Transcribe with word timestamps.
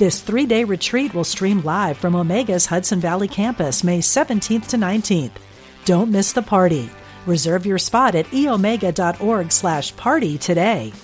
This 0.00 0.22
three 0.22 0.46
day 0.46 0.64
retreat 0.64 1.12
will 1.12 1.24
stream 1.24 1.60
live 1.60 1.98
from 1.98 2.14
Omega's 2.14 2.64
Hudson 2.64 3.00
Valley 3.00 3.28
campus 3.28 3.84
May 3.84 3.98
17th 3.98 4.68
to 4.68 4.78
19th. 4.78 5.32
Don't 5.84 6.10
miss 6.10 6.32
the 6.32 6.40
party. 6.40 6.88
Reserve 7.26 7.66
your 7.66 7.76
spot 7.76 8.14
at 8.14 8.24
eomega.org 8.28 9.52
slash 9.52 9.94
party 9.96 10.38
today. 10.38 10.94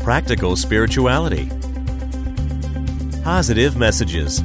Practical 0.00 0.54
spirituality. 0.54 1.48
Positive 3.24 3.74
messages. 3.74 4.42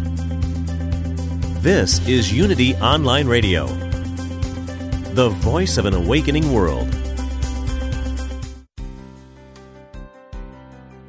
This 1.62 2.00
is 2.08 2.32
Unity 2.32 2.76
Online 2.76 3.28
Radio, 3.28 3.68
the 5.16 5.28
voice 5.42 5.78
of 5.78 5.86
an 5.86 5.94
awakening 5.94 6.54
world. 6.54 7.01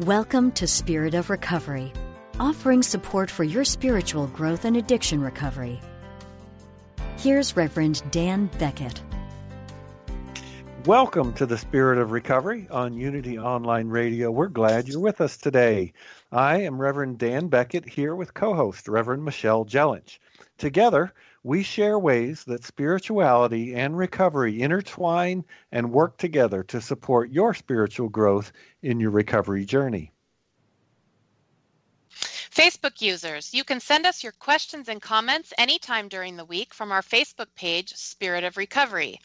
Welcome 0.07 0.51
to 0.53 0.67
Spirit 0.67 1.15
of 1.15 1.31
Recovery, 1.31 1.93
offering 2.41 2.83
support 2.83 3.31
for 3.31 3.45
your 3.45 3.65
spiritual 3.65 4.27
growth 4.27 4.65
and 4.65 4.77
addiction 4.77 5.21
recovery. 5.21 5.81
Here's 7.19 7.57
Reverend 7.57 8.03
Dan 8.11 8.51
Beckett. 8.59 9.01
Welcome 10.87 11.33
to 11.35 11.47
the 11.47 11.57
Spirit 11.57 11.99
of 11.99 12.11
Recovery 12.11 12.67
on 12.69 12.95
Unity 12.95 13.39
Online 13.39 13.87
Radio. 13.87 14.33
We're 14.33 14.49
glad 14.49 14.89
you're 14.89 14.99
with 14.99 15.21
us 15.21 15.37
today. 15.37 15.93
I 16.33 16.63
am 16.63 16.81
Reverend 16.81 17.19
Dan 17.19 17.47
Beckett 17.47 17.89
here 17.89 18.17
with 18.17 18.35
co 18.35 18.55
host 18.55 18.89
Reverend 18.89 19.25
Michelle 19.25 19.65
Jellich. 19.65 20.19
Together, 20.59 21.13
we 21.45 21.63
share 21.63 21.99
ways 21.99 22.45
that 22.45 22.65
spirituality 22.65 23.75
and 23.75 23.97
recovery 23.97 24.63
intertwine 24.63 25.45
and 25.73 25.93
work 25.93 26.17
together 26.17 26.63
to 26.63 26.81
support 26.81 27.31
your 27.31 27.53
spiritual 27.53 28.09
growth 28.09 28.53
in 28.83 29.01
your 29.01 29.11
recovery 29.11 29.65
journey. 29.65 30.13
Facebook 32.53 33.01
users, 33.01 33.55
you 33.55 33.65
can 33.65 33.81
send 33.81 34.05
us 34.05 34.23
your 34.23 34.33
questions 34.33 34.89
and 34.89 35.01
comments 35.01 35.55
anytime 35.57 36.07
during 36.09 36.37
the 36.37 36.45
week 36.45 36.75
from 36.75 36.93
our 36.93 37.03
Facebook 37.03 37.47
page, 37.57 37.95
Spirit 37.95 38.45
of 38.45 38.59
Recovery. 38.59 39.19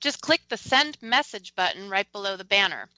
Just 0.00 0.20
click 0.20 0.40
the 0.48 0.56
Send 0.56 1.00
Message 1.00 1.54
button 1.54 1.88
right 1.88 2.10
below 2.10 2.36
the 2.36 2.44
banner. 2.44 2.88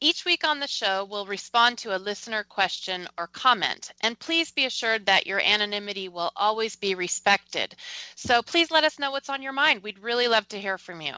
Each 0.00 0.24
week 0.24 0.46
on 0.46 0.60
the 0.60 0.68
show, 0.68 1.04
we'll 1.04 1.26
respond 1.26 1.78
to 1.78 1.96
a 1.96 1.98
listener 1.98 2.44
question 2.44 3.08
or 3.18 3.26
comment, 3.26 3.90
and 4.00 4.16
please 4.16 4.52
be 4.52 4.64
assured 4.64 5.06
that 5.06 5.26
your 5.26 5.40
anonymity 5.40 6.08
will 6.08 6.30
always 6.36 6.76
be 6.76 6.94
respected. 6.94 7.74
So 8.14 8.40
please 8.40 8.70
let 8.70 8.84
us 8.84 9.00
know 9.00 9.10
what's 9.10 9.28
on 9.28 9.42
your 9.42 9.52
mind. 9.52 9.82
We'd 9.82 9.98
really 9.98 10.28
love 10.28 10.46
to 10.48 10.60
hear 10.60 10.78
from 10.78 11.00
you. 11.00 11.14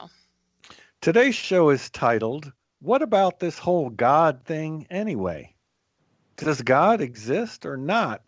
Today's 1.03 1.35
show 1.35 1.69
is 1.69 1.91
titled, 1.91 2.51
What 2.81 3.03
About 3.03 3.39
This 3.39 3.59
Whole 3.59 3.91
God 3.91 4.45
Thing 4.45 4.87
Anyway? 4.89 5.55
Does 6.39 6.63
God 6.63 7.03
exist 7.03 7.67
or 7.67 7.77
not? 7.77 8.23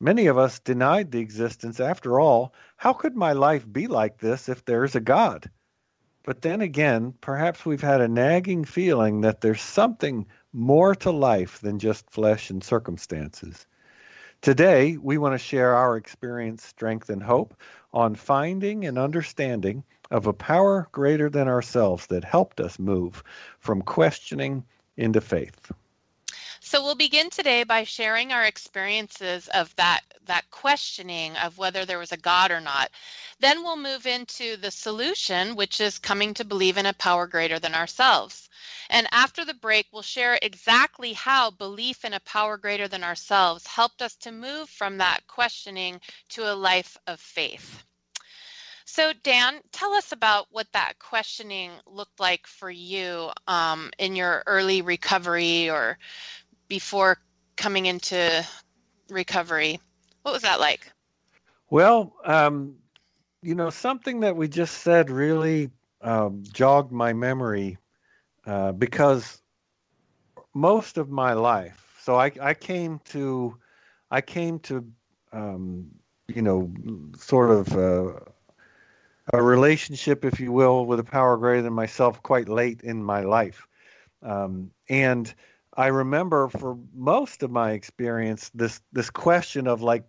Many 0.00 0.26
of 0.26 0.36
us 0.36 0.58
denied 0.58 1.12
the 1.12 1.20
existence. 1.20 1.80
After 1.80 2.20
all, 2.20 2.52
how 2.76 2.92
could 2.92 3.16
my 3.16 3.32
life 3.32 3.64
be 3.70 3.86
like 3.86 4.18
this 4.18 4.50
if 4.50 4.66
there's 4.66 4.94
a 4.96 5.00
God? 5.00 5.50
But 6.24 6.40
then 6.40 6.62
again, 6.62 7.12
perhaps 7.20 7.66
we've 7.66 7.82
had 7.82 8.00
a 8.00 8.08
nagging 8.08 8.64
feeling 8.64 9.20
that 9.20 9.42
there's 9.42 9.60
something 9.60 10.26
more 10.54 10.94
to 10.96 11.10
life 11.10 11.60
than 11.60 11.78
just 11.78 12.10
flesh 12.10 12.48
and 12.48 12.64
circumstances. 12.64 13.66
Today, 14.40 14.96
we 14.96 15.18
want 15.18 15.34
to 15.34 15.38
share 15.38 15.74
our 15.74 15.96
experience, 15.96 16.64
strength, 16.64 17.10
and 17.10 17.22
hope 17.22 17.54
on 17.92 18.14
finding 18.14 18.86
and 18.86 18.98
understanding 18.98 19.84
of 20.10 20.26
a 20.26 20.32
power 20.32 20.88
greater 20.92 21.28
than 21.28 21.46
ourselves 21.46 22.06
that 22.06 22.24
helped 22.24 22.58
us 22.58 22.78
move 22.78 23.22
from 23.58 23.82
questioning 23.82 24.64
into 24.96 25.20
faith. 25.20 25.72
So 26.66 26.82
we'll 26.82 26.94
begin 26.94 27.28
today 27.28 27.64
by 27.64 27.84
sharing 27.84 28.32
our 28.32 28.44
experiences 28.44 29.48
of 29.48 29.76
that 29.76 30.00
that 30.24 30.50
questioning 30.50 31.36
of 31.36 31.58
whether 31.58 31.84
there 31.84 31.98
was 31.98 32.10
a 32.10 32.16
God 32.16 32.50
or 32.50 32.60
not. 32.62 32.90
Then 33.38 33.62
we'll 33.62 33.76
move 33.76 34.06
into 34.06 34.56
the 34.56 34.70
solution, 34.70 35.56
which 35.56 35.78
is 35.78 35.98
coming 35.98 36.32
to 36.32 36.44
believe 36.44 36.78
in 36.78 36.86
a 36.86 36.94
power 36.94 37.26
greater 37.26 37.58
than 37.58 37.74
ourselves. 37.74 38.48
And 38.88 39.06
after 39.12 39.44
the 39.44 39.52
break, 39.52 39.88
we'll 39.92 40.00
share 40.00 40.38
exactly 40.40 41.12
how 41.12 41.50
belief 41.50 42.02
in 42.02 42.14
a 42.14 42.20
power 42.20 42.56
greater 42.56 42.88
than 42.88 43.04
ourselves 43.04 43.66
helped 43.66 44.00
us 44.00 44.16
to 44.16 44.32
move 44.32 44.70
from 44.70 44.96
that 44.96 45.26
questioning 45.26 46.00
to 46.30 46.50
a 46.50 46.56
life 46.56 46.96
of 47.06 47.20
faith. 47.20 47.84
So, 48.86 49.12
Dan, 49.22 49.60
tell 49.72 49.94
us 49.94 50.12
about 50.12 50.46
what 50.50 50.70
that 50.72 50.98
questioning 50.98 51.72
looked 51.86 52.20
like 52.20 52.46
for 52.46 52.70
you 52.70 53.30
um, 53.48 53.90
in 53.98 54.14
your 54.14 54.42
early 54.46 54.82
recovery 54.82 55.70
or 55.70 55.98
before 56.68 57.18
coming 57.56 57.86
into 57.86 58.46
recovery. 59.08 59.80
What 60.22 60.32
was 60.32 60.42
that 60.42 60.60
like? 60.60 60.90
Well, 61.70 62.14
um, 62.24 62.76
you 63.42 63.54
know, 63.54 63.70
something 63.70 64.20
that 64.20 64.36
we 64.36 64.48
just 64.48 64.78
said 64.78 65.10
really 65.10 65.70
um, 66.00 66.42
jogged 66.52 66.92
my 66.92 67.12
memory 67.12 67.78
uh, 68.46 68.72
because 68.72 69.40
most 70.54 70.98
of 70.98 71.10
my 71.10 71.32
life, 71.32 71.98
so 72.00 72.16
I, 72.16 72.32
I 72.40 72.54
came 72.54 73.00
to, 73.06 73.56
I 74.10 74.20
came 74.20 74.58
to, 74.60 74.86
um, 75.32 75.90
you 76.28 76.42
know, 76.42 76.72
sort 77.18 77.50
of 77.50 77.76
uh, 77.76 78.20
a 79.32 79.42
relationship, 79.42 80.24
if 80.24 80.38
you 80.40 80.52
will, 80.52 80.86
with 80.86 81.00
a 81.00 81.04
power 81.04 81.36
greater 81.36 81.62
than 81.62 81.72
myself 81.72 82.22
quite 82.22 82.48
late 82.48 82.82
in 82.82 83.02
my 83.02 83.20
life, 83.20 83.66
um, 84.22 84.70
and 84.88 85.34
I 85.76 85.88
remember 85.88 86.48
for 86.48 86.78
most 86.94 87.42
of 87.42 87.50
my 87.50 87.72
experience 87.72 88.50
this 88.54 88.80
this 88.92 89.10
question 89.10 89.66
of 89.66 89.82
like, 89.82 90.04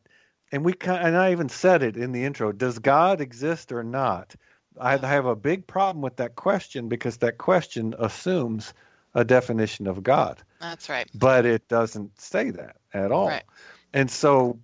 and 0.52 0.64
we 0.64 0.74
and 0.86 1.18
I 1.18 1.32
even 1.32 1.50
said 1.50 1.84
it 1.84 1.98
in 1.98 2.12
the 2.12 2.24
intro: 2.24 2.52
Does 2.52 2.80
God 2.80 3.22
exist 3.22 3.72
or 3.72 3.84
not? 3.84 4.36
I 4.80 4.98
have 4.98 5.26
a 5.26 5.36
big 5.36 5.68
problem 5.68 6.02
with 6.02 6.18
that 6.18 6.36
question 6.36 6.90
because 6.90 7.18
that 7.18 7.38
question 7.38 7.96
assumes 7.98 8.74
a 9.14 9.24
definition 9.24 9.88
of 9.88 10.04
God. 10.04 10.44
That's 10.60 10.90
right. 10.90 11.10
But 11.16 11.46
it 11.46 11.68
doesn't 11.70 12.20
say 12.20 12.50
that 12.52 12.76
at 12.94 13.12
all. 13.12 13.30
Right. 13.30 13.44
And 13.94 14.12
so 14.12 14.60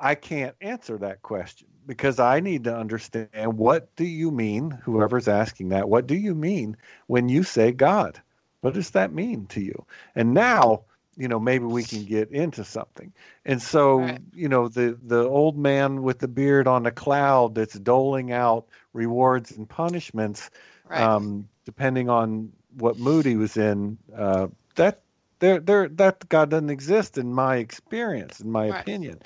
I 0.00 0.14
can't 0.14 0.54
answer 0.60 0.96
that 0.98 1.22
question 1.22 1.66
because 1.86 2.20
I 2.20 2.38
need 2.38 2.64
to 2.64 2.76
understand 2.76 3.58
what 3.58 3.94
do 3.96 4.04
you 4.04 4.30
mean, 4.30 4.70
whoever's 4.70 5.26
asking 5.26 5.70
that, 5.70 5.88
what 5.88 6.06
do 6.06 6.14
you 6.14 6.34
mean 6.34 6.76
when 7.08 7.28
you 7.28 7.42
say 7.42 7.72
God? 7.72 8.20
What 8.60 8.74
does 8.74 8.90
that 8.90 9.12
mean 9.12 9.46
to 9.46 9.60
you? 9.60 9.84
And 10.14 10.34
now, 10.34 10.82
you 11.16 11.28
know, 11.28 11.40
maybe 11.40 11.64
we 11.64 11.82
can 11.82 12.04
get 12.04 12.30
into 12.30 12.64
something. 12.64 13.12
And 13.44 13.60
so, 13.60 14.00
right. 14.00 14.20
you 14.32 14.48
know, 14.48 14.68
the 14.68 14.98
the 15.02 15.24
old 15.24 15.56
man 15.58 16.02
with 16.02 16.18
the 16.18 16.28
beard 16.28 16.66
on 16.66 16.82
the 16.82 16.90
cloud 16.90 17.54
that's 17.54 17.78
doling 17.78 18.32
out 18.32 18.66
rewards 18.92 19.56
and 19.56 19.68
punishments, 19.68 20.50
right. 20.88 21.00
um, 21.00 21.48
depending 21.64 22.08
on 22.08 22.52
what 22.76 22.98
mood 22.98 23.26
he 23.26 23.36
was 23.36 23.56
in. 23.56 23.98
Uh, 24.14 24.48
that 24.76 25.00
there 25.38 25.60
there 25.60 25.88
that 25.88 26.28
God 26.28 26.50
doesn't 26.50 26.70
exist 26.70 27.18
in 27.18 27.32
my 27.32 27.56
experience, 27.56 28.40
in 28.40 28.50
my 28.50 28.70
right. 28.70 28.80
opinion. 28.80 29.20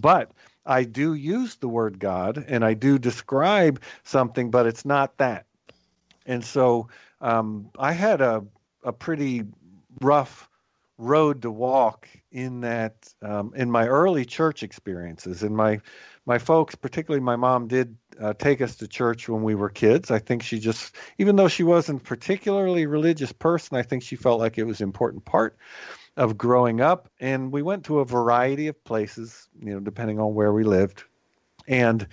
But 0.00 0.30
I 0.66 0.84
do 0.84 1.14
use 1.14 1.56
the 1.56 1.68
word 1.68 1.98
God 1.98 2.44
and 2.48 2.64
I 2.64 2.74
do 2.74 2.98
describe 2.98 3.80
something, 4.02 4.50
but 4.50 4.66
it's 4.66 4.84
not 4.84 5.16
that. 5.18 5.46
And 6.26 6.44
so 6.44 6.88
um, 7.20 7.70
I 7.78 7.92
had 7.92 8.20
a 8.20 8.44
a 8.86 8.92
pretty 8.92 9.42
rough 10.00 10.48
road 10.98 11.42
to 11.42 11.50
walk 11.50 12.08
in 12.32 12.62
that 12.62 13.12
um, 13.20 13.52
in 13.54 13.70
my 13.70 13.86
early 13.86 14.24
church 14.24 14.62
experiences. 14.62 15.42
And 15.42 15.54
my 15.54 15.80
my 16.24 16.38
folks 16.38 16.74
particularly 16.74 17.22
my 17.22 17.36
mom 17.36 17.68
did 17.68 17.96
uh, 18.18 18.32
take 18.32 18.62
us 18.62 18.76
to 18.76 18.88
church 18.88 19.28
when 19.28 19.42
we 19.42 19.54
were 19.54 19.68
kids. 19.68 20.10
I 20.10 20.18
think 20.18 20.42
she 20.42 20.58
just 20.58 20.96
even 21.18 21.36
though 21.36 21.48
she 21.48 21.64
wasn't 21.64 22.00
a 22.00 22.04
particularly 22.04 22.86
religious 22.86 23.32
person 23.32 23.76
i 23.76 23.82
think 23.82 24.02
she 24.02 24.16
felt 24.16 24.40
like 24.40 24.56
it 24.56 24.64
was 24.64 24.80
an 24.80 24.84
important 24.84 25.24
part 25.24 25.58
of 26.16 26.38
growing 26.38 26.80
up. 26.80 27.10
And 27.20 27.52
we 27.52 27.60
went 27.60 27.84
to 27.84 27.98
a 27.98 28.04
variety 28.06 28.68
of 28.68 28.82
places 28.84 29.48
you 29.60 29.74
know 29.74 29.80
depending 29.80 30.18
on 30.18 30.34
where 30.34 30.52
we 30.52 30.64
lived. 30.64 31.04
And 31.68 32.06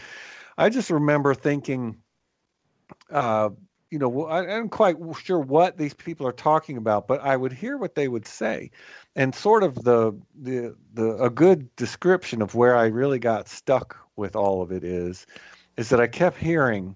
i 0.58 0.70
just 0.70 0.90
remember 0.90 1.34
thinking 1.34 2.00
uh, 3.10 3.50
you 3.94 4.00
know, 4.00 4.28
I'm 4.28 4.70
quite 4.70 4.98
sure 5.24 5.40
what 5.40 5.78
these 5.78 5.94
people 5.94 6.26
are 6.26 6.32
talking 6.32 6.78
about, 6.78 7.08
but 7.08 7.22
I 7.22 7.38
would 7.38 7.54
hear 7.54 7.78
what 7.78 7.94
they 7.94 8.08
would 8.08 8.26
say, 8.26 8.72
and 9.16 9.36
sort 9.36 9.62
of 9.62 9.76
the 9.84 10.14
the 10.34 10.76
the 10.96 11.16
a 11.24 11.30
good 11.30 11.74
description 11.76 12.42
of 12.42 12.56
where 12.56 12.76
I 12.76 12.88
really 12.88 13.20
got 13.20 13.48
stuck 13.48 13.96
with 14.16 14.36
all 14.36 14.64
of 14.64 14.72
it 14.72 14.84
is, 14.84 15.28
is 15.78 15.90
that 15.90 16.02
I 16.02 16.08
kept 16.08 16.40
hearing 16.40 16.96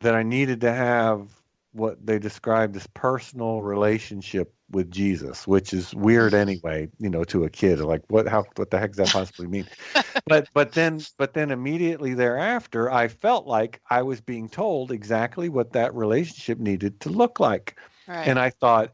that 0.00 0.14
I 0.14 0.22
needed 0.22 0.62
to 0.62 0.72
have 0.72 1.41
what 1.72 2.04
they 2.04 2.18
described 2.18 2.76
as 2.76 2.86
personal 2.88 3.62
relationship 3.62 4.54
with 4.70 4.90
Jesus, 4.90 5.46
which 5.46 5.72
is 5.72 5.94
weird 5.94 6.34
anyway, 6.46 6.88
you 6.98 7.10
know, 7.10 7.24
to 7.24 7.44
a 7.44 7.50
kid. 7.50 7.80
Like 7.80 8.02
what 8.08 8.28
how 8.28 8.44
what 8.56 8.70
the 8.70 8.78
heck 8.78 8.92
does 8.92 8.98
that 8.98 9.08
possibly 9.08 9.46
mean? 9.46 9.66
but 10.26 10.48
but 10.54 10.72
then 10.72 11.00
but 11.18 11.34
then 11.34 11.50
immediately 11.50 12.14
thereafter 12.14 12.90
I 12.90 13.08
felt 13.08 13.46
like 13.46 13.80
I 13.90 14.02
was 14.02 14.20
being 14.20 14.48
told 14.48 14.92
exactly 14.92 15.48
what 15.48 15.72
that 15.72 15.94
relationship 15.94 16.58
needed 16.58 17.00
to 17.00 17.08
look 17.10 17.40
like. 17.40 17.76
Right. 18.06 18.26
And 18.26 18.38
I 18.38 18.50
thought, 18.50 18.92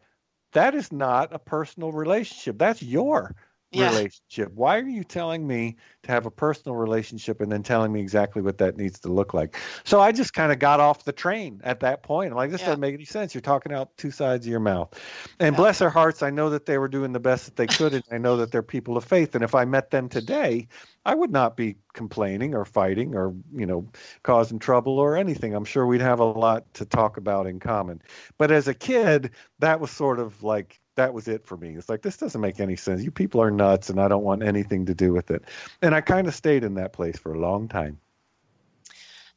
that 0.52 0.74
is 0.74 0.92
not 0.92 1.32
a 1.32 1.38
personal 1.38 1.92
relationship. 1.92 2.58
That's 2.58 2.82
your 2.82 3.34
yeah. 3.70 3.88
relationship. 3.90 4.52
Why 4.54 4.78
are 4.78 4.88
you 4.88 5.04
telling 5.04 5.46
me 5.46 5.76
to 6.04 6.12
have 6.12 6.26
a 6.26 6.30
personal 6.30 6.76
relationship 6.76 7.40
and 7.40 7.52
then 7.52 7.62
telling 7.62 7.92
me 7.92 8.00
exactly 8.00 8.40
what 8.40 8.58
that 8.58 8.76
needs 8.76 9.00
to 9.00 9.08
look 9.08 9.34
like? 9.34 9.56
So 9.84 10.00
I 10.00 10.12
just 10.12 10.32
kind 10.32 10.52
of 10.52 10.58
got 10.58 10.80
off 10.80 11.04
the 11.04 11.12
train 11.12 11.60
at 11.64 11.80
that 11.80 12.02
point. 12.02 12.30
I'm 12.30 12.36
like, 12.36 12.50
this 12.50 12.60
yeah. 12.60 12.68
doesn't 12.68 12.80
make 12.80 12.94
any 12.94 13.04
sense. 13.04 13.34
You're 13.34 13.42
talking 13.42 13.72
out 13.72 13.96
two 13.98 14.10
sides 14.10 14.46
of 14.46 14.50
your 14.50 14.60
mouth. 14.60 14.98
And 15.38 15.54
yeah. 15.54 15.56
bless 15.56 15.78
their 15.80 15.90
hearts, 15.90 16.22
I 16.22 16.30
know 16.30 16.50
that 16.50 16.66
they 16.66 16.78
were 16.78 16.88
doing 16.88 17.12
the 17.12 17.20
best 17.20 17.44
that 17.44 17.56
they 17.56 17.66
could, 17.66 17.92
and 17.92 18.04
I 18.10 18.18
know 18.18 18.36
that 18.38 18.52
they're 18.52 18.62
people 18.62 18.96
of 18.96 19.04
faith. 19.04 19.34
And 19.34 19.44
if 19.44 19.54
I 19.54 19.64
met 19.64 19.90
them 19.90 20.08
today, 20.08 20.68
I 21.04 21.14
would 21.14 21.30
not 21.30 21.56
be 21.56 21.76
complaining 21.94 22.54
or 22.54 22.64
fighting 22.64 23.14
or 23.14 23.34
you 23.54 23.66
know 23.66 23.88
causing 24.22 24.58
trouble 24.58 24.98
or 24.98 25.16
anything. 25.16 25.54
I'm 25.54 25.64
sure 25.64 25.86
we'd 25.86 26.00
have 26.00 26.20
a 26.20 26.24
lot 26.24 26.72
to 26.74 26.84
talk 26.84 27.16
about 27.16 27.46
in 27.46 27.60
common. 27.60 28.02
But 28.36 28.50
as 28.50 28.68
a 28.68 28.74
kid, 28.74 29.30
that 29.58 29.80
was 29.80 29.90
sort 29.90 30.18
of 30.18 30.42
like 30.42 30.80
that 30.98 31.14
was 31.14 31.28
it 31.28 31.46
for 31.46 31.56
me. 31.56 31.76
It's 31.76 31.88
like 31.88 32.02
this 32.02 32.16
doesn't 32.16 32.40
make 32.40 32.58
any 32.58 32.74
sense. 32.76 33.02
You 33.02 33.12
people 33.12 33.40
are 33.40 33.50
nuts, 33.52 33.88
and 33.88 34.00
I 34.00 34.08
don't 34.08 34.24
want 34.24 34.42
anything 34.42 34.86
to 34.86 34.94
do 34.94 35.12
with 35.12 35.30
it. 35.30 35.42
And 35.80 35.94
I 35.94 36.00
kind 36.00 36.26
of 36.26 36.34
stayed 36.34 36.64
in 36.64 36.74
that 36.74 36.92
place 36.92 37.16
for 37.16 37.32
a 37.32 37.38
long 37.38 37.68
time. 37.68 37.98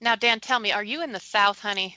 Now, 0.02 0.16
Dan, 0.16 0.40
tell 0.40 0.60
me, 0.60 0.72
are 0.72 0.84
you 0.84 1.04
in 1.04 1.12
the 1.12 1.20
South, 1.20 1.60
honey? 1.60 1.96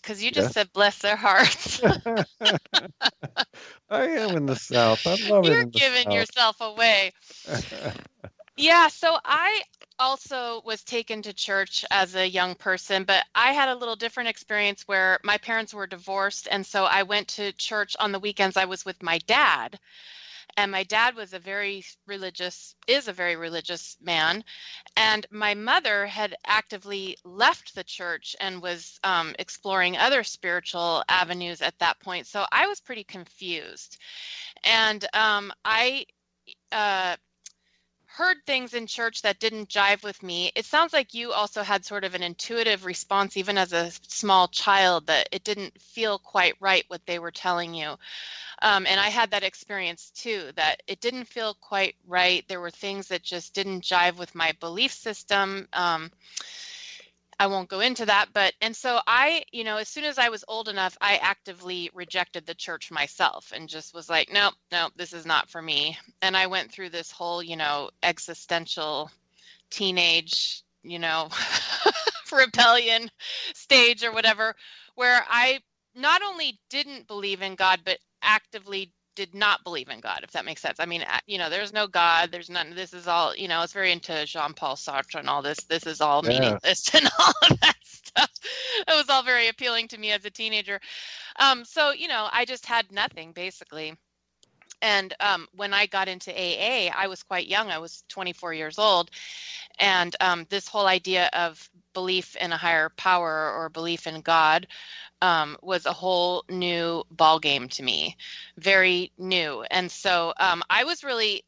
Because 0.00 0.24
you 0.24 0.30
just 0.30 0.48
yeah. 0.48 0.52
said 0.52 0.72
bless 0.72 0.98
their 0.98 1.16
hearts. 1.16 1.80
I 3.90 4.06
am 4.06 4.36
in 4.36 4.46
the 4.46 4.56
South. 4.56 5.06
I 5.06 5.16
love 5.28 5.44
You're 5.44 5.60
it. 5.60 5.68
You're 5.74 5.90
giving 5.90 6.10
yourself 6.10 6.56
away. 6.60 7.12
yeah, 8.62 8.86
so 8.86 9.18
I 9.24 9.62
also 9.98 10.62
was 10.64 10.84
taken 10.84 11.20
to 11.22 11.32
church 11.32 11.84
as 11.90 12.14
a 12.14 12.28
young 12.28 12.54
person, 12.54 13.02
but 13.02 13.24
I 13.34 13.52
had 13.52 13.68
a 13.68 13.74
little 13.74 13.96
different 13.96 14.28
experience 14.28 14.86
where 14.86 15.18
my 15.24 15.36
parents 15.38 15.74
were 15.74 15.88
divorced. 15.88 16.46
And 16.48 16.64
so 16.64 16.84
I 16.84 17.02
went 17.02 17.26
to 17.28 17.52
church 17.54 17.96
on 17.98 18.12
the 18.12 18.20
weekends. 18.20 18.56
I 18.56 18.66
was 18.66 18.84
with 18.84 19.02
my 19.02 19.18
dad. 19.26 19.80
And 20.56 20.70
my 20.70 20.84
dad 20.84 21.16
was 21.16 21.32
a 21.32 21.40
very 21.40 21.84
religious, 22.06 22.76
is 22.86 23.08
a 23.08 23.12
very 23.12 23.34
religious 23.34 23.96
man. 24.00 24.44
And 24.96 25.26
my 25.32 25.54
mother 25.54 26.06
had 26.06 26.36
actively 26.46 27.16
left 27.24 27.74
the 27.74 27.84
church 27.84 28.36
and 28.38 28.62
was 28.62 29.00
um, 29.02 29.34
exploring 29.40 29.96
other 29.96 30.22
spiritual 30.22 31.02
avenues 31.08 31.62
at 31.62 31.78
that 31.80 31.98
point. 31.98 32.28
So 32.28 32.44
I 32.52 32.68
was 32.68 32.80
pretty 32.80 33.02
confused. 33.02 33.98
And 34.62 35.04
um, 35.14 35.52
I, 35.64 36.06
uh, 36.70 37.16
heard 38.14 38.36
things 38.46 38.74
in 38.74 38.86
church 38.86 39.22
that 39.22 39.40
didn't 39.40 39.70
jive 39.70 40.02
with 40.02 40.22
me. 40.22 40.52
It 40.54 40.66
sounds 40.66 40.92
like 40.92 41.14
you 41.14 41.32
also 41.32 41.62
had 41.62 41.84
sort 41.84 42.04
of 42.04 42.14
an 42.14 42.22
intuitive 42.22 42.84
response, 42.84 43.36
even 43.36 43.56
as 43.56 43.72
a 43.72 43.90
small 44.06 44.48
child, 44.48 45.06
that 45.06 45.28
it 45.32 45.44
didn't 45.44 45.80
feel 45.80 46.18
quite 46.18 46.54
right 46.60 46.84
what 46.88 47.04
they 47.06 47.18
were 47.18 47.30
telling 47.30 47.74
you. 47.74 47.96
Um, 48.60 48.86
and 48.86 49.00
I 49.00 49.08
had 49.08 49.30
that 49.30 49.44
experience 49.44 50.10
too, 50.10 50.50
that 50.56 50.82
it 50.86 51.00
didn't 51.00 51.24
feel 51.24 51.54
quite 51.60 51.96
right. 52.06 52.44
There 52.48 52.60
were 52.60 52.70
things 52.70 53.08
that 53.08 53.22
just 53.22 53.54
didn't 53.54 53.82
jive 53.82 54.18
with 54.18 54.34
my 54.34 54.52
belief 54.60 54.92
system. 54.92 55.66
Um, 55.72 56.10
I 57.42 57.46
won't 57.48 57.68
go 57.68 57.80
into 57.80 58.06
that, 58.06 58.28
but 58.32 58.54
and 58.60 58.76
so 58.76 59.00
I, 59.04 59.42
you 59.50 59.64
know, 59.64 59.78
as 59.78 59.88
soon 59.88 60.04
as 60.04 60.16
I 60.16 60.28
was 60.28 60.44
old 60.46 60.68
enough, 60.68 60.96
I 61.00 61.16
actively 61.16 61.90
rejected 61.92 62.46
the 62.46 62.54
church 62.54 62.88
myself 62.92 63.52
and 63.52 63.68
just 63.68 63.92
was 63.92 64.08
like, 64.08 64.30
nope, 64.32 64.54
nope, 64.70 64.92
this 64.94 65.12
is 65.12 65.26
not 65.26 65.50
for 65.50 65.60
me. 65.60 65.98
And 66.22 66.36
I 66.36 66.46
went 66.46 66.70
through 66.70 66.90
this 66.90 67.10
whole, 67.10 67.42
you 67.42 67.56
know, 67.56 67.90
existential 68.04 69.10
teenage, 69.70 70.62
you 70.84 71.00
know, 71.00 71.30
rebellion 72.32 73.10
stage 73.54 74.04
or 74.04 74.12
whatever, 74.12 74.54
where 74.94 75.24
I 75.28 75.58
not 75.96 76.22
only 76.22 76.60
didn't 76.70 77.08
believe 77.08 77.42
in 77.42 77.56
God, 77.56 77.80
but 77.84 77.98
actively 78.22 78.92
did 79.14 79.34
not 79.34 79.62
believe 79.64 79.88
in 79.88 80.00
God, 80.00 80.20
if 80.22 80.30
that 80.32 80.44
makes 80.44 80.62
sense. 80.62 80.80
I 80.80 80.86
mean, 80.86 81.04
you 81.26 81.38
know, 81.38 81.50
there's 81.50 81.72
no 81.72 81.86
God, 81.86 82.30
there's 82.30 82.50
none. 82.50 82.74
This 82.74 82.94
is 82.94 83.06
all, 83.06 83.34
you 83.36 83.48
know, 83.48 83.62
it's 83.62 83.72
very 83.72 83.92
into 83.92 84.24
Jean 84.26 84.54
Paul 84.54 84.76
Sartre 84.76 85.18
and 85.18 85.28
all 85.28 85.42
this. 85.42 85.58
This 85.64 85.86
is 85.86 86.00
all 86.00 86.22
yeah. 86.24 86.30
meaningless 86.30 86.94
and 86.94 87.08
all 87.18 87.32
of 87.50 87.60
that 87.60 87.76
stuff. 87.82 88.30
It 88.88 88.94
was 88.96 89.08
all 89.08 89.22
very 89.22 89.48
appealing 89.48 89.88
to 89.88 89.98
me 89.98 90.12
as 90.12 90.24
a 90.24 90.30
teenager. 90.30 90.80
Um, 91.38 91.64
so, 91.64 91.92
you 91.92 92.08
know, 92.08 92.28
I 92.32 92.44
just 92.44 92.66
had 92.66 92.90
nothing 92.92 93.32
basically. 93.32 93.94
And 94.82 95.14
um, 95.20 95.46
when 95.54 95.72
I 95.72 95.86
got 95.86 96.08
into 96.08 96.32
AA, 96.32 96.90
I 96.92 97.06
was 97.06 97.22
quite 97.22 97.46
young. 97.46 97.70
I 97.70 97.78
was 97.78 98.02
24 98.08 98.52
years 98.52 98.78
old. 98.78 99.10
And 99.78 100.14
um, 100.20 100.44
this 100.50 100.66
whole 100.66 100.86
idea 100.86 101.30
of 101.32 101.70
belief 101.92 102.36
in 102.36 102.52
a 102.52 102.56
higher 102.56 102.90
power 102.90 103.52
or 103.52 103.68
belief 103.68 104.06
in 104.06 104.20
God 104.20 104.66
um, 105.20 105.56
was 105.62 105.86
a 105.86 105.92
whole 105.92 106.44
new 106.48 107.04
ball 107.10 107.38
game 107.38 107.68
to 107.68 107.82
me, 107.82 108.16
very 108.58 109.12
new. 109.16 109.64
And 109.70 109.90
so 109.90 110.34
um, 110.38 110.62
I 110.68 110.84
was 110.84 111.04
really 111.04 111.44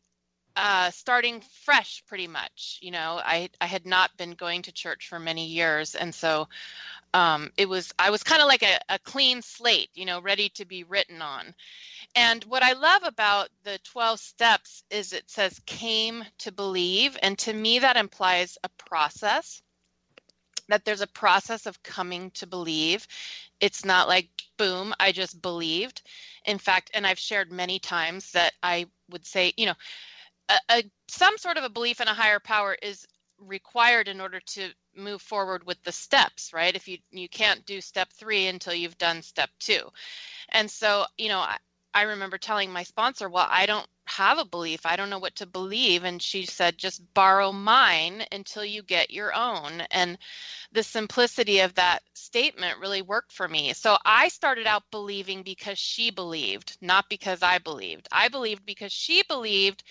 uh, 0.57 0.91
starting 0.91 1.43
fresh, 1.65 2.03
pretty 2.07 2.29
much. 2.29 2.79
You 2.81 2.93
know, 2.93 3.21
I 3.23 3.51
I 3.61 3.67
had 3.67 3.87
not 3.87 4.17
been 4.17 4.33
going 4.33 4.63
to 4.63 4.73
church 4.73 5.09
for 5.09 5.19
many 5.19 5.47
years, 5.47 5.95
and 5.97 6.15
so 6.15 6.49
um, 7.13 7.51
it 7.57 7.69
was 7.69 7.93
I 7.99 8.11
was 8.11 8.23
kind 8.23 8.41
of 8.43 8.49
like 8.49 8.63
a, 8.63 8.79
a 8.89 8.99
clean 9.01 9.43
slate, 9.43 9.91
you 9.95 10.05
know, 10.05 10.21
ready 10.21 10.51
to 10.51 10.65
be 10.65 10.85
written 10.85 11.23
on. 11.23 11.55
And 12.15 12.45
what 12.45 12.63
I 12.63 12.75
love 12.75 13.03
about 13.05 13.49
the 13.65 13.79
12 13.85 14.21
steps 14.21 14.85
is 14.91 15.13
it 15.13 15.29
says 15.29 15.61
came 15.67 16.25
to 16.39 16.53
believe, 16.53 17.17
and 17.23 17.37
to 17.41 17.53
me 17.53 17.81
that 17.81 17.97
implies 17.97 18.57
a 18.63 18.69
process 18.69 19.63
that 20.69 20.85
there's 20.85 21.01
a 21.01 21.07
process 21.07 21.67
of 21.67 21.83
coming 21.83 22.31
to 22.33 22.47
believe. 22.47 23.07
It's 23.61 23.85
not 23.85 24.09
like, 24.09 24.29
boom, 24.57 24.95
I 25.01 25.13
just 25.13 25.41
believed. 25.43 26.03
In 26.47 26.59
fact, 26.59 26.91
and 26.95 27.07
I've 27.07 27.19
shared 27.19 27.53
many 27.53 27.79
times 27.79 28.33
that 28.33 28.53
I 28.63 28.87
would 29.11 29.27
say, 29.27 29.53
you 29.57 29.67
know, 29.67 29.75
a, 30.49 30.59
a, 30.71 30.85
some 31.09 31.37
sort 31.39 31.57
of 31.57 31.65
a 31.65 31.71
belief 31.71 32.01
in 32.01 32.09
a 32.09 32.15
higher 32.15 32.41
power 32.41 32.77
is 32.83 33.07
required 33.39 34.09
in 34.09 34.21
order 34.21 34.41
to 34.41 34.71
move 34.97 35.21
forward 35.21 35.65
with 35.67 35.83
the 35.83 35.93
steps 35.93 36.53
right 36.53 36.77
if 36.77 36.87
you 36.87 36.99
you 37.11 37.29
can't 37.29 37.67
do 37.67 37.81
step 37.81 38.09
3 38.13 38.47
until 38.47 38.73
you've 38.73 38.97
done 38.97 39.21
step 39.23 39.51
2 39.59 39.81
and 40.51 40.71
so 40.71 41.05
you 41.19 41.29
know 41.29 41.41
I, 41.41 41.57
I 41.93 42.03
remember 42.03 42.39
telling 42.39 42.71
my 42.73 42.85
sponsor 42.85 43.29
well 43.29 43.47
I 43.51 43.67
don't 43.67 43.87
have 44.07 44.39
a 44.39 44.45
belief. 44.45 44.85
I 44.85 44.97
don't 44.97 45.11
know 45.11 45.19
what 45.19 45.37
to 45.37 45.47
believe. 45.47 46.05
And 46.05 46.21
she 46.21 46.47
said, 46.47 46.79
just 46.79 47.03
borrow 47.15 47.53
mine 47.53 48.25
until 48.33 48.65
you 48.65 48.83
get 48.83 49.11
your 49.11 49.35
own. 49.35 49.81
And 49.91 50.19
the 50.73 50.83
simplicity 50.83 51.61
of 51.61 51.75
that 51.75 52.03
statement 52.15 52.79
really 52.79 53.03
worked 53.03 53.33
for 53.33 53.49
me. 53.49 53.73
So 53.73 53.97
I 54.05 54.29
started 54.29 54.67
out 54.67 54.83
believing 54.91 55.43
because 55.43 55.79
she 55.79 56.11
believed, 56.11 56.77
not 56.81 57.09
because 57.09 57.43
I 57.43 57.59
believed. 57.59 58.09
I 58.13 58.29
believed 58.29 58.67
because 58.67 58.93
she 58.93 59.23
believed. 59.29 59.85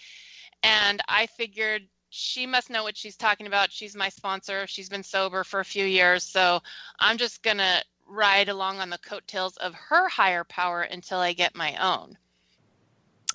And 0.62 1.02
I 1.08 1.26
figured 1.28 1.84
she 2.10 2.46
must 2.46 2.70
know 2.70 2.84
what 2.84 2.96
she's 2.96 3.18
talking 3.18 3.48
about. 3.48 3.72
She's 3.72 3.96
my 3.96 4.10
sponsor. 4.10 4.68
She's 4.68 4.90
been 4.90 5.04
sober 5.04 5.44
for 5.44 5.60
a 5.60 5.66
few 5.66 5.86
years. 5.86 6.24
So 6.24 6.62
I'm 7.00 7.18
just 7.18 7.42
going 7.42 7.58
to 7.58 7.84
ride 8.06 8.50
along 8.50 8.80
on 8.80 8.90
the 8.90 8.98
coattails 9.00 9.58
of 9.58 9.74
her 9.74 10.08
higher 10.08 10.44
power 10.44 10.82
until 10.82 11.20
I 11.20 11.34
get 11.34 11.56
my 11.56 11.76
own 11.78 12.18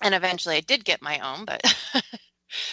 and 0.03 0.15
eventually 0.15 0.57
I 0.57 0.61
did 0.61 0.85
get 0.85 1.03
my 1.03 1.19
own, 1.21 1.45
but 1.45 1.63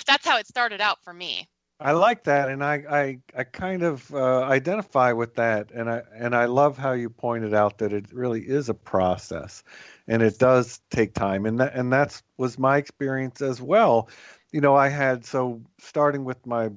that's 0.07 0.25
how 0.25 0.37
it 0.37 0.47
started 0.47 0.81
out 0.81 1.03
for 1.03 1.13
me. 1.13 1.47
I 1.79 1.91
like 1.91 2.23
that, 2.23 2.47
and 2.49 2.63
I 2.63 2.83
I, 2.89 3.19
I 3.37 3.43
kind 3.43 3.83
of 3.83 4.13
uh, 4.13 4.43
identify 4.43 5.11
with 5.11 5.35
that, 5.35 5.71
and 5.71 5.89
I 5.89 6.03
and 6.13 6.33
I 6.33 6.45
love 6.45 6.77
how 6.77 6.93
you 6.93 7.09
pointed 7.09 7.53
out 7.53 7.79
that 7.79 7.91
it 7.91 8.13
really 8.13 8.41
is 8.41 8.69
a 8.69 8.73
process, 8.73 9.61
and 10.07 10.21
it 10.21 10.39
does 10.39 10.79
take 10.89 11.13
time, 11.13 11.45
and 11.45 11.59
that 11.59 11.75
and 11.75 11.91
that's 11.91 12.23
was 12.37 12.57
my 12.57 12.77
experience 12.77 13.41
as 13.41 13.61
well. 13.61 14.07
You 14.53 14.61
know, 14.61 14.75
I 14.75 14.87
had 14.87 15.25
so 15.25 15.61
starting 15.79 16.23
with 16.23 16.45
my 16.45 16.71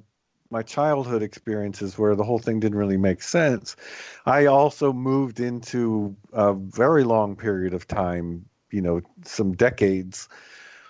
my 0.51 0.63
childhood 0.63 1.21
experiences 1.21 1.97
where 1.97 2.15
the 2.15 2.23
whole 2.23 2.39
thing 2.39 2.59
didn't 2.59 2.77
really 2.77 2.97
make 2.97 3.21
sense. 3.21 3.77
I 4.25 4.47
also 4.47 4.91
moved 4.91 5.39
into 5.39 6.15
a 6.33 6.53
very 6.53 7.05
long 7.05 7.35
period 7.37 7.73
of 7.73 7.87
time 7.87 8.48
you 8.71 8.81
know 8.81 9.01
some 9.23 9.53
decades 9.53 10.27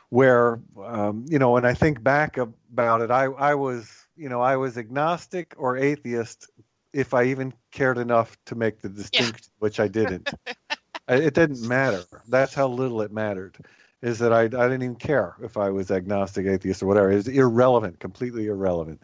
where 0.10 0.60
um, 0.84 1.26
you 1.28 1.40
know 1.40 1.56
and 1.58 1.68
i 1.68 1.74
think 1.74 2.04
back 2.04 2.38
about 2.38 3.02
it 3.02 3.12
i 3.12 3.26
i 3.26 3.54
was 3.54 4.08
you 4.16 4.28
know 4.30 4.42
i 4.42 4.56
was 4.56 4.78
agnostic 4.78 5.54
or 5.58 5.78
atheist 5.78 6.50
if 6.94 7.14
I 7.14 7.26
even 7.26 7.54
cared 7.72 7.98
enough 7.98 8.38
to 8.46 8.56
make 8.56 8.82
the 8.82 8.90
distinction, 8.90 9.36
yeah. 9.42 9.56
which 9.60 9.80
I 9.80 9.88
didn't. 9.88 10.32
it 11.08 11.34
didn't 11.34 11.68
matter. 11.68 12.04
That's 12.28 12.54
how 12.54 12.68
little 12.68 13.02
it 13.02 13.12
mattered. 13.12 13.58
Is 14.02 14.20
that 14.20 14.32
I, 14.32 14.44
I 14.44 14.48
didn't 14.48 14.84
even 14.84 14.96
care 14.96 15.36
if 15.44 15.58
I 15.58 15.70
was 15.70 15.92
agnostic, 15.92 16.46
atheist, 16.46 16.82
or 16.82 16.88
whatever. 16.88 17.12
It 17.12 17.16
was 17.16 17.28
irrelevant, 17.28 18.00
completely 18.00 18.48
irrelevant 18.48 19.02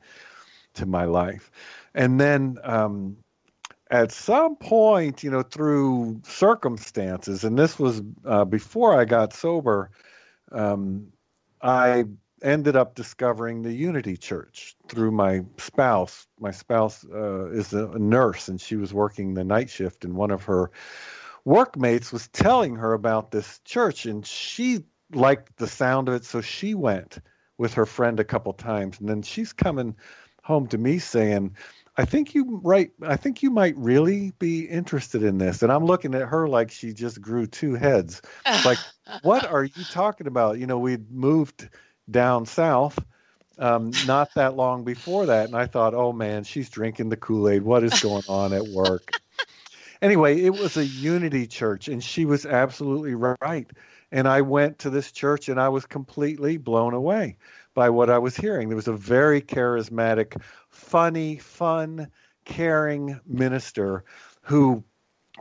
to 0.75 0.85
my 0.85 1.03
life. 1.03 1.51
And 1.93 2.19
then 2.19 2.57
um, 2.63 3.17
at 3.91 4.11
some 4.11 4.55
point, 4.55 5.23
you 5.23 5.29
know, 5.29 5.43
through 5.43 6.21
circumstances, 6.23 7.43
and 7.43 7.57
this 7.57 7.77
was 7.77 8.01
uh, 8.25 8.45
before 8.45 8.99
I 8.99 9.05
got 9.05 9.33
sober, 9.33 9.91
um, 10.51 11.07
I 11.61 12.05
ended 12.41 12.75
up 12.75 12.95
discovering 12.95 13.61
the 13.61 13.73
Unity 13.73 14.17
Church 14.17 14.75
through 14.87 15.11
my 15.11 15.41
spouse. 15.57 16.27
My 16.39 16.51
spouse 16.51 17.05
uh, 17.05 17.47
is 17.47 17.73
a, 17.73 17.87
nurse, 17.97 18.47
and 18.47 18.59
she 18.59 18.75
was 18.75 18.93
working 18.93 19.33
the 19.33 19.43
night 19.43 19.69
shift, 19.69 20.03
and 20.03 20.15
one 20.15 20.31
of 20.31 20.43
her 20.43 20.71
workmates 21.43 22.11
was 22.11 22.27
telling 22.29 22.75
her 22.75 22.93
about 22.93 23.31
this 23.31 23.59
church, 23.65 24.05
and 24.05 24.25
she 24.25 24.83
liked 25.13 25.57
the 25.57 25.67
sound 25.67 26.09
of 26.09 26.15
it, 26.15 26.25
so 26.25 26.41
she 26.41 26.73
went 26.73 27.19
with 27.57 27.75
her 27.75 27.85
friend 27.85 28.19
a 28.19 28.23
couple 28.23 28.51
times, 28.53 28.99
and 28.99 29.07
then 29.07 29.21
she's 29.21 29.53
coming 29.53 29.95
home 30.43 30.67
to 30.67 30.77
me 30.77 30.99
saying, 30.99 31.55
I 31.97 32.05
think 32.05 32.35
you 32.35 32.59
right. 32.63 32.91
I 33.01 33.15
think 33.15 33.41
you 33.41 33.51
might 33.51 33.75
really 33.77 34.31
be 34.37 34.65
interested 34.65 35.23
in 35.23 35.37
this. 35.37 35.63
And 35.63 35.71
I'm 35.71 35.85
looking 35.85 36.13
at 36.13 36.27
her 36.27 36.47
like 36.47 36.71
she 36.71 36.93
just 36.93 37.21
grew 37.21 37.47
two 37.47 37.75
heads. 37.75 38.21
Like, 38.65 38.79
what 39.21 39.45
are 39.45 39.63
you 39.63 39.83
talking 39.91 40.27
about? 40.27 40.59
You 40.59 40.67
know, 40.67 40.79
we'd 40.79 41.09
moved 41.11 41.69
down 42.09 42.45
south 42.45 42.99
um, 43.57 43.91
not 44.05 44.33
that 44.35 44.55
long 44.55 44.83
before 44.83 45.27
that, 45.27 45.45
and 45.45 45.55
I 45.55 45.65
thought, 45.65 45.93
oh 45.93 46.11
man, 46.11 46.43
she's 46.43 46.69
drinking 46.69 47.09
the 47.09 47.17
Kool 47.17 47.47
Aid. 47.47 47.63
What 47.63 47.83
is 47.83 48.01
going 48.01 48.23
on 48.27 48.53
at 48.53 48.67
work? 48.67 49.21
anyway, 50.01 50.41
it 50.41 50.51
was 50.51 50.77
a 50.77 50.85
unity 50.85 51.47
church, 51.47 51.87
and 51.87 52.03
she 52.03 52.25
was 52.25 52.45
absolutely 52.45 53.15
right. 53.15 53.69
And 54.11 54.27
I 54.27 54.41
went 54.41 54.79
to 54.79 54.89
this 54.89 55.11
church, 55.11 55.49
and 55.49 55.59
I 55.59 55.69
was 55.69 55.85
completely 55.85 56.57
blown 56.57 56.93
away 56.93 57.37
by 57.75 57.89
what 57.91 58.09
I 58.09 58.17
was 58.17 58.35
hearing. 58.35 58.69
There 58.69 58.75
was 58.75 58.87
a 58.87 58.93
very 58.93 59.41
charismatic, 59.41 60.41
funny, 60.69 61.37
fun, 61.37 62.09
caring 62.45 63.19
minister 63.27 64.03
who 64.41 64.83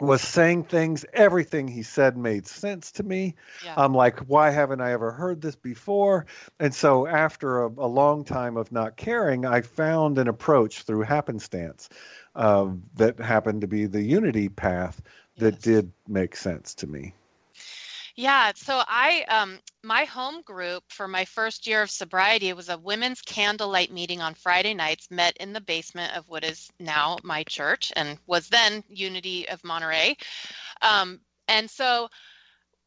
was 0.00 0.20
saying 0.20 0.64
things 0.64 1.04
everything 1.12 1.68
he 1.68 1.82
said 1.82 2.16
made 2.16 2.46
sense 2.46 2.90
to 2.90 3.04
me 3.04 3.34
yeah. 3.64 3.74
i'm 3.76 3.94
like 3.94 4.18
why 4.20 4.50
haven't 4.50 4.80
i 4.80 4.90
ever 4.90 5.12
heard 5.12 5.40
this 5.40 5.54
before 5.54 6.26
and 6.58 6.74
so 6.74 7.06
after 7.06 7.62
a, 7.62 7.68
a 7.68 7.86
long 7.86 8.24
time 8.24 8.56
of 8.56 8.72
not 8.72 8.96
caring 8.96 9.46
i 9.46 9.60
found 9.60 10.18
an 10.18 10.26
approach 10.26 10.82
through 10.82 11.02
happenstance 11.02 11.88
uh, 12.34 12.66
that 12.96 13.20
happened 13.20 13.60
to 13.60 13.68
be 13.68 13.86
the 13.86 14.02
unity 14.02 14.48
path 14.48 15.00
that 15.36 15.54
yes. 15.54 15.62
did 15.62 15.92
make 16.08 16.34
sense 16.34 16.74
to 16.74 16.88
me 16.88 17.14
yeah, 18.16 18.52
so 18.54 18.80
I 18.86 19.24
um 19.28 19.58
my 19.82 20.04
home 20.04 20.42
group 20.42 20.84
for 20.88 21.08
my 21.08 21.24
first 21.24 21.66
year 21.66 21.82
of 21.82 21.90
sobriety 21.90 22.52
was 22.52 22.68
a 22.68 22.78
women's 22.78 23.20
candlelight 23.22 23.92
meeting 23.92 24.22
on 24.22 24.34
Friday 24.34 24.74
nights 24.74 25.10
met 25.10 25.36
in 25.38 25.52
the 25.52 25.60
basement 25.60 26.16
of 26.16 26.28
what 26.28 26.44
is 26.44 26.70
now 26.78 27.18
my 27.22 27.42
church 27.44 27.92
and 27.96 28.18
was 28.26 28.48
then 28.48 28.82
Unity 28.88 29.48
of 29.48 29.62
Monterey. 29.64 30.16
Um, 30.80 31.20
and 31.48 31.68
so 31.68 32.08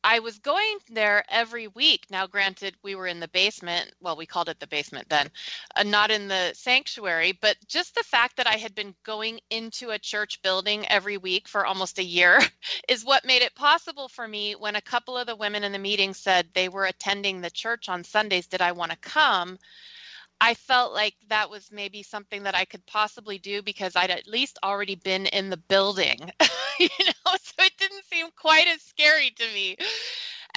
I 0.10 0.20
was 0.22 0.40
going 0.40 0.80
there 0.90 1.26
every 1.30 1.68
week. 1.68 2.06
Now, 2.10 2.28
granted, 2.28 2.76
we 2.84 2.96
were 2.96 3.08
in 3.08 3.20
the 3.20 3.28
basement. 3.30 3.92
Well, 4.02 4.18
we 4.18 4.26
called 4.26 4.50
it 4.50 4.60
the 4.60 4.68
basement 4.68 5.10
then, 5.10 5.30
uh, 5.76 5.84
not 5.84 6.12
in 6.12 6.30
the 6.30 6.54
sanctuary. 6.56 7.34
But 7.42 7.58
just 7.68 7.96
the 7.96 8.04
fact 8.06 8.38
that 8.38 8.48
I 8.48 8.56
had 8.58 8.76
been 8.76 8.96
going 9.06 9.42
into 9.52 9.92
a 9.92 10.00
church 10.00 10.42
building 10.44 10.88
every 10.90 11.18
week 11.18 11.48
for 11.50 11.66
almost 11.68 12.00
a 12.00 12.06
year 12.06 12.40
is 12.90 13.06
what 13.06 13.26
made 13.26 13.44
it 13.44 13.56
possible 13.56 14.08
for 14.10 14.28
me 14.28 14.54
when 14.56 14.78
a 14.78 14.82
couple 14.82 15.18
of 15.18 15.28
the 15.28 15.36
women 15.36 15.66
in 15.66 15.74
the 15.74 15.80
meeting 15.80 16.16
said 16.16 16.48
they 16.54 16.70
were 16.70 16.86
attending 16.86 17.42
the 17.42 17.52
church 17.52 17.90
on 17.90 18.04
Sundays. 18.06 18.48
Did 18.48 18.62
I 18.62 18.74
want 18.74 18.92
to 18.94 18.98
come? 19.00 19.60
I 20.40 20.54
felt 20.54 20.94
like 20.94 21.16
that 21.30 21.50
was 21.50 21.72
maybe 21.72 22.04
something 22.04 22.44
that 22.44 22.56
I 22.56 22.66
could 22.66 22.86
possibly 22.86 23.40
do 23.40 23.62
because 23.64 23.96
I'd 23.96 24.12
at 24.12 24.28
least 24.28 24.60
already 24.64 24.96
been 24.96 25.26
in 25.28 25.50
the 25.50 25.58
building, 25.58 26.32
you 26.80 26.90
know, 27.00 27.36
so 27.42 27.54
it 27.64 27.74
didn't 27.80 28.06
seem 28.06 28.28
quite 28.36 28.68
as 28.68 28.82
scary 28.82 29.32
to 29.32 29.46
me 29.54 29.78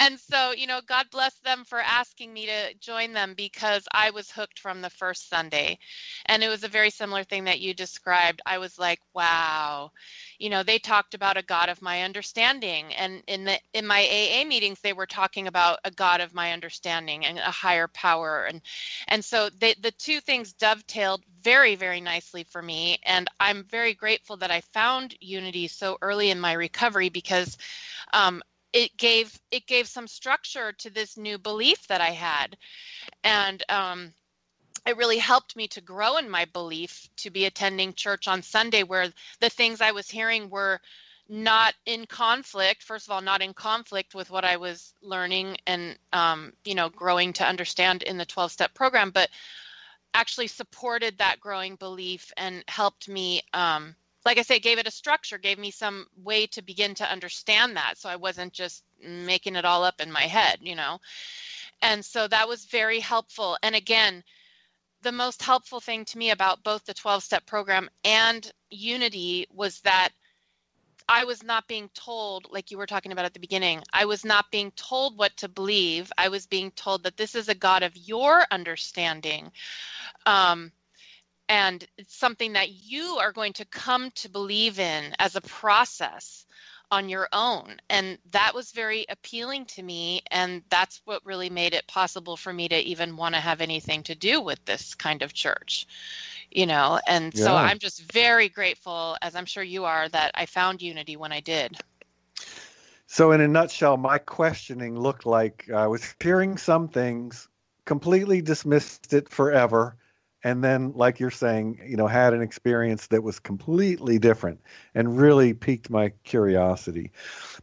and 0.01 0.19
so, 0.19 0.51
you 0.51 0.65
know, 0.65 0.81
God 0.87 1.05
bless 1.11 1.35
them 1.41 1.63
for 1.63 1.79
asking 1.79 2.33
me 2.33 2.47
to 2.47 2.73
join 2.79 3.13
them 3.13 3.35
because 3.35 3.87
I 3.93 4.09
was 4.09 4.31
hooked 4.31 4.57
from 4.59 4.81
the 4.81 4.89
first 4.89 5.29
Sunday. 5.29 5.77
And 6.25 6.43
it 6.43 6.49
was 6.49 6.63
a 6.63 6.67
very 6.69 6.89
similar 6.89 7.23
thing 7.23 7.43
that 7.43 7.59
you 7.59 7.75
described. 7.75 8.41
I 8.47 8.57
was 8.57 8.79
like, 8.79 8.99
wow. 9.13 9.91
You 10.39 10.49
know, 10.49 10.63
they 10.63 10.79
talked 10.79 11.13
about 11.13 11.37
a 11.37 11.43
God 11.43 11.69
of 11.69 11.83
my 11.83 12.01
understanding. 12.01 12.95
And 12.95 13.21
in 13.27 13.43
the 13.45 13.59
in 13.73 13.85
my 13.85 14.01
AA 14.01 14.43
meetings, 14.43 14.79
they 14.81 14.93
were 14.93 15.05
talking 15.05 15.45
about 15.47 15.77
a 15.85 15.91
God 15.91 16.19
of 16.19 16.33
my 16.33 16.51
understanding 16.51 17.23
and 17.23 17.37
a 17.37 17.51
higher 17.51 17.87
power. 17.87 18.45
And 18.45 18.61
and 19.07 19.23
so 19.23 19.49
they, 19.51 19.75
the 19.75 19.91
two 19.91 20.19
things 20.19 20.53
dovetailed 20.53 21.23
very, 21.43 21.75
very 21.75 22.01
nicely 22.01 22.43
for 22.43 22.63
me. 22.63 22.97
And 23.03 23.27
I'm 23.39 23.65
very 23.65 23.93
grateful 23.93 24.37
that 24.37 24.49
I 24.49 24.61
found 24.61 25.15
unity 25.21 25.67
so 25.67 25.99
early 26.01 26.31
in 26.31 26.39
my 26.39 26.53
recovery 26.53 27.09
because 27.09 27.55
um, 28.13 28.41
it 28.73 28.95
gave 28.97 29.37
it 29.51 29.67
gave 29.67 29.87
some 29.87 30.07
structure 30.07 30.71
to 30.73 30.89
this 30.89 31.17
new 31.17 31.37
belief 31.37 31.87
that 31.87 32.01
I 32.01 32.11
had, 32.11 32.57
and 33.23 33.63
um, 33.69 34.13
it 34.85 34.97
really 34.97 35.17
helped 35.17 35.55
me 35.55 35.67
to 35.69 35.81
grow 35.81 36.17
in 36.17 36.29
my 36.29 36.45
belief 36.53 37.09
to 37.17 37.29
be 37.29 37.45
attending 37.45 37.93
church 37.93 38.27
on 38.27 38.41
Sunday, 38.41 38.83
where 38.83 39.07
the 39.39 39.49
things 39.49 39.81
I 39.81 39.91
was 39.91 40.09
hearing 40.09 40.49
were 40.49 40.79
not 41.29 41.73
in 41.85 42.05
conflict. 42.05 42.83
First 42.83 43.07
of 43.07 43.11
all, 43.11 43.21
not 43.21 43.41
in 43.41 43.53
conflict 43.53 44.15
with 44.15 44.29
what 44.29 44.43
I 44.43 44.57
was 44.57 44.93
learning 45.01 45.57
and 45.67 45.97
um, 46.13 46.53
you 46.65 46.75
know 46.75 46.89
growing 46.89 47.33
to 47.33 47.47
understand 47.47 48.03
in 48.03 48.17
the 48.17 48.25
twelve 48.25 48.51
step 48.51 48.73
program, 48.73 49.11
but 49.11 49.29
actually 50.13 50.47
supported 50.47 51.17
that 51.17 51.39
growing 51.39 51.75
belief 51.75 52.31
and 52.37 52.63
helped 52.67 53.07
me 53.07 53.41
um, 53.53 53.95
like 54.25 54.37
I 54.37 54.43
say, 54.43 54.59
gave 54.59 54.77
it 54.77 54.87
a 54.87 54.91
structure, 54.91 55.37
gave 55.37 55.57
me 55.57 55.71
some 55.71 56.05
way 56.23 56.47
to 56.47 56.61
begin 56.61 56.95
to 56.95 57.11
understand 57.11 57.77
that. 57.77 57.97
So 57.97 58.09
I 58.09 58.15
wasn't 58.15 58.53
just 58.53 58.83
making 59.03 59.55
it 59.55 59.65
all 59.65 59.83
up 59.83 59.99
in 59.99 60.11
my 60.11 60.21
head, 60.21 60.59
you 60.61 60.75
know. 60.75 60.99
And 61.81 62.05
so 62.05 62.27
that 62.27 62.47
was 62.47 62.65
very 62.65 62.99
helpful. 62.99 63.57
And 63.63 63.75
again, 63.75 64.23
the 65.01 65.11
most 65.11 65.41
helpful 65.41 65.79
thing 65.79 66.05
to 66.05 66.17
me 66.17 66.29
about 66.29 66.63
both 66.63 66.85
the 66.85 66.93
12 66.93 67.23
step 67.23 67.45
program 67.45 67.89
and 68.03 68.51
Unity 68.69 69.47
was 69.51 69.81
that 69.81 70.09
I 71.09 71.25
was 71.25 71.43
not 71.43 71.67
being 71.67 71.89
told, 71.93 72.47
like 72.51 72.71
you 72.71 72.77
were 72.77 72.85
talking 72.85 73.11
about 73.11 73.25
at 73.25 73.33
the 73.33 73.39
beginning, 73.39 73.81
I 73.91 74.05
was 74.05 74.23
not 74.23 74.51
being 74.51 74.71
told 74.71 75.17
what 75.17 75.35
to 75.37 75.49
believe. 75.49 76.11
I 76.17 76.29
was 76.29 76.45
being 76.45 76.71
told 76.71 77.03
that 77.03 77.17
this 77.17 77.35
is 77.35 77.49
a 77.49 77.55
God 77.55 77.83
of 77.83 77.97
your 77.97 78.45
understanding. 78.51 79.51
Um, 80.25 80.71
and 81.51 81.85
it's 81.97 82.15
something 82.15 82.53
that 82.53 82.71
you 82.71 83.17
are 83.19 83.33
going 83.33 83.51
to 83.51 83.65
come 83.65 84.09
to 84.11 84.29
believe 84.29 84.79
in 84.79 85.13
as 85.19 85.35
a 85.35 85.41
process 85.41 86.45
on 86.89 87.09
your 87.09 87.27
own. 87.33 87.75
And 87.89 88.17
that 88.31 88.55
was 88.55 88.71
very 88.71 89.05
appealing 89.09 89.65
to 89.65 89.83
me 89.83 90.21
and 90.31 90.63
that's 90.69 91.01
what 91.05 91.25
really 91.25 91.49
made 91.49 91.73
it 91.73 91.87
possible 91.87 92.37
for 92.37 92.53
me 92.53 92.69
to 92.69 92.77
even 92.77 93.17
want 93.17 93.35
to 93.35 93.41
have 93.41 93.59
anything 93.59 94.03
to 94.03 94.15
do 94.15 94.41
with 94.41 94.63
this 94.65 94.95
kind 94.95 95.21
of 95.21 95.33
church 95.33 95.87
you 96.51 96.65
know? 96.65 96.99
And 97.07 97.33
yeah. 97.33 97.43
so 97.45 97.55
i'm 97.55 97.79
just 97.79 98.11
very 98.11 98.49
grateful 98.49 99.17
as 99.21 99.35
i'm 99.35 99.45
sure 99.45 99.63
you 99.63 99.85
are 99.85 100.09
that 100.09 100.31
i 100.35 100.45
found 100.45 100.81
unity 100.81 101.15
when 101.15 101.31
i 101.31 101.39
did. 101.39 101.77
So 103.07 103.31
in 103.31 103.41
a 103.41 103.47
nutshell 103.47 103.97
my 103.97 104.17
questioning 104.17 104.99
looked 104.99 105.25
like 105.25 105.69
i 105.73 105.87
was 105.87 106.15
hearing 106.21 106.57
some 106.57 106.89
things 106.89 107.47
completely 107.85 108.41
dismissed 108.41 109.13
it 109.13 109.29
forever 109.29 109.95
and 110.43 110.63
then 110.63 110.91
like 110.93 111.19
you're 111.19 111.31
saying 111.31 111.79
you 111.85 111.97
know 111.97 112.07
had 112.07 112.33
an 112.33 112.41
experience 112.41 113.07
that 113.07 113.23
was 113.23 113.39
completely 113.39 114.19
different 114.19 114.59
and 114.95 115.17
really 115.19 115.53
piqued 115.53 115.89
my 115.89 116.09
curiosity. 116.23 117.11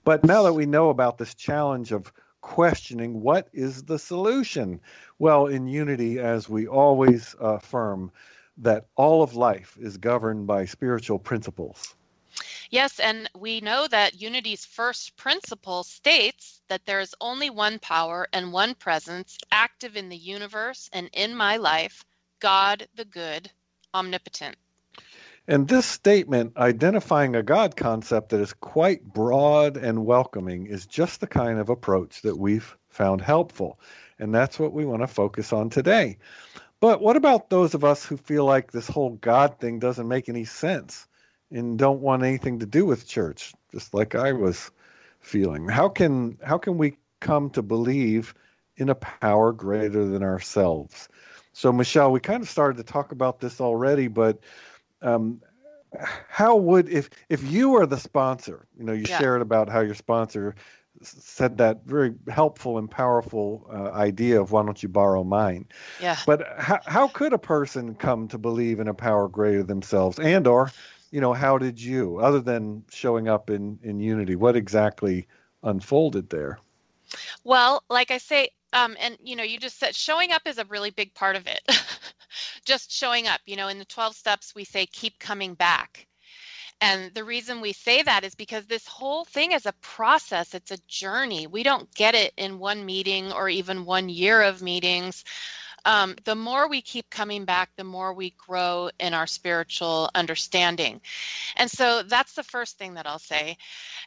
But 0.05 0.25
now 0.25 0.43
that 0.43 0.55
we 0.55 0.67
know 0.67 0.91
about 0.91 1.19
this 1.19 1.35
challenge 1.35 1.93
of 1.93 2.13
questioning 2.41 3.21
what 3.21 3.49
is 3.53 3.85
the 3.85 3.99
solution? 3.99 4.81
Well 5.19 5.47
in 5.47 5.67
unity 5.67 6.19
as 6.19 6.49
we 6.49 6.67
always 6.67 7.35
affirm 7.41 8.13
that 8.59 8.87
all 8.97 9.23
of 9.23 9.35
life 9.35 9.77
is 9.81 9.97
governed 9.97 10.47
by 10.47 10.65
spiritual 10.65 11.19
principles. 11.19 11.95
Yes, 12.71 13.01
and 13.01 13.31
we 13.35 13.61
know 13.61 13.89
that 13.89 14.21
Unity's 14.21 14.67
first 14.67 15.17
principle 15.17 15.83
states 15.85 16.61
that 16.69 16.85
there 16.85 17.01
is 17.01 17.15
only 17.21 17.51
one 17.51 17.79
power 17.79 18.29
and 18.33 18.53
one 18.53 18.75
presence 18.75 19.39
active 19.51 19.97
in 19.97 20.09
the 20.09 20.17
universe 20.17 20.91
and 20.93 21.09
in 21.13 21.35
my 21.35 21.57
life, 21.57 22.05
God 22.41 22.87
the 22.97 23.05
good, 23.05 23.51
omnipotent. 23.95 24.57
And 25.47 25.67
this 25.67 25.87
statement, 25.87 26.57
identifying 26.57 27.35
a 27.35 27.43
God 27.43 27.77
concept 27.77 28.31
that 28.31 28.41
is 28.41 28.53
quite 28.53 29.03
broad 29.03 29.77
and 29.77 30.05
welcoming, 30.05 30.67
is 30.67 30.87
just 30.87 31.21
the 31.21 31.27
kind 31.27 31.59
of 31.59 31.69
approach 31.69 32.23
that 32.23 32.37
we've 32.37 32.77
found 32.91 33.21
helpful. 33.21 33.81
And 34.19 34.35
that's 34.35 34.59
what 34.59 34.73
we 34.73 34.85
want 34.85 35.03
to 35.03 35.07
focus 35.07 35.53
on 35.53 35.71
today. 35.71 36.19
But 36.81 37.01
what 37.01 37.17
about 37.17 37.51
those 37.51 37.75
of 37.75 37.85
us 37.85 38.05
who 38.05 38.17
feel 38.17 38.45
like 38.45 38.73
this 38.73 38.89
whole 38.89 39.11
God 39.11 39.59
thing 39.59 39.79
doesn't 39.79 40.07
make 40.07 40.29
any 40.29 40.45
sense? 40.45 41.09
and 41.51 41.79
don't 41.79 42.01
want 42.01 42.23
anything 42.23 42.59
to 42.61 42.67
do 42.67 42.85
with 42.85 43.07
church, 43.07 43.55
just 43.73 43.95
like 43.95 44.15
I 44.15 44.33
was 44.33 44.71
feeling. 45.21 45.69
How 45.69 45.89
can 45.89 46.39
how 46.43 46.59
can 46.59 46.79
we 46.79 46.97
come 47.21 47.51
to 47.51 47.63
believe 47.63 48.35
in 48.77 48.89
a 48.89 48.95
power 48.95 49.53
greater 49.53 50.05
than 50.07 50.23
ourselves? 50.23 51.09
So, 51.59 51.73
Michelle, 51.73 52.13
we 52.13 52.21
kind 52.21 52.41
of 52.41 52.49
started 52.49 52.77
to 52.77 52.85
talk 52.85 53.11
about 53.11 53.41
this 53.41 53.61
already, 53.61 54.07
but 54.07 54.39
um, 55.03 55.43
how 56.29 56.55
would 56.55 56.89
if 56.89 57.11
if 57.29 57.43
you 57.51 57.71
were 57.71 57.85
the 57.85 57.97
sponsor, 57.99 58.69
you 58.79 58.85
know, 58.85 58.93
you 58.93 59.07
yeah. 59.09 59.19
shared 59.19 59.43
about 59.43 59.69
how 59.69 59.81
your 59.81 59.97
sponsor 59.97 60.55
said 61.03 61.59
that 61.59 61.85
very 61.85 62.15
helpful 62.29 62.79
and 62.79 62.89
powerful 62.89 63.69
uh, 63.73 63.91
idea 63.91 64.41
of 64.41 64.53
why 64.53 64.65
don't 64.65 64.85
you 64.85 64.89
borrow 64.89 65.25
mine? 65.25 65.67
Yeah. 66.01 66.17
But 66.27 66.47
how, 66.59 66.79
how 66.87 67.09
could 67.09 67.33
a 67.33 67.39
person 67.39 67.97
come 67.97 68.29
to 68.29 68.39
believe 68.39 68.79
in 68.79 68.87
a 68.87 68.95
power 68.95 69.27
greater 69.27 69.65
themselves 69.65 70.21
and 70.21 70.47
or 70.47 70.71
you 71.11 71.21
know 71.21 71.33
how 71.33 71.59
did 71.59 71.83
you 71.83 72.21
other 72.21 72.41
than 72.41 72.85
showing 72.89 73.27
up 73.27 73.51
in 73.51 73.81
in 73.83 73.99
unity 73.99 74.37
what 74.37 74.55
exactly 74.55 75.27
unfolded 75.65 76.31
there? 76.31 76.61
Well 77.43 77.83
like 77.91 78.13
i 78.13 78.19
say 78.19 78.51
um, 78.73 78.97
and 79.01 79.17
you 79.23 79.37
know 79.37 79.43
you 79.43 79.59
just 79.59 79.79
said 79.79 79.95
showing 79.95 80.33
up 80.33 80.43
is 80.47 80.59
a 80.59 80.65
really 80.67 80.91
big 80.91 81.15
part 81.15 81.37
of 81.37 81.47
it. 81.47 81.61
Just 82.65 82.93
showing 82.93 83.27
up 83.27 83.41
you 83.47 83.57
know 83.57 83.69
in 83.69 83.79
the 83.79 83.85
12 83.87 84.15
steps 84.15 84.55
we 84.55 84.65
say 84.65 84.87
keep 84.87 85.19
coming 85.19 85.55
back. 85.55 86.07
And 86.81 87.13
the 87.15 87.25
reason 87.25 87.61
we 87.61 87.73
say 87.73 88.03
that 88.03 88.23
is 88.25 88.35
because 88.37 88.67
this 88.67 88.87
whole 88.87 89.25
thing 89.25 89.53
is 89.53 89.67
a 89.67 89.73
process. 89.81 90.55
It's 90.55 90.71
a 90.71 90.79
journey. 90.87 91.47
We 91.49 91.65
don't 91.65 91.93
get 91.95 92.15
it 92.15 92.33
in 92.37 92.61
one 92.61 92.87
meeting 92.87 93.33
or 93.33 93.49
even 93.49 93.85
one 93.85 94.09
year 94.09 94.43
of 94.43 94.63
meetings. 94.63 95.25
Um, 95.85 96.15
the 96.25 96.37
more 96.37 96.69
we 96.69 96.81
keep 96.81 97.11
coming 97.11 97.45
back, 97.45 97.71
the 97.77 97.85
more 97.85 98.13
we 98.13 98.31
grow 98.31 98.91
in 99.01 99.13
our 99.13 99.27
spiritual 99.27 100.11
understanding. 100.15 101.01
And 101.57 101.71
so 101.71 102.03
that's 102.03 102.35
the 102.35 102.45
first 102.45 102.79
thing 102.79 102.95
that 102.95 103.07
I'll 103.07 103.19
say. 103.19 103.57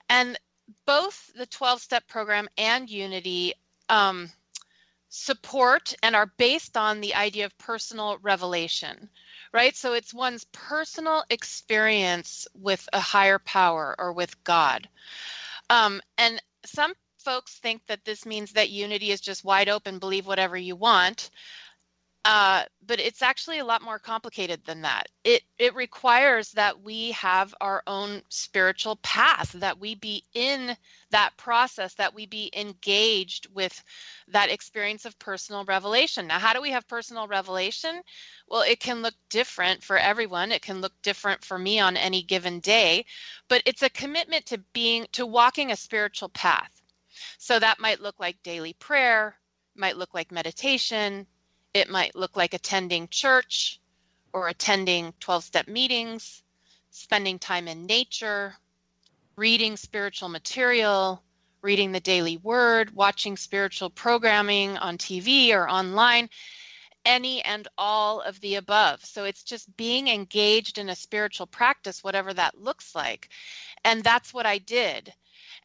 And 0.10 0.39
both 0.86 1.32
the 1.36 1.46
12 1.48 1.82
step 1.82 2.08
program 2.08 2.48
and 2.58 2.89
Unity 2.89 3.53
um, 3.89 4.30
support 5.12 5.94
and 6.01 6.15
are 6.15 6.32
based 6.38 6.77
on 6.77 7.01
the 7.01 7.15
idea 7.15 7.46
of 7.46 7.58
personal 7.58 8.18
revelation, 8.22 9.10
right? 9.53 9.75
So 9.75 9.91
it's 9.94 10.13
one's 10.13 10.46
personal 10.53 11.25
experience 11.30 12.48
with 12.56 12.88
a 12.94 13.00
higher 13.00 13.38
power 13.38 13.94
or 14.00 14.13
with 14.13 14.41
God. 14.46 14.88
Um, 15.70 16.01
and 16.18 16.41
some 16.65 16.94
folks 17.20 17.60
think 17.60 17.86
that 17.88 18.06
this 18.06 18.25
means 18.25 18.53
that 18.53 18.70
unity 18.70 19.12
is 19.12 19.20
just 19.20 19.44
wide 19.44 19.68
open, 19.68 20.00
believe 20.00 20.25
whatever 20.25 20.56
you 20.56 20.77
want. 20.77 21.30
Uh, 22.24 22.63
but 22.86 23.00
it's 23.00 23.24
actually 23.24 23.58
a 23.58 23.66
lot 23.66 23.82
more 23.82 23.98
complicated 23.98 24.63
than 24.66 24.82
that. 24.82 25.08
It 25.24 25.42
it 25.58 25.74
requires 25.74 26.51
that 26.51 26.80
we 26.84 27.12
have 27.13 27.56
our 27.60 27.82
own 27.88 28.22
spiritual 28.30 28.98
path, 28.98 29.51
that 29.54 29.80
we 29.80 29.96
be 29.96 30.24
in 30.36 30.78
that 31.10 31.36
process, 31.38 31.96
that 31.96 32.13
we 32.13 32.28
be 32.28 32.51
engaged 32.56 33.48
with 33.56 33.84
that 34.28 34.51
experience 34.51 35.06
of 35.06 35.18
personal 35.18 35.66
revelation. 35.66 36.28
Now, 36.28 36.38
how 36.38 36.54
do 36.54 36.62
we 36.62 36.70
have 36.70 36.88
personal 36.88 37.28
revelation? 37.28 38.01
Well, 38.48 38.62
it 38.62 38.80
can 38.80 39.01
look 39.01 39.16
different 39.30 39.84
for 39.84 39.98
everyone. 39.98 40.51
It 40.51 40.62
can 40.62 40.80
look 40.80 40.94
different 41.01 41.44
for 41.44 41.58
me 41.58 41.80
on 41.80 41.98
any 41.98 42.22
given 42.22 42.60
day, 42.60 43.06
but 43.48 43.63
it's 43.66 43.82
a 43.82 43.90
commitment 43.90 44.46
to 44.48 44.60
being 44.74 45.08
to 45.13 45.25
walking 45.25 45.72
a 45.72 45.75
spiritual 45.75 46.30
path. 46.30 46.82
So 47.40 47.58
that 47.58 47.80
might 47.80 48.00
look 48.00 48.20
like 48.20 48.44
daily 48.44 48.74
prayer, 48.74 49.36
might 49.75 49.98
look 49.98 50.13
like 50.13 50.32
meditation, 50.32 51.25
it 51.74 51.90
might 51.90 52.16
look 52.16 52.36
like 52.36 52.54
attending 52.54 53.08
church 53.10 53.80
or 54.34 54.48
attending 54.48 55.13
12 55.20 55.44
step 55.44 55.68
meetings, 55.68 56.44
spending 56.90 57.40
time 57.40 57.68
in 57.68 57.86
nature, 57.86 58.56
reading 59.36 59.78
spiritual 59.78 60.30
material, 60.30 61.22
reading 61.62 61.92
the 61.92 62.00
daily 62.00 62.38
word, 62.38 62.92
watching 62.96 63.38
spiritual 63.38 63.90
programming 63.90 64.78
on 64.78 64.98
TV 64.98 65.54
or 65.54 65.70
online, 65.70 66.30
any 67.06 67.42
and 67.44 67.68
all 67.77 68.22
of 68.22 68.40
the 68.42 68.55
above. 68.55 69.03
So 69.03 69.24
it's 69.24 69.44
just 69.44 69.75
being 69.77 70.07
engaged 70.07 70.77
in 70.77 70.90
a 70.90 70.96
spiritual 70.96 71.48
practice, 71.48 72.03
whatever 72.03 72.34
that 72.34 72.60
looks 72.60 72.94
like. 72.96 73.29
And 73.84 74.03
that's 74.03 74.34
what 74.34 74.46
I 74.46 74.60
did. 74.60 75.14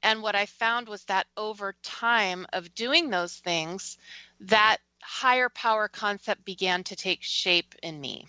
And 0.02 0.22
what 0.22 0.36
I 0.36 0.46
found 0.46 0.88
was 0.88 1.04
that 1.04 1.26
over 1.36 1.74
time 1.82 2.46
of 2.52 2.74
doing 2.74 3.10
those 3.10 3.34
things, 3.34 3.98
that 4.40 4.78
higher 5.02 5.48
power 5.48 5.88
concept 5.88 6.44
began 6.44 6.84
to 6.84 6.96
take 6.96 7.22
shape 7.22 7.74
in 7.82 8.00
me? 8.00 8.26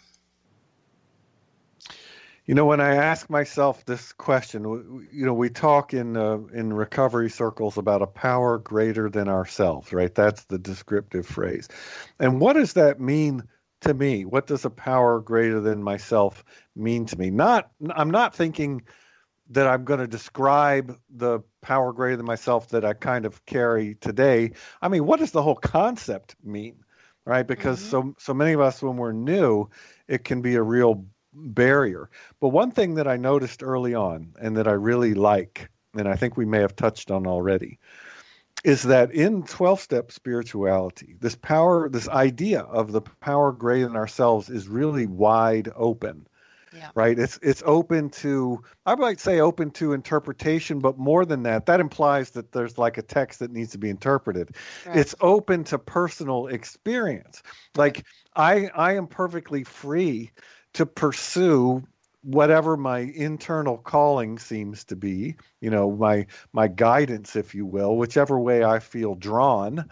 You 2.45 2.55
know, 2.55 2.65
when 2.65 2.79
I 2.79 2.95
ask 2.95 3.29
myself 3.29 3.83
this 3.83 4.13
question, 4.13 5.07
you 5.11 5.25
know, 5.25 5.33
we 5.33 5.49
talk 5.49 5.93
in 5.93 6.15
uh, 6.15 6.37
in 6.53 6.71
recovery 6.71 7.29
circles 7.29 7.77
about 7.77 8.01
a 8.01 8.07
power 8.07 8.57
greater 8.57 9.09
than 9.09 9.27
ourselves, 9.27 9.91
right? 9.91 10.13
That's 10.15 10.45
the 10.45 10.57
descriptive 10.57 11.25
phrase. 11.25 11.67
And 12.19 12.39
what 12.39 12.53
does 12.53 12.73
that 12.73 13.01
mean 13.01 13.43
to 13.81 13.93
me? 13.93 14.23
What 14.23 14.47
does 14.47 14.63
a 14.63 14.69
power 14.69 15.19
greater 15.19 15.59
than 15.59 15.83
myself 15.83 16.45
mean 16.73 17.05
to 17.07 17.19
me? 17.19 17.31
Not, 17.31 17.69
I'm 17.89 18.11
not 18.11 18.33
thinking 18.33 18.83
that 19.49 19.67
I'm 19.67 19.85
going 19.85 19.99
to 19.99 20.07
describe 20.07 20.97
the 21.09 21.39
power 21.61 21.93
greater 21.93 22.17
than 22.17 22.25
myself 22.25 22.69
that 22.69 22.83
I 22.83 22.93
kind 22.93 23.25
of 23.25 23.45
carry 23.45 23.95
today. 23.95 24.51
I 24.81 24.87
mean, 24.87 25.05
what 25.05 25.19
does 25.19 25.31
the 25.31 25.41
whole 25.41 25.55
concept 25.55 26.35
mean? 26.43 26.83
Right? 27.25 27.45
Because 27.45 27.79
mm-hmm. 27.79 27.89
so 27.89 28.15
so 28.17 28.33
many 28.33 28.53
of 28.53 28.61
us 28.61 28.81
when 28.81 28.97
we're 28.97 29.11
new, 29.11 29.69
it 30.07 30.23
can 30.23 30.41
be 30.41 30.55
a 30.55 30.61
real 30.61 31.05
barrier. 31.33 32.09
But 32.39 32.49
one 32.49 32.71
thing 32.71 32.95
that 32.95 33.07
I 33.07 33.17
noticed 33.17 33.63
early 33.63 33.93
on 33.93 34.33
and 34.39 34.55
that 34.57 34.67
I 34.67 34.71
really 34.71 35.13
like, 35.13 35.69
and 35.93 36.07
I 36.07 36.15
think 36.15 36.37
we 36.37 36.45
may 36.45 36.59
have 36.59 36.75
touched 36.75 37.11
on 37.11 37.27
already, 37.27 37.79
is 38.63 38.83
that 38.83 39.11
in 39.11 39.43
12 39.43 39.79
step 39.79 40.11
spirituality, 40.11 41.15
this 41.19 41.35
power, 41.35 41.89
this 41.89 42.09
idea 42.09 42.61
of 42.61 42.91
the 42.91 43.01
power 43.01 43.51
greater 43.51 43.87
than 43.87 43.95
ourselves 43.95 44.49
is 44.49 44.67
really 44.67 45.05
wide 45.05 45.71
open 45.75 46.27
yeah. 46.73 46.89
right? 46.95 47.17
It's 47.17 47.39
it's 47.41 47.63
open 47.65 48.09
to 48.09 48.63
i 48.85 48.95
might 48.95 49.19
say 49.19 49.39
open 49.39 49.71
to 49.71 49.93
interpretation 49.93 50.79
but 50.79 50.97
more 50.97 51.25
than 51.25 51.43
that 51.43 51.65
that 51.65 51.79
implies 51.79 52.31
that 52.31 52.51
there's 52.51 52.77
like 52.77 52.97
a 52.97 53.01
text 53.01 53.39
that 53.39 53.51
needs 53.51 53.71
to 53.71 53.77
be 53.77 53.89
interpreted. 53.89 54.55
Right. 54.85 54.97
it's 54.97 55.15
open 55.21 55.63
to 55.65 55.79
personal 55.79 56.47
experience. 56.47 57.43
Like 57.75 58.05
i 58.35 58.69
i 58.75 58.93
am 58.93 59.07
perfectly 59.07 59.63
free 59.63 60.31
to 60.73 60.85
pursue 60.85 61.83
whatever 62.23 62.75
my 62.75 62.99
internal 62.99 63.77
calling 63.77 64.37
seems 64.37 64.83
to 64.83 64.95
be 64.95 65.35
you 65.61 65.69
know 65.69 65.91
my 65.91 66.25
my 66.51 66.67
guidance 66.67 67.35
if 67.35 67.55
you 67.55 67.65
will 67.65 67.95
whichever 67.95 68.39
way 68.39 68.63
i 68.63 68.79
feel 68.79 69.15
drawn 69.15 69.87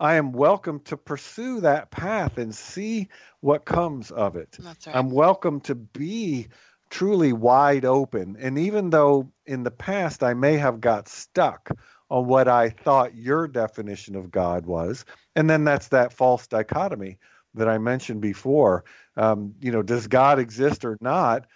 I 0.00 0.14
am 0.14 0.32
welcome 0.32 0.80
to 0.80 0.96
pursue 0.96 1.60
that 1.60 1.90
path 1.90 2.38
and 2.38 2.54
see 2.54 3.08
what 3.40 3.66
comes 3.66 4.10
of 4.10 4.34
it. 4.34 4.58
Right. 4.58 4.88
I'm 4.88 5.10
welcome 5.10 5.60
to 5.62 5.74
be 5.74 6.48
truly 6.88 7.34
wide 7.34 7.84
open. 7.84 8.34
And 8.40 8.58
even 8.58 8.88
though 8.88 9.30
in 9.44 9.62
the 9.62 9.70
past 9.70 10.22
I 10.22 10.32
may 10.32 10.56
have 10.56 10.80
got 10.80 11.06
stuck 11.06 11.70
on 12.08 12.26
what 12.26 12.48
I 12.48 12.70
thought 12.70 13.14
your 13.14 13.46
definition 13.46 14.16
of 14.16 14.30
God 14.30 14.64
was, 14.64 15.04
and 15.36 15.50
then 15.50 15.64
that's 15.64 15.88
that 15.88 16.14
false 16.14 16.46
dichotomy 16.46 17.18
that 17.54 17.68
I 17.68 17.76
mentioned 17.76 18.22
before. 18.22 18.84
Um, 19.18 19.54
you 19.60 19.70
know, 19.70 19.82
does 19.82 20.06
God 20.06 20.38
exist 20.38 20.84
or 20.84 20.96
not? 21.02 21.46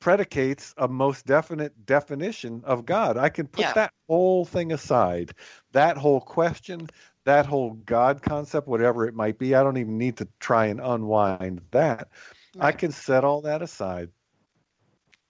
Predicates 0.00 0.74
a 0.78 0.88
most 0.88 1.26
definite 1.26 1.86
definition 1.86 2.62
of 2.64 2.80
mm-hmm. 2.80 2.86
God. 2.86 3.16
I 3.16 3.28
can 3.28 3.46
put 3.46 3.60
yeah. 3.60 3.72
that 3.74 3.92
whole 4.08 4.44
thing 4.44 4.72
aside, 4.72 5.32
that 5.72 5.96
whole 5.96 6.20
question, 6.20 6.88
that 7.24 7.46
whole 7.46 7.72
God 7.72 8.22
concept, 8.22 8.66
whatever 8.66 9.06
it 9.06 9.14
might 9.14 9.38
be, 9.38 9.54
I 9.54 9.62
don't 9.62 9.76
even 9.76 9.98
need 9.98 10.16
to 10.16 10.28
try 10.40 10.66
and 10.66 10.80
unwind 10.80 11.60
that. 11.70 12.08
Right. 12.56 12.66
I 12.66 12.72
can 12.72 12.92
set 12.92 13.24
all 13.24 13.42
that 13.42 13.62
aside 13.62 14.08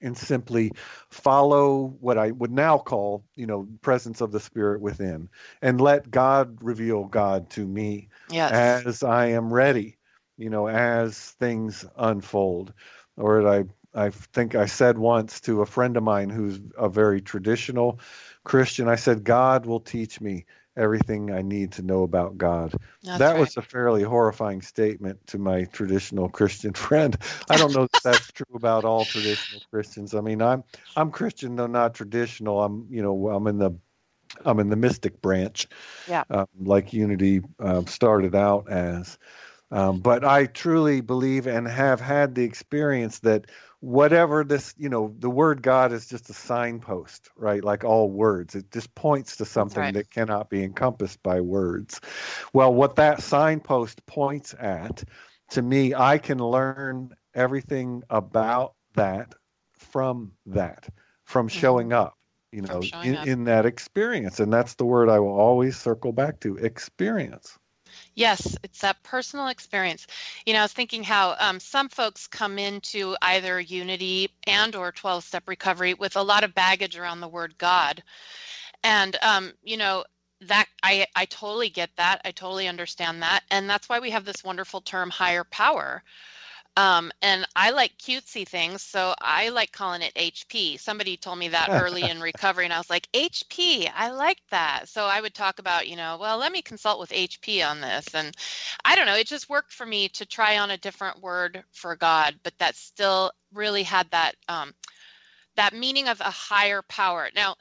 and 0.00 0.16
simply 0.16 0.72
follow 1.10 1.94
what 2.00 2.16
I 2.16 2.30
would 2.30 2.50
now 2.52 2.78
call, 2.78 3.24
you 3.34 3.46
know, 3.46 3.68
presence 3.82 4.22
of 4.22 4.32
the 4.32 4.40
Spirit 4.40 4.80
within, 4.80 5.28
and 5.60 5.80
let 5.80 6.10
God 6.10 6.58
reveal 6.62 7.04
God 7.04 7.50
to 7.50 7.66
me 7.66 8.08
yes. 8.30 8.86
as 8.86 9.02
I 9.02 9.26
am 9.26 9.52
ready, 9.52 9.98
you 10.38 10.48
know, 10.48 10.68
as 10.68 11.18
things 11.32 11.84
unfold. 11.98 12.72
Or 13.18 13.46
I, 13.46 13.64
I 13.94 14.10
think 14.10 14.54
I 14.54 14.66
said 14.66 14.98
once 14.98 15.40
to 15.42 15.62
a 15.62 15.66
friend 15.66 15.96
of 15.96 16.02
mine 16.02 16.30
who's 16.30 16.60
a 16.78 16.88
very 16.88 17.20
traditional 17.20 18.00
Christian, 18.44 18.88
I 18.88 18.96
said, 18.96 19.24
God 19.24 19.66
will 19.66 19.80
teach 19.80 20.20
me 20.20 20.46
everything 20.76 21.30
I 21.30 21.42
need 21.42 21.72
to 21.72 21.82
know 21.82 22.02
about 22.02 22.38
God. 22.38 22.74
That's 23.02 23.18
that 23.18 23.32
right. 23.32 23.40
was 23.40 23.56
a 23.56 23.62
fairly 23.62 24.02
horrifying 24.02 24.62
statement 24.62 25.26
to 25.28 25.38
my 25.38 25.64
traditional 25.64 26.28
Christian 26.28 26.72
friend. 26.74 27.16
I 27.48 27.58
don't 27.58 27.72
know 27.72 27.82
if 27.82 27.90
that's 28.02 28.30
true 28.32 28.54
about 28.54 28.84
all 28.84 29.04
traditional 29.04 29.62
Christians. 29.70 30.14
I 30.14 30.20
mean, 30.20 30.40
I'm 30.40 30.64
I'm 30.96 31.10
Christian 31.10 31.56
though 31.56 31.66
not 31.66 31.94
traditional. 31.94 32.62
I'm 32.62 32.86
you 32.90 33.02
know 33.02 33.28
I'm 33.28 33.46
in 33.46 33.58
the 33.58 33.72
I'm 34.44 34.60
in 34.60 34.70
the 34.70 34.76
mystic 34.76 35.20
branch. 35.20 35.68
Yeah. 36.08 36.24
Uh, 36.30 36.46
like 36.58 36.92
Unity 36.92 37.42
uh, 37.58 37.84
started 37.86 38.34
out 38.34 38.70
as. 38.70 39.18
Um, 39.72 40.00
but 40.00 40.24
I 40.24 40.46
truly 40.46 41.00
believe 41.00 41.46
and 41.46 41.66
have 41.68 42.00
had 42.00 42.34
the 42.34 42.42
experience 42.42 43.20
that 43.20 43.46
whatever 43.80 44.44
this, 44.44 44.74
you 44.76 44.88
know, 44.88 45.14
the 45.18 45.30
word 45.30 45.62
God 45.62 45.92
is 45.92 46.06
just 46.06 46.30
a 46.30 46.34
signpost, 46.34 47.30
right? 47.36 47.64
Like 47.64 47.84
all 47.84 48.10
words, 48.10 48.54
it 48.54 48.70
just 48.70 48.94
points 48.94 49.36
to 49.38 49.44
something 49.46 49.82
right. 49.82 49.94
that 49.94 50.10
cannot 50.10 50.50
be 50.50 50.62
encompassed 50.62 51.22
by 51.22 51.40
words. 51.40 52.00
Well, 52.52 52.72
what 52.72 52.96
that 52.96 53.22
signpost 53.22 54.04
points 54.06 54.54
at, 54.58 55.04
to 55.50 55.62
me, 55.62 55.94
I 55.94 56.18
can 56.18 56.38
learn 56.38 57.14
everything 57.34 58.02
about 58.10 58.74
that 58.94 59.34
from 59.72 60.32
that, 60.46 60.88
from 61.24 61.48
Mm-hmm. 61.48 61.58
showing 61.58 61.92
up. 61.92 62.16
You 62.52 62.62
know, 62.62 62.82
in, 63.04 63.14
up. 63.14 63.26
in 63.28 63.44
that 63.44 63.64
experience. 63.64 64.40
And 64.40 64.52
that's 64.52 64.74
the 64.74 64.84
word 64.84 65.08
I 65.08 65.20
will 65.20 65.38
always 65.38 65.76
circle 65.76 66.10
back 66.10 66.40
to 66.40 66.56
experience. 66.56 67.59
Yes, 68.20 68.58
it's 68.62 68.80
that 68.82 69.02
personal 69.02 69.48
experience. 69.48 70.06
You 70.44 70.52
know, 70.52 70.60
I 70.60 70.64
was 70.64 70.74
thinking 70.74 71.02
how 71.02 71.36
um, 71.40 71.58
some 71.58 71.88
folks 71.88 72.26
come 72.26 72.58
into 72.58 73.16
either 73.22 73.58
Unity 73.60 74.30
and 74.46 74.76
or 74.76 74.92
12-step 74.92 75.48
recovery 75.48 75.94
with 75.94 76.16
a 76.16 76.22
lot 76.22 76.44
of 76.44 76.54
baggage 76.54 76.98
around 76.98 77.20
the 77.20 77.28
word 77.28 77.56
God, 77.58 78.02
and 78.84 79.16
um, 79.22 79.52
you 79.64 79.78
know 79.78 80.04
that 80.42 80.66
I 80.82 81.06
I 81.16 81.26
totally 81.26 81.70
get 81.70 81.90
that. 81.96 82.20
I 82.26 82.32
totally 82.32 82.68
understand 82.68 83.22
that, 83.22 83.42
and 83.50 83.70
that's 83.70 83.88
why 83.88 84.00
we 84.00 84.10
have 84.10 84.26
this 84.26 84.44
wonderful 84.44 84.82
term 84.82 85.10
higher 85.10 85.44
power. 85.44 86.02
Um, 86.76 87.10
and 87.20 87.46
I 87.56 87.70
like 87.70 87.98
cutesy 87.98 88.46
things, 88.46 88.82
so 88.82 89.14
I 89.20 89.48
like 89.48 89.72
calling 89.72 90.02
it 90.02 90.14
HP. 90.14 90.78
Somebody 90.78 91.16
told 91.16 91.38
me 91.38 91.48
that 91.48 91.68
early 91.68 92.02
in 92.02 92.20
recovery, 92.22 92.64
and 92.64 92.72
I 92.72 92.78
was 92.78 92.88
like, 92.88 93.08
HP, 93.12 93.90
I 93.94 94.10
like 94.10 94.38
that. 94.50 94.88
So 94.88 95.04
I 95.04 95.20
would 95.20 95.34
talk 95.34 95.58
about, 95.58 95.88
you 95.88 95.96
know, 95.96 96.16
well, 96.20 96.38
let 96.38 96.52
me 96.52 96.62
consult 96.62 97.00
with 97.00 97.10
HP 97.10 97.68
on 97.68 97.80
this. 97.80 98.14
And 98.14 98.34
I 98.84 98.94
don't 98.94 99.06
know, 99.06 99.16
it 99.16 99.26
just 99.26 99.50
worked 99.50 99.72
for 99.72 99.84
me 99.84 100.08
to 100.10 100.24
try 100.24 100.58
on 100.58 100.70
a 100.70 100.78
different 100.78 101.20
word 101.20 101.64
for 101.72 101.96
God, 101.96 102.36
but 102.44 102.56
that 102.58 102.76
still 102.76 103.32
really 103.52 103.82
had 103.82 104.08
that 104.12 104.36
um, 104.48 104.72
that 105.56 105.74
meaning 105.74 106.08
of 106.08 106.20
a 106.20 106.30
higher 106.30 106.82
power. 106.82 107.28
Now, 107.34 107.56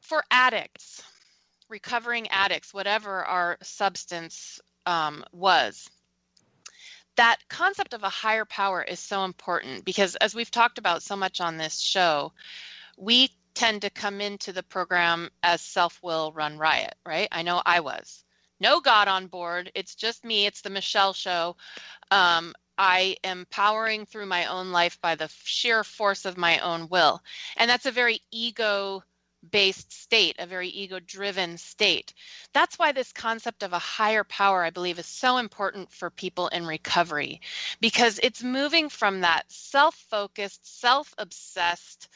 for 0.00 0.24
addicts, 0.30 1.02
recovering 1.68 2.28
addicts, 2.28 2.74
whatever 2.74 3.24
our 3.24 3.58
substance 3.62 4.60
um, 4.86 5.24
was, 5.32 5.88
that 7.20 7.46
concept 7.50 7.92
of 7.92 8.02
a 8.02 8.08
higher 8.08 8.46
power 8.46 8.82
is 8.82 8.98
so 8.98 9.24
important 9.24 9.84
because 9.84 10.16
as 10.16 10.34
we've 10.34 10.50
talked 10.50 10.78
about 10.78 11.02
so 11.02 11.14
much 11.14 11.38
on 11.38 11.58
this 11.58 11.78
show 11.78 12.32
we 12.96 13.28
tend 13.52 13.82
to 13.82 13.90
come 13.90 14.22
into 14.22 14.54
the 14.54 14.62
program 14.62 15.28
as 15.42 15.60
self-will 15.60 16.32
run 16.32 16.56
riot 16.56 16.94
right? 17.04 17.28
I 17.30 17.42
know 17.42 17.60
i 17.66 17.80
was. 17.80 18.24
No 18.58 18.80
god 18.80 19.06
on 19.06 19.26
board. 19.26 19.70
It's 19.74 19.94
just 19.94 20.24
me. 20.24 20.46
It's 20.46 20.62
the 20.62 20.70
michelle 20.70 21.12
show. 21.12 21.56
Um, 22.10 22.54
i 22.78 23.18
am 23.22 23.46
powering 23.50 24.06
through 24.06 24.24
my 24.24 24.46
own 24.46 24.72
life 24.72 24.98
by 25.02 25.14
the 25.14 25.30
sheer 25.44 25.84
force 25.84 26.24
of 26.24 26.38
my 26.38 26.58
own 26.60 26.88
will. 26.88 27.22
And 27.58 27.68
that's 27.68 27.84
a 27.84 27.92
very 27.92 28.22
ego 28.30 29.02
based 29.50 29.92
state, 29.92 30.36
a 30.38 30.46
very 30.46 30.68
ego 30.68 31.00
driven 31.00 31.56
state. 31.58 32.12
That's 32.52 32.78
why 32.78 32.92
this 32.92 33.12
concept 33.12 33.62
of 33.62 33.72
a 33.72 33.78
higher 33.78 34.24
power, 34.24 34.62
I 34.62 34.70
believe, 34.70 34.98
is 34.98 35.06
so 35.06 35.38
important 35.38 35.92
for 35.92 36.10
people 36.10 36.48
in 36.48 36.66
recovery 36.66 37.40
because 37.80 38.20
it's 38.22 38.42
moving 38.42 38.88
from 38.88 39.20
that 39.20 39.50
self 39.50 39.94
focused, 40.10 40.80
self 40.80 41.14
obsessed, 41.18 42.08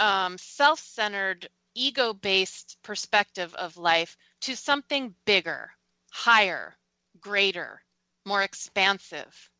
um, 0.00 0.38
self 0.38 0.78
centered, 0.80 1.48
ego 1.74 2.12
based 2.12 2.78
perspective 2.82 3.54
of 3.54 3.76
life 3.76 4.16
to 4.42 4.56
something 4.56 5.14
bigger, 5.24 5.70
higher, 6.10 6.76
greater, 7.20 7.82
more 8.26 8.42
expansive. 8.42 9.50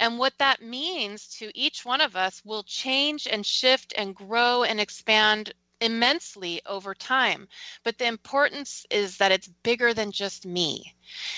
And 0.00 0.18
what 0.18 0.36
that 0.38 0.62
means 0.62 1.28
to 1.38 1.56
each 1.56 1.84
one 1.84 2.00
of 2.00 2.16
us 2.16 2.42
will 2.44 2.64
change 2.64 3.26
and 3.28 3.46
shift 3.46 3.92
and 3.96 4.14
grow 4.14 4.64
and 4.64 4.80
expand 4.80 5.52
immensely 5.82 6.62
over 6.66 6.94
time. 6.94 7.48
But 7.84 7.98
the 7.98 8.06
importance 8.06 8.86
is 8.90 9.18
that 9.18 9.32
it's 9.32 9.48
bigger 9.62 9.92
than 9.92 10.12
just 10.12 10.46
me. 10.46 10.94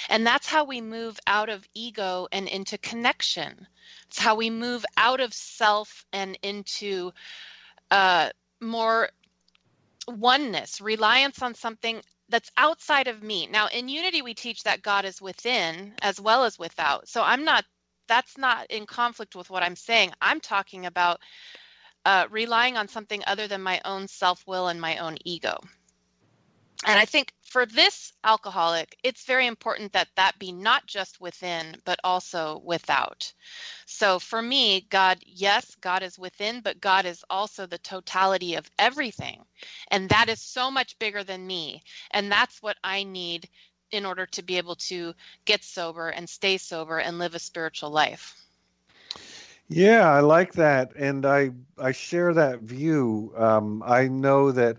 And 0.09 0.27
that's 0.27 0.47
how 0.47 0.65
we 0.65 0.81
move 0.81 1.19
out 1.27 1.49
of 1.49 1.67
ego 1.75 2.29
and 2.31 2.47
into 2.49 2.79
connection. 2.79 3.67
It's 4.09 4.19
how 4.19 4.37
we 4.37 4.51
move 4.51 4.85
out 4.97 5.21
of 5.21 5.35
self 5.35 6.05
and 6.13 6.39
into 6.43 7.13
uh, 7.91 8.31
more 8.61 9.09
oneness, 10.07 10.81
reliance 10.81 11.43
on 11.43 11.55
something 11.55 12.01
that's 12.29 12.51
outside 12.57 13.09
of 13.09 13.23
me. 13.23 13.47
Now, 13.47 13.69
in 13.69 13.89
unity, 13.89 14.23
we 14.23 14.35
teach 14.35 14.63
that 14.65 14.83
God 14.83 15.05
is 15.05 15.21
within 15.21 15.95
as 16.03 16.21
well 16.21 16.45
as 16.45 16.59
without. 16.59 17.09
So 17.09 17.23
I'm 17.23 17.45
not, 17.45 17.65
that's 18.09 18.37
not 18.39 18.71
in 18.71 18.87
conflict 18.87 19.35
with 19.35 19.51
what 19.51 19.63
I'm 19.63 19.77
saying. 19.77 20.13
I'm 20.21 20.41
talking 20.41 20.87
about 20.87 21.21
uh, 22.05 22.27
relying 22.31 22.77
on 22.77 22.89
something 22.89 23.23
other 23.27 23.47
than 23.47 23.63
my 23.63 23.81
own 23.85 24.09
self 24.09 24.47
will 24.47 24.69
and 24.69 24.81
my 24.81 24.99
own 24.99 25.17
ego. 25.25 25.59
And 26.87 26.99
I 26.99 27.07
think 27.07 27.33
for 27.43 27.65
this 27.65 28.13
alcoholic, 28.25 28.97
it's 29.03 29.25
very 29.25 29.47
important 29.47 29.93
that 29.93 30.09
that 30.17 30.39
be 30.39 30.53
not 30.53 30.87
just 30.87 31.21
within, 31.21 31.77
but 31.85 31.99
also 32.05 32.61
without. 32.65 33.33
So 33.87 34.19
for 34.19 34.43
me, 34.43 34.83
God, 34.91 35.19
yes, 35.25 35.75
God 35.77 36.03
is 36.03 36.19
within, 36.19 36.61
but 36.61 36.81
God 36.81 37.07
is 37.07 37.25
also 37.31 37.67
the 37.67 37.79
totality 37.79 38.57
of 38.57 38.71
everything. 38.79 39.45
And 39.91 40.09
that 40.11 40.29
is 40.29 40.43
so 40.43 40.71
much 40.71 40.99
bigger 40.99 41.25
than 41.25 41.47
me. 41.47 41.83
And 42.11 42.31
that's 42.31 42.61
what 42.61 42.77
I 42.85 43.05
need 43.05 43.49
in 43.91 44.05
order 44.05 44.27
to 44.27 44.43
be 44.43 44.59
able 44.59 44.75
to 44.77 45.15
get 45.45 45.65
sober 45.65 46.09
and 46.09 46.29
stay 46.29 46.59
sober 46.59 46.99
and 46.99 47.19
live 47.19 47.35
a 47.35 47.39
spiritual 47.39 47.91
life. 47.91 48.44
Yeah, 49.69 50.09
I 50.11 50.21
like 50.21 50.53
that, 50.55 50.93
and 50.97 51.25
I 51.25 51.51
I 51.79 51.93
share 51.93 52.35
that 52.35 52.61
view. 52.61 53.33
Um, 53.37 53.83
I 53.87 54.09
know 54.09 54.53
that 54.53 54.77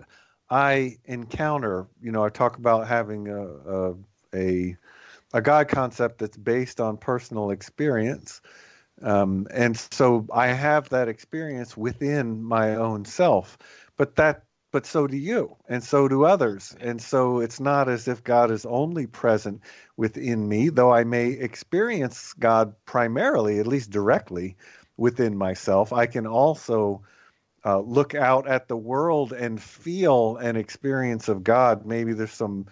I 0.50 0.98
encounter, 1.06 1.88
you 2.02 2.12
know, 2.12 2.24
I 2.24 2.30
talk 2.30 2.58
about 2.58 2.88
having 2.88 3.28
a 3.28 3.45
a 3.45 3.95
a, 4.34 4.78
a 5.34 5.41
God 5.41 5.69
concept 5.69 6.19
that's 6.19 6.38
based 6.38 6.82
on 6.82 6.98
personal 6.98 7.52
experience, 7.52 8.41
um, 9.04 9.48
and 9.52 9.78
so 9.78 10.28
I 10.34 10.48
have 10.50 10.89
that 10.89 11.10
experience 11.10 11.78
within 11.78 12.43
my 12.43 12.76
own 12.76 13.06
self. 13.06 13.58
But 13.98 14.15
that 14.17 14.43
but 14.75 14.85
so 14.85 15.07
do 15.07 15.15
you, 15.15 15.55
and 15.69 15.81
so 15.81 16.09
do 16.09 16.25
others, 16.25 16.75
and 16.81 17.01
so 17.01 17.39
it's 17.39 17.61
not 17.61 17.88
as 17.88 18.09
if 18.09 18.21
God 18.25 18.51
is 18.51 18.65
only 18.65 19.07
present 19.07 19.61
within 19.95 20.49
me, 20.49 20.67
though 20.67 20.91
I 20.91 21.05
may 21.05 21.27
experience 21.29 22.33
God 22.33 22.73
primarily, 22.85 23.57
at 23.59 23.67
least 23.67 23.89
directly, 23.89 24.57
within 24.97 25.38
myself. 25.38 25.93
I 25.93 26.07
can 26.07 26.27
also 26.27 27.03
uh, 27.63 27.79
look 27.79 28.15
out 28.15 28.49
at 28.49 28.67
the 28.67 28.75
world 28.75 29.31
and 29.31 29.63
feel 29.63 30.35
an 30.35 30.57
experience 30.57 31.29
of 31.29 31.45
God. 31.45 31.85
Maybe 31.85 32.11
there's 32.11 32.33
some 32.33 32.65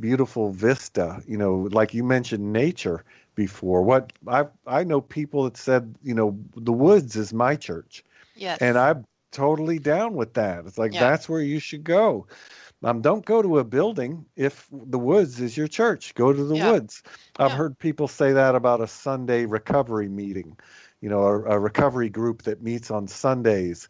beautiful 0.00 0.52
vista, 0.52 1.22
you 1.26 1.36
know, 1.36 1.68
like 1.70 1.92
you 1.92 2.02
mentioned 2.02 2.54
nature 2.54 3.04
before. 3.34 3.82
What 3.82 4.14
I 4.26 4.46
I 4.66 4.84
know 4.84 5.02
people 5.02 5.44
that 5.44 5.58
said, 5.58 5.94
you 6.02 6.14
know, 6.14 6.38
the 6.56 6.72
woods 6.72 7.16
is 7.16 7.34
my 7.34 7.54
church, 7.54 8.02
Yes. 8.34 8.62
and 8.62 8.78
I'm 8.78 9.04
totally 9.32 9.78
down 9.78 10.14
with 10.14 10.34
that. 10.34 10.66
It's 10.66 10.78
like 10.78 10.96
Yeah. 10.96 10.98
that's 10.98 11.28
where 11.28 11.40
you 11.40 11.58
should 11.58 11.84
go. 11.84 12.26
Um, 12.82 13.00
don't 13.02 13.24
go 13.24 13.42
to 13.42 13.58
a 13.58 13.64
building 13.64 14.26
if 14.36 14.68
the 14.72 14.98
woods 14.98 15.40
is 15.40 15.56
your 15.56 15.68
church. 15.68 16.14
Go 16.14 16.32
to 16.32 16.44
the 16.44 16.56
Yeah. 16.56 16.56
woods. 16.56 17.02
I've 17.38 17.52
Yeah. 17.52 17.54
heard 17.54 17.78
people 17.78 18.08
say 18.08 18.32
that 18.32 18.54
about 18.54 18.80
a 18.80 18.86
Sunday 18.86 19.46
recovery 19.46 20.08
meeting, 20.08 20.56
you 21.00 21.08
know, 21.08 21.22
a, 21.24 21.42
a 21.42 21.58
recovery 21.58 22.08
group 22.10 22.42
that 22.42 22.62
meets 22.62 22.90
on 22.90 23.06
Sundays. 23.08 23.88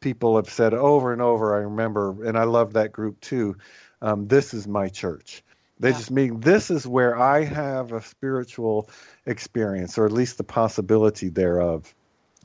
People 0.00 0.36
have 0.36 0.48
said 0.50 0.74
over 0.74 1.12
and 1.12 1.22
over, 1.22 1.54
I 1.54 1.60
remember, 1.60 2.24
and 2.24 2.36
I 2.38 2.44
love 2.44 2.72
that 2.74 2.92
group 2.92 3.20
too. 3.20 3.56
Um, 4.00 4.26
this 4.26 4.52
is 4.54 4.66
my 4.66 4.88
church. 4.88 5.42
They 5.78 5.92
Yeah. 5.92 5.92
just 5.92 6.10
mean 6.10 6.40
this 6.40 6.70
is 6.70 6.86
where 6.86 7.16
I 7.18 7.44
have 7.44 7.92
a 7.92 8.02
spiritual 8.02 8.88
experience, 9.26 9.98
or 9.98 10.06
at 10.06 10.12
least 10.12 10.38
the 10.38 10.44
possibility 10.44 11.28
thereof. 11.28 11.94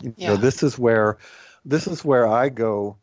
You 0.04 0.14
know, 0.26 0.38
this 0.38 0.64
is 0.64 0.78
where 0.78 1.18
this 1.68 1.88
is 1.88 2.04
where 2.06 2.28
I 2.28 2.50
go 2.50 2.98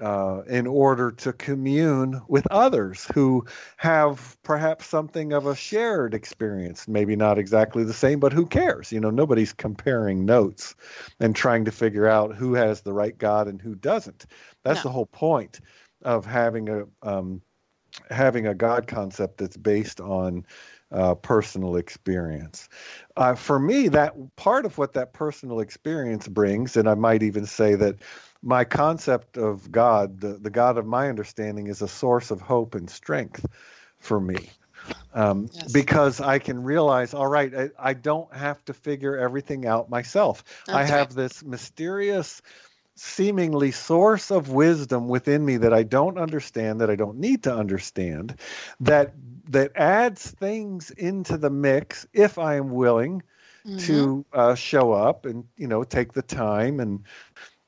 uh, 0.00 0.42
in 0.48 0.66
order 0.66 1.10
to 1.10 1.32
commune 1.32 2.20
with 2.28 2.46
others 2.50 3.06
who 3.14 3.46
have 3.76 4.36
perhaps 4.42 4.86
something 4.86 5.32
of 5.32 5.46
a 5.46 5.54
shared 5.56 6.14
experience, 6.14 6.86
maybe 6.88 7.16
not 7.16 7.38
exactly 7.38 7.84
the 7.84 7.94
same, 7.94 8.20
but 8.20 8.32
who 8.32 8.46
cares? 8.46 8.92
You 8.92 9.00
know, 9.00 9.10
nobody's 9.10 9.52
comparing 9.52 10.24
notes 10.24 10.74
and 11.20 11.34
trying 11.34 11.64
to 11.64 11.70
figure 11.70 12.06
out 12.06 12.34
who 12.34 12.54
has 12.54 12.82
the 12.82 12.92
right 12.92 13.16
God 13.16 13.48
and 13.48 13.60
who 13.60 13.74
doesn't. 13.74 14.26
That's 14.62 14.80
No. 14.80 14.84
the 14.84 14.92
whole 14.92 15.06
point 15.06 15.60
of 16.02 16.26
having 16.26 16.68
a 16.68 16.84
um, 17.02 17.40
having 18.10 18.46
a 18.46 18.54
God 18.54 18.86
concept 18.86 19.38
that's 19.38 19.56
based 19.56 20.00
on 20.00 20.44
uh, 20.92 21.14
personal 21.14 21.76
experience. 21.76 22.68
Uh, 23.16 23.34
for 23.34 23.58
me, 23.58 23.88
that 23.88 24.14
part 24.36 24.64
of 24.64 24.78
what 24.78 24.92
that 24.94 25.12
personal 25.12 25.60
experience 25.60 26.28
brings, 26.28 26.76
and 26.76 26.88
I 26.88 26.94
might 26.94 27.22
even 27.22 27.46
say 27.46 27.74
that 27.74 27.96
my 28.42 28.64
concept 28.64 29.36
of 29.36 29.70
God, 29.72 30.20
the, 30.20 30.34
the 30.34 30.50
God 30.50 30.78
of 30.78 30.86
my 30.86 31.08
understanding, 31.08 31.66
is 31.66 31.82
a 31.82 31.88
source 31.88 32.30
of 32.30 32.40
hope 32.40 32.74
and 32.74 32.88
strength 32.88 33.44
for 33.98 34.20
me. 34.20 34.50
Um, 35.14 35.48
yes. 35.52 35.72
Because 35.72 36.20
I 36.20 36.38
can 36.38 36.62
realize, 36.62 37.14
all 37.14 37.26
right, 37.26 37.52
I, 37.52 37.70
I, 37.78 37.94
don't 37.94 38.32
have 38.34 38.62
to 38.66 38.74
figure 38.74 39.16
everything 39.16 39.66
out 39.66 39.88
myself. 39.88 40.44
That's 40.66 40.76
I 40.76 40.84
have 40.84 41.08
right. 41.08 41.16
this 41.16 41.42
mysterious, 41.42 42.42
seemingly 42.94 43.72
source 43.72 44.30
of 44.30 44.50
wisdom 44.50 45.08
within 45.08 45.44
me 45.44 45.56
that 45.56 45.72
I 45.72 45.82
don't 45.82 46.18
understand, 46.18 46.82
that 46.82 46.90
I 46.90 46.96
don't 46.96 47.18
need 47.18 47.44
to 47.44 47.54
understand, 47.54 48.38
that 48.80 49.14
that 49.48 49.72
adds 49.76 50.30
things 50.30 50.90
into 50.90 51.36
the 51.36 51.50
mix 51.50 52.06
if 52.12 52.38
I 52.38 52.56
am 52.56 52.70
willing 52.70 53.22
mm-hmm. 53.66 53.78
to 53.78 54.24
uh, 54.32 54.54
show 54.54 54.92
up 54.92 55.26
and 55.26 55.44
you 55.56 55.66
know 55.66 55.84
take 55.84 56.12
the 56.12 56.22
time 56.22 56.80
and 56.80 57.04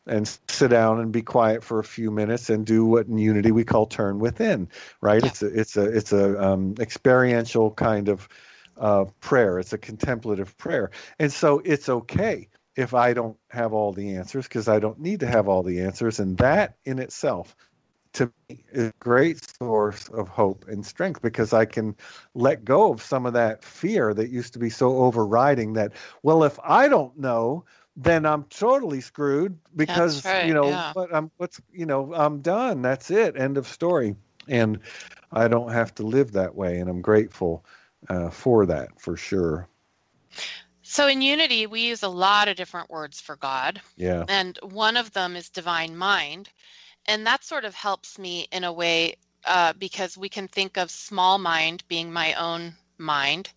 and 0.06 0.26
sit 0.48 0.68
down 0.68 1.00
and 1.00 1.12
be 1.12 1.22
quiet 1.22 1.62
for 1.62 1.78
a 1.78 1.84
few 1.84 2.10
minutes 2.10 2.48
and 2.48 2.64
do 2.64 2.86
what 2.86 3.06
in 3.06 3.18
unity 3.18 3.52
we 3.52 3.64
call 3.64 3.86
turn 3.86 4.18
within 4.18 4.68
right 5.00 5.22
yeah. 5.22 5.28
it's 5.28 5.42
a 5.42 5.46
it's 5.46 5.76
a 5.76 5.84
it's 5.84 6.12
a 6.12 6.42
um, 6.42 6.74
experiential 6.80 7.70
kind 7.70 8.08
of 8.08 8.28
uh, 8.78 9.04
prayer 9.20 9.58
it's 9.58 9.72
a 9.72 9.78
contemplative 9.78 10.56
prayer 10.56 10.90
and 11.18 11.32
so 11.32 11.60
it's 11.64 11.88
okay 11.88 12.48
if 12.76 12.94
i 12.94 13.12
don't 13.12 13.36
have 13.50 13.72
all 13.72 13.92
the 13.92 14.14
answers 14.14 14.46
because 14.46 14.68
i 14.68 14.78
don't 14.78 15.00
need 15.00 15.20
to 15.20 15.26
have 15.26 15.48
all 15.48 15.62
the 15.62 15.80
answers 15.80 16.20
and 16.20 16.38
that 16.38 16.76
in 16.84 16.98
itself 16.98 17.56
to 18.14 18.32
me 18.48 18.64
is 18.72 18.88
a 18.88 18.92
great 18.98 19.38
source 19.58 20.08
of 20.08 20.28
hope 20.28 20.66
and 20.68 20.84
strength 20.84 21.22
because 21.22 21.52
I 21.52 21.64
can 21.64 21.96
let 22.34 22.64
go 22.64 22.92
of 22.92 23.02
some 23.02 23.26
of 23.26 23.34
that 23.34 23.64
fear 23.64 24.14
that 24.14 24.30
used 24.30 24.54
to 24.54 24.58
be 24.58 24.70
so 24.70 24.98
overriding 24.98 25.74
that, 25.74 25.92
well, 26.22 26.44
if 26.44 26.58
I 26.62 26.88
don't 26.88 27.18
know, 27.18 27.64
then 27.96 28.26
I'm 28.26 28.44
totally 28.44 29.00
screwed 29.00 29.58
because 29.74 30.24
right, 30.24 30.46
you 30.46 30.54
know 30.54 30.68
yeah. 30.68 30.92
what 30.92 31.12
I'm 31.12 31.32
what's 31.36 31.60
you 31.72 31.84
know 31.84 32.14
I'm 32.14 32.40
done. 32.40 32.80
That's 32.80 33.10
it. 33.10 33.36
End 33.36 33.58
of 33.58 33.66
story. 33.66 34.14
And 34.46 34.78
I 35.32 35.48
don't 35.48 35.72
have 35.72 35.94
to 35.96 36.04
live 36.04 36.32
that 36.32 36.54
way, 36.54 36.78
and 36.78 36.88
I'm 36.88 37.02
grateful 37.02 37.64
uh, 38.08 38.30
for 38.30 38.66
that 38.66 39.00
for 39.00 39.16
sure. 39.16 39.68
So 40.82 41.06
in 41.06 41.20
Unity, 41.20 41.66
we 41.66 41.82
use 41.82 42.02
a 42.02 42.08
lot 42.08 42.48
of 42.48 42.56
different 42.56 42.88
words 42.88 43.20
for 43.20 43.36
God. 43.36 43.82
Yeah. 43.96 44.24
And 44.26 44.58
one 44.62 44.96
of 44.96 45.12
them 45.12 45.36
is 45.36 45.50
divine 45.50 45.96
mind 45.96 46.48
and 47.08 47.26
that 47.26 47.42
sort 47.42 47.64
of 47.64 47.74
helps 47.74 48.18
me 48.18 48.46
in 48.52 48.64
a 48.64 48.72
way 48.72 49.16
uh, 49.46 49.72
because 49.72 50.16
we 50.18 50.28
can 50.28 50.46
think 50.46 50.76
of 50.76 50.90
small 50.90 51.38
mind 51.38 51.82
being 51.88 52.12
my 52.12 52.34
own 52.34 52.74
mind 52.98 53.50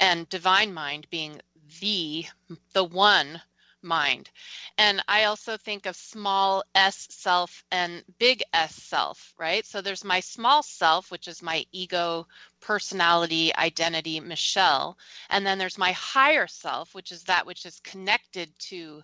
and 0.00 0.28
divine 0.30 0.72
mind 0.72 1.06
being 1.10 1.40
the 1.80 2.24
the 2.72 2.84
one 2.84 3.40
mind. 3.82 4.30
And 4.78 5.04
i 5.08 5.24
also 5.24 5.58
think 5.58 5.84
of 5.84 5.94
small 5.96 6.64
s 6.74 7.06
self 7.10 7.62
and 7.70 8.02
big 8.18 8.42
s 8.54 8.74
self 8.74 9.34
right? 9.38 9.66
So 9.66 9.82
there's 9.82 10.04
my 10.04 10.20
small 10.20 10.62
self 10.62 11.10
which 11.10 11.28
is 11.28 11.42
my 11.42 11.66
ego 11.72 12.26
personality 12.60 13.54
identity 13.56 14.18
michelle. 14.20 14.96
And 15.28 15.46
then 15.46 15.58
there's 15.58 15.76
my 15.78 15.92
higher 15.92 16.46
self 16.46 16.94
which 16.94 17.12
is 17.12 17.24
that 17.24 17.44
which 17.44 17.66
is 17.66 17.80
connected 17.80 18.58
to 18.70 19.02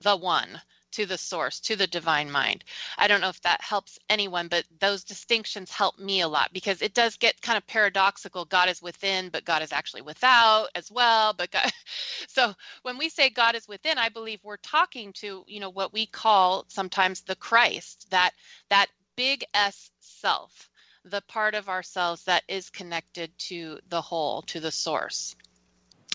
the 0.00 0.16
one 0.16 0.60
to 0.96 1.04
the 1.04 1.18
source, 1.18 1.60
to 1.60 1.76
the 1.76 1.86
divine 1.86 2.30
mind. 2.30 2.64
I 2.96 3.06
don't 3.06 3.20
know 3.20 3.28
if 3.28 3.42
that 3.42 3.60
helps 3.60 3.98
anyone, 4.08 4.48
but 4.48 4.64
those 4.80 5.04
distinctions 5.04 5.70
help 5.70 5.98
me 5.98 6.22
a 6.22 6.28
lot 6.28 6.54
because 6.54 6.80
it 6.80 6.94
does 6.94 7.18
get 7.18 7.42
kind 7.42 7.58
of 7.58 7.66
paradoxical. 7.66 8.46
God 8.46 8.70
is 8.70 8.80
within, 8.80 9.28
but 9.28 9.44
God 9.44 9.60
is 9.60 9.72
actually 9.72 10.00
without 10.00 10.68
as 10.74 10.90
well. 10.90 11.34
But 11.34 11.50
God, 11.50 11.70
so 12.28 12.54
when 12.80 12.96
we 12.96 13.10
say 13.10 13.28
God 13.28 13.54
is 13.54 13.68
within, 13.68 13.98
I 13.98 14.08
believe 14.08 14.40
we're 14.42 14.56
talking 14.56 15.12
to, 15.14 15.44
you 15.46 15.60
know, 15.60 15.68
what 15.70 15.92
we 15.92 16.06
call 16.06 16.64
sometimes 16.68 17.20
the 17.20 17.36
Christ, 17.36 18.06
that 18.10 18.30
that 18.70 18.86
big 19.16 19.44
S 19.52 19.90
self, 20.00 20.70
the 21.04 21.20
part 21.28 21.54
of 21.54 21.68
ourselves 21.68 22.24
that 22.24 22.42
is 22.48 22.70
connected 22.70 23.36
to 23.50 23.78
the 23.90 24.00
whole, 24.00 24.40
to 24.42 24.60
the 24.60 24.72
source 24.72 25.36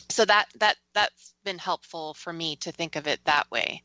so 0.09 0.25
that 0.25 0.47
that 0.59 0.75
that's 0.93 1.35
been 1.43 1.57
helpful 1.59 2.15
for 2.15 2.33
me 2.33 2.55
to 2.57 2.71
think 2.71 2.95
of 2.95 3.07
it 3.07 3.19
that 3.25 3.49
way 3.51 3.83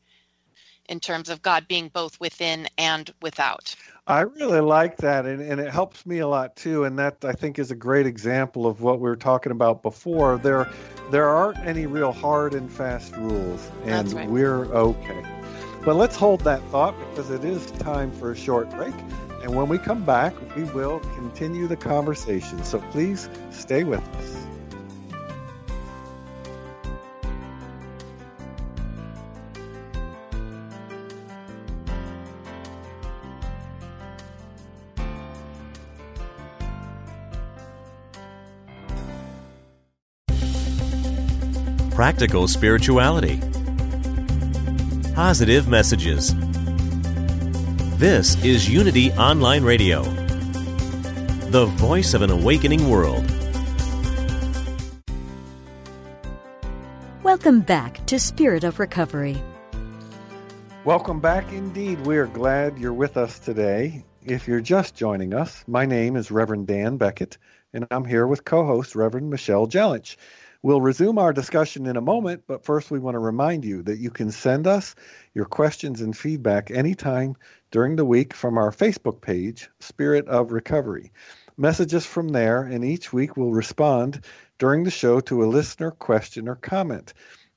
in 0.87 0.99
terms 0.99 1.29
of 1.29 1.41
God 1.41 1.67
being 1.67 1.89
both 1.89 2.19
within 2.19 2.67
and 2.77 3.13
without. 3.21 3.75
I 4.07 4.21
really 4.21 4.61
like 4.61 4.97
that, 4.97 5.25
and, 5.25 5.41
and 5.41 5.59
it 5.59 5.69
helps 5.69 6.05
me 6.05 6.19
a 6.19 6.27
lot 6.27 6.55
too. 6.55 6.85
And 6.85 6.97
that 6.97 7.25
I 7.25 7.33
think 7.33 7.59
is 7.59 7.71
a 7.71 7.75
great 7.75 8.05
example 8.05 8.65
of 8.65 8.81
what 8.81 8.99
we 8.99 9.09
were 9.09 9.17
talking 9.17 9.51
about 9.51 9.83
before. 9.83 10.37
There, 10.37 10.69
there 11.11 11.27
aren't 11.27 11.59
any 11.59 11.87
real 11.87 12.13
hard 12.13 12.53
and 12.53 12.71
fast 12.71 13.15
rules, 13.17 13.69
and 13.83 14.11
right. 14.13 14.29
we're 14.29 14.65
okay. 14.65 15.23
But 15.83 15.95
let's 15.95 16.15
hold 16.15 16.41
that 16.41 16.61
thought 16.69 16.95
because 17.09 17.29
it 17.29 17.43
is 17.43 17.65
time 17.71 18.11
for 18.11 18.31
a 18.31 18.35
short 18.35 18.69
break. 18.69 18.95
And 19.43 19.55
when 19.55 19.67
we 19.67 19.77
come 19.77 20.03
back, 20.03 20.33
we 20.55 20.63
will 20.63 20.99
continue 21.15 21.67
the 21.67 21.77
conversation. 21.77 22.63
So 22.63 22.79
please 22.91 23.29
stay 23.51 23.83
with 23.83 24.01
us. 24.15 24.46
Practical 41.97 42.47
spirituality, 42.47 43.41
positive 45.15 45.67
messages. 45.67 46.31
This 47.97 48.35
is 48.43 48.69
Unity 48.69 49.11
Online 49.13 49.63
Radio, 49.63 50.03
the 51.49 51.65
voice 51.65 52.13
of 52.13 52.21
an 52.21 52.29
awakening 52.29 52.87
world. 52.87 53.25
Welcome 57.23 57.61
back 57.61 58.05
to 58.05 58.19
Spirit 58.19 58.63
of 58.63 58.77
Recovery. 58.77 59.41
Welcome 60.85 61.19
back 61.19 61.51
indeed. 61.51 61.99
We 62.01 62.17
are 62.17 62.27
glad 62.27 62.77
you're 62.77 62.93
with 62.93 63.17
us 63.17 63.39
today. 63.39 64.05
If 64.23 64.47
you're 64.47 64.61
just 64.61 64.93
joining 64.93 65.33
us, 65.33 65.63
my 65.67 65.87
name 65.87 66.15
is 66.15 66.29
Reverend 66.29 66.67
Dan 66.67 66.97
Beckett, 66.97 67.39
and 67.73 67.87
I'm 67.89 68.05
here 68.05 68.27
with 68.27 68.45
co 68.45 68.67
host 68.67 68.95
Reverend 68.95 69.31
Michelle 69.31 69.65
Jellich. 69.65 70.15
We'll 70.63 70.81
resume 70.81 71.17
our 71.17 71.33
discussion 71.33 71.85
in 71.85 71.97
a 71.97 72.01
moment, 72.01 72.43
but 72.47 72.65
first 72.65 72.89
we 72.89 72.99
want 72.99 73.15
to 73.15 73.19
remind 73.19 73.63
you 73.63 73.83
that 73.83 73.99
you 73.99 74.09
can 74.09 74.31
send 74.31 74.67
us 74.67 74.95
your 75.33 75.45
questions 75.45 76.01
and 76.01 76.17
feedback 76.17 76.71
anytime 76.71 77.35
during 77.71 77.95
the 77.95 78.05
week 78.05 78.33
from 78.33 78.57
our 78.57 78.71
Facebook 78.71 79.21
page, 79.21 79.69
Spirit 79.79 80.27
of 80.27 80.51
Recovery. 80.51 81.11
Message 81.57 81.93
us 81.93 82.05
from 82.05 82.29
there, 82.29 82.63
and 82.63 82.83
each 82.83 83.13
week 83.13 83.37
we'll 83.37 83.51
respond 83.51 84.23
during 84.57 84.83
the 84.83 84.91
show 84.91 85.19
to 85.21 85.43
a 85.43 85.47
listener 85.47 85.91
question 85.91 86.47
or 86.47 86.55
comment. 86.55 87.13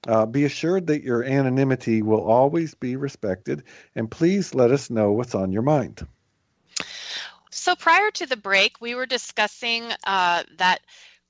Uh, 0.09 0.25
be 0.25 0.45
assured 0.45 0.87
that 0.87 1.03
your 1.03 1.23
anonymity 1.23 2.01
will 2.01 2.23
always 2.23 2.75
be 2.75 2.97
respected, 2.97 3.63
and 3.95 4.11
please 4.11 4.55
let 4.55 4.71
us 4.71 4.89
know 4.89 5.13
what's 5.13 5.35
on 5.35 5.53
your 5.53 5.63
mind. 5.63 6.07
So, 7.51 7.75
prior 7.77 8.11
to 8.13 8.27
the 8.27 8.37
break, 8.37 8.81
we 8.81 8.95
were 8.95 9.07
discussing 9.07 9.85
uh, 10.05 10.45
that 10.57 10.81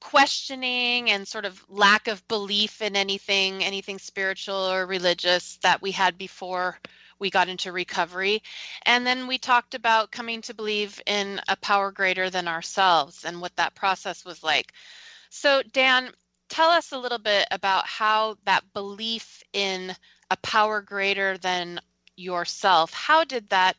questioning 0.01 1.11
and 1.11 1.29
sort 1.29 1.45
of 1.45 1.63
lack 1.69 2.09
of 2.09 2.27
belief 2.29 2.83
in 2.83 2.97
anything, 2.97 3.63
anything 3.63 3.99
spiritual 3.99 4.57
or 4.57 4.87
religious 4.87 5.59
that 5.63 5.81
we 5.83 5.91
had 5.91 6.19
before 6.19 6.79
we 7.19 7.31
got 7.31 7.49
into 7.49 7.71
recovery. 7.71 8.43
And 8.85 9.07
then 9.07 9.27
we 9.27 9.39
talked 9.39 9.75
about 9.75 10.11
coming 10.11 10.41
to 10.43 10.55
believe 10.55 11.01
in 11.07 11.41
a 11.49 11.57
power 11.57 11.93
greater 11.93 12.31
than 12.31 12.49
ourselves 12.49 13.25
and 13.25 13.41
what 13.41 13.55
that 13.57 13.75
process 13.75 14.25
was 14.25 14.43
like. 14.43 14.73
So, 15.29 15.63
Dan, 15.73 16.11
tell 16.49 16.71
us 16.71 16.93
a 16.93 16.99
little 16.99 17.19
bit 17.19 17.47
about 17.51 17.87
how 17.87 18.39
that 18.47 18.65
belief 18.73 19.43
in 19.53 19.95
a 20.31 20.37
power 20.39 20.81
greater 20.81 21.37
than 21.39 21.81
yourself, 22.17 22.93
how 22.93 23.25
did 23.25 23.49
that 23.51 23.77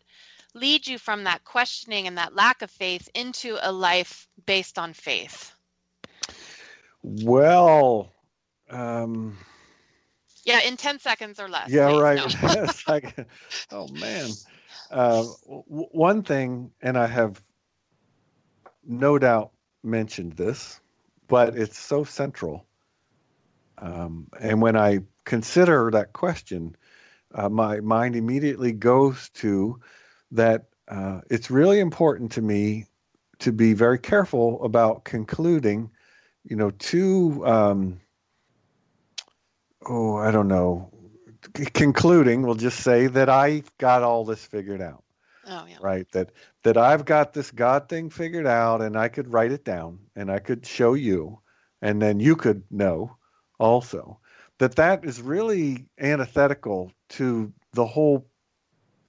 lead 0.54 0.86
you 0.86 0.98
from 0.98 1.24
that 1.24 1.44
questioning 1.46 2.08
and 2.08 2.18
that 2.18 2.36
lack 2.36 2.62
of 2.62 2.70
faith 2.70 3.10
into 3.14 3.58
a 3.62 3.72
life 3.72 4.28
based 4.46 4.78
on 4.78 4.94
faith? 4.94 5.54
Well, 7.04 8.12
um, 8.70 9.38
yeah, 10.44 10.62
in 10.62 10.78
10 10.78 11.00
seconds 11.00 11.40
or 11.40 11.48
less. 11.48 11.70
Yeah, 11.70 12.00
right. 12.00 12.18
No. 12.42 12.68
like, 12.88 13.28
oh, 13.72 13.88
man. 13.88 14.30
Uh, 14.90 15.24
w- 15.46 15.64
one 15.92 16.24
thing, 16.24 16.72
and 16.82 16.98
I 16.98 17.08
have 17.08 17.42
no 18.86 19.20
doubt 19.20 19.52
mentioned 19.84 20.34
this, 20.34 20.80
but 21.28 21.56
it's 21.56 21.78
so 21.78 22.04
central. 22.04 22.66
Um, 23.78 24.28
and 24.40 24.62
when 24.62 24.76
I 24.76 25.00
consider 25.26 25.90
that 25.92 26.14
question, 26.14 26.76
uh, 27.34 27.50
my 27.50 27.80
mind 27.80 28.16
immediately 28.16 28.74
goes 28.74 29.30
to 29.36 29.80
that 30.32 30.66
uh, 30.88 31.22
it's 31.30 31.52
really 31.52 31.80
important 31.80 32.34
to 32.34 32.42
me 32.42 32.86
to 33.40 33.52
be 33.52 33.74
very 33.74 33.98
careful 33.98 34.64
about 34.64 35.04
concluding 35.04 35.90
you 36.44 36.56
know, 36.56 36.72
two, 36.72 37.46
um, 37.46 38.00
oh, 39.88 40.16
I 40.16 40.32
don't 40.32 40.48
know, 40.48 40.92
C- 41.56 41.66
concluding, 41.66 42.44
we'll 42.44 42.56
just 42.56 42.80
say 42.80 43.08
that 43.08 43.30
I 43.30 43.64
got 43.78 44.04
all 44.04 44.26
this 44.26 44.46
figured 44.46 44.82
out. 44.82 45.04
Oh, 45.48 45.66
yeah. 45.68 45.78
Right. 45.82 46.08
That 46.12 46.32
that 46.64 46.78
I've 46.78 47.04
got 47.04 47.34
this 47.34 47.50
God 47.50 47.90
thing 47.90 48.10
figured 48.10 48.46
out 48.46 48.82
and 48.82 48.96
I 48.96 49.08
could 49.08 49.34
write 49.34 49.52
it 49.52 49.66
down 49.66 50.00
and 50.16 50.32
I 50.32 50.40
could 50.40 50.66
show 50.66 50.94
you 50.94 51.40
and 51.82 52.00
then 52.00 52.20
you 52.20 52.36
could 52.36 52.64
know 52.70 53.18
also 53.60 54.20
that 54.60 54.76
that 54.76 55.04
is 55.04 55.20
really 55.20 55.88
antithetical 56.00 56.92
to 57.10 57.52
the 57.74 57.86
whole 57.86 58.28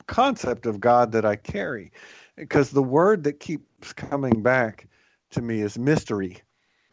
concept 0.07 0.65
of 0.65 0.81
God 0.81 1.13
that 1.13 1.27
I 1.27 1.37
carry 1.37 1.93
because 2.37 2.71
the 2.71 2.83
word 2.83 3.25
that 3.25 3.39
keeps 3.39 3.93
coming 3.93 4.43
back 4.43 4.89
to 5.33 5.43
me 5.43 5.61
is 5.61 5.79
mystery 5.79 6.41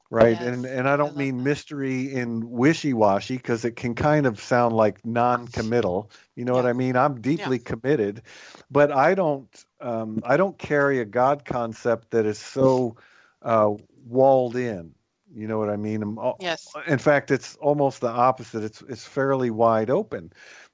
right 0.09 0.39
Yes, 0.39 0.41
and 0.41 0.65
and 0.65 0.87
i 0.87 0.95
don't 0.97 1.15
love 1.15 1.17
mean 1.17 1.43
that. 1.43 1.43
mystery 1.43 2.13
in 2.13 2.49
wishy-washy 2.49 3.37
because 3.37 3.65
it 3.65 3.75
can 3.75 3.95
kind 3.95 4.25
of 4.25 4.39
sound 4.39 4.75
like 4.75 5.05
non-committal 5.05 6.09
you 6.35 6.45
know 6.45 6.55
what 6.55 6.65
i 6.65 6.73
mean? 6.73 6.95
I'm 6.95 7.21
deeply 7.21 7.59
committed 7.59 8.21
but 8.69 8.91
i 8.91 9.13
don't 9.15 9.47
um, 9.81 10.21
i 10.25 10.37
don't 10.37 10.57
carry 10.57 10.99
a 10.99 11.05
god 11.05 11.45
concept 11.45 12.11
that 12.11 12.25
is 12.25 12.37
so 12.39 12.95
uh, 13.41 13.71
walled 14.07 14.55
in 14.55 14.93
you 15.33 15.47
know 15.47 15.57
what 15.59 15.69
i 15.69 15.77
mean? 15.77 16.01
I'm 16.03 16.17
Yes. 16.37 16.77
in 16.87 16.97
fact 16.99 17.31
it's 17.31 17.55
almost 17.57 18.01
the 18.01 18.09
opposite 18.09 18.63
it's 18.63 18.81
it's 18.83 19.05
fairly 19.05 19.49
wide 19.51 19.89
open 19.89 20.31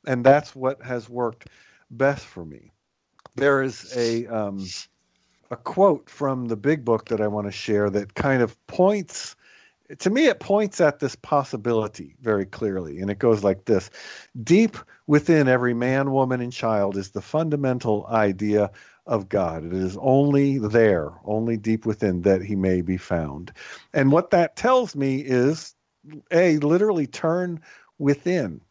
and 0.07 0.23
that's 0.25 0.55
what 0.55 0.81
has 0.83 1.09
worked 1.09 1.47
best 1.89 2.25
for 2.25 2.45
me. 2.45 2.71
There 3.35 3.61
is 3.61 3.85
a 3.95 4.25
um, 4.27 4.73
a 5.51 5.55
quote 5.55 6.09
from 6.09 6.47
the 6.47 6.55
big 6.55 6.83
book 6.83 7.09
that 7.09 7.21
I 7.21 7.27
want 7.27 7.47
to 7.47 7.51
share 7.51 7.89
that 7.91 8.15
kind 8.15 8.41
of 8.41 8.57
points 8.67 9.35
to 9.99 10.09
me 10.09 10.27
it 10.27 10.39
points 10.39 10.81
at 10.81 10.99
this 10.99 11.15
possibility 11.15 12.15
very 12.21 12.45
clearly. 12.45 12.99
And 12.99 13.11
it 13.11 13.19
goes 13.19 13.43
like 13.43 13.65
this. 13.65 13.89
Deep 14.43 14.77
within 15.07 15.47
every 15.47 15.73
man 15.73 16.11
woman 16.11 16.41
and 16.41 16.51
child 16.51 16.97
is 16.97 17.11
the 17.11 17.21
fundamental 17.21 18.07
idea 18.07 18.71
of 19.05 19.29
God. 19.29 19.63
It 19.63 19.73
is 19.73 19.97
only 20.01 20.57
there 20.57 21.13
only 21.25 21.57
deep 21.57 21.85
within 21.85 22.21
that 22.21 22.41
he 22.41 22.55
may 22.55 22.81
be 22.81 22.97
found. 22.97 23.51
And 23.93 24.11
what 24.11 24.31
that 24.31 24.55
tells 24.55 24.95
me 24.95 25.17
is 25.17 25.75
a 26.31 26.57
literally 26.59 27.07
turn 27.07 27.61
within 27.99 28.61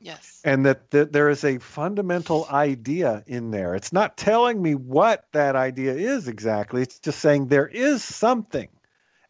Yes. 0.00 0.40
and 0.44 0.64
that, 0.64 0.90
there 0.90 1.28
is 1.28 1.44
a 1.44 1.58
fundamental 1.58 2.46
idea 2.50 3.24
in 3.26 3.50
there. 3.50 3.74
It's 3.74 3.92
not 3.92 4.16
telling 4.16 4.62
me 4.62 4.74
what 4.74 5.24
that 5.32 5.56
idea 5.56 5.92
is 5.94 6.28
exactly. 6.28 6.82
It's 6.82 7.00
just 7.00 7.18
saying 7.18 7.48
there 7.48 7.66
is 7.66 8.04
something, 8.04 8.68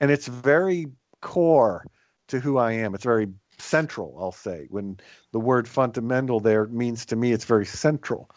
and 0.01 0.11
it's 0.11 0.29
very 0.29 0.87
core 1.21 1.87
to 2.29 2.39
who 2.39 2.59
I 2.59 2.73
am. 2.73 2.95
It's 2.95 3.05
very 3.05 3.29
central, 3.59 4.17
I'll 4.21 4.33
say. 4.33 4.67
When 4.69 4.99
the 5.33 5.41
word 5.41 5.67
fundamental 5.67 6.41
there 6.41 6.67
means 6.67 7.07
to 7.07 7.17
me, 7.17 7.33
it's 7.33 7.47
very 7.47 7.67
central, 7.67 8.31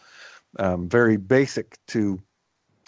um, 0.58 0.88
very 0.88 1.18
basic 1.18 1.76
to 1.88 2.18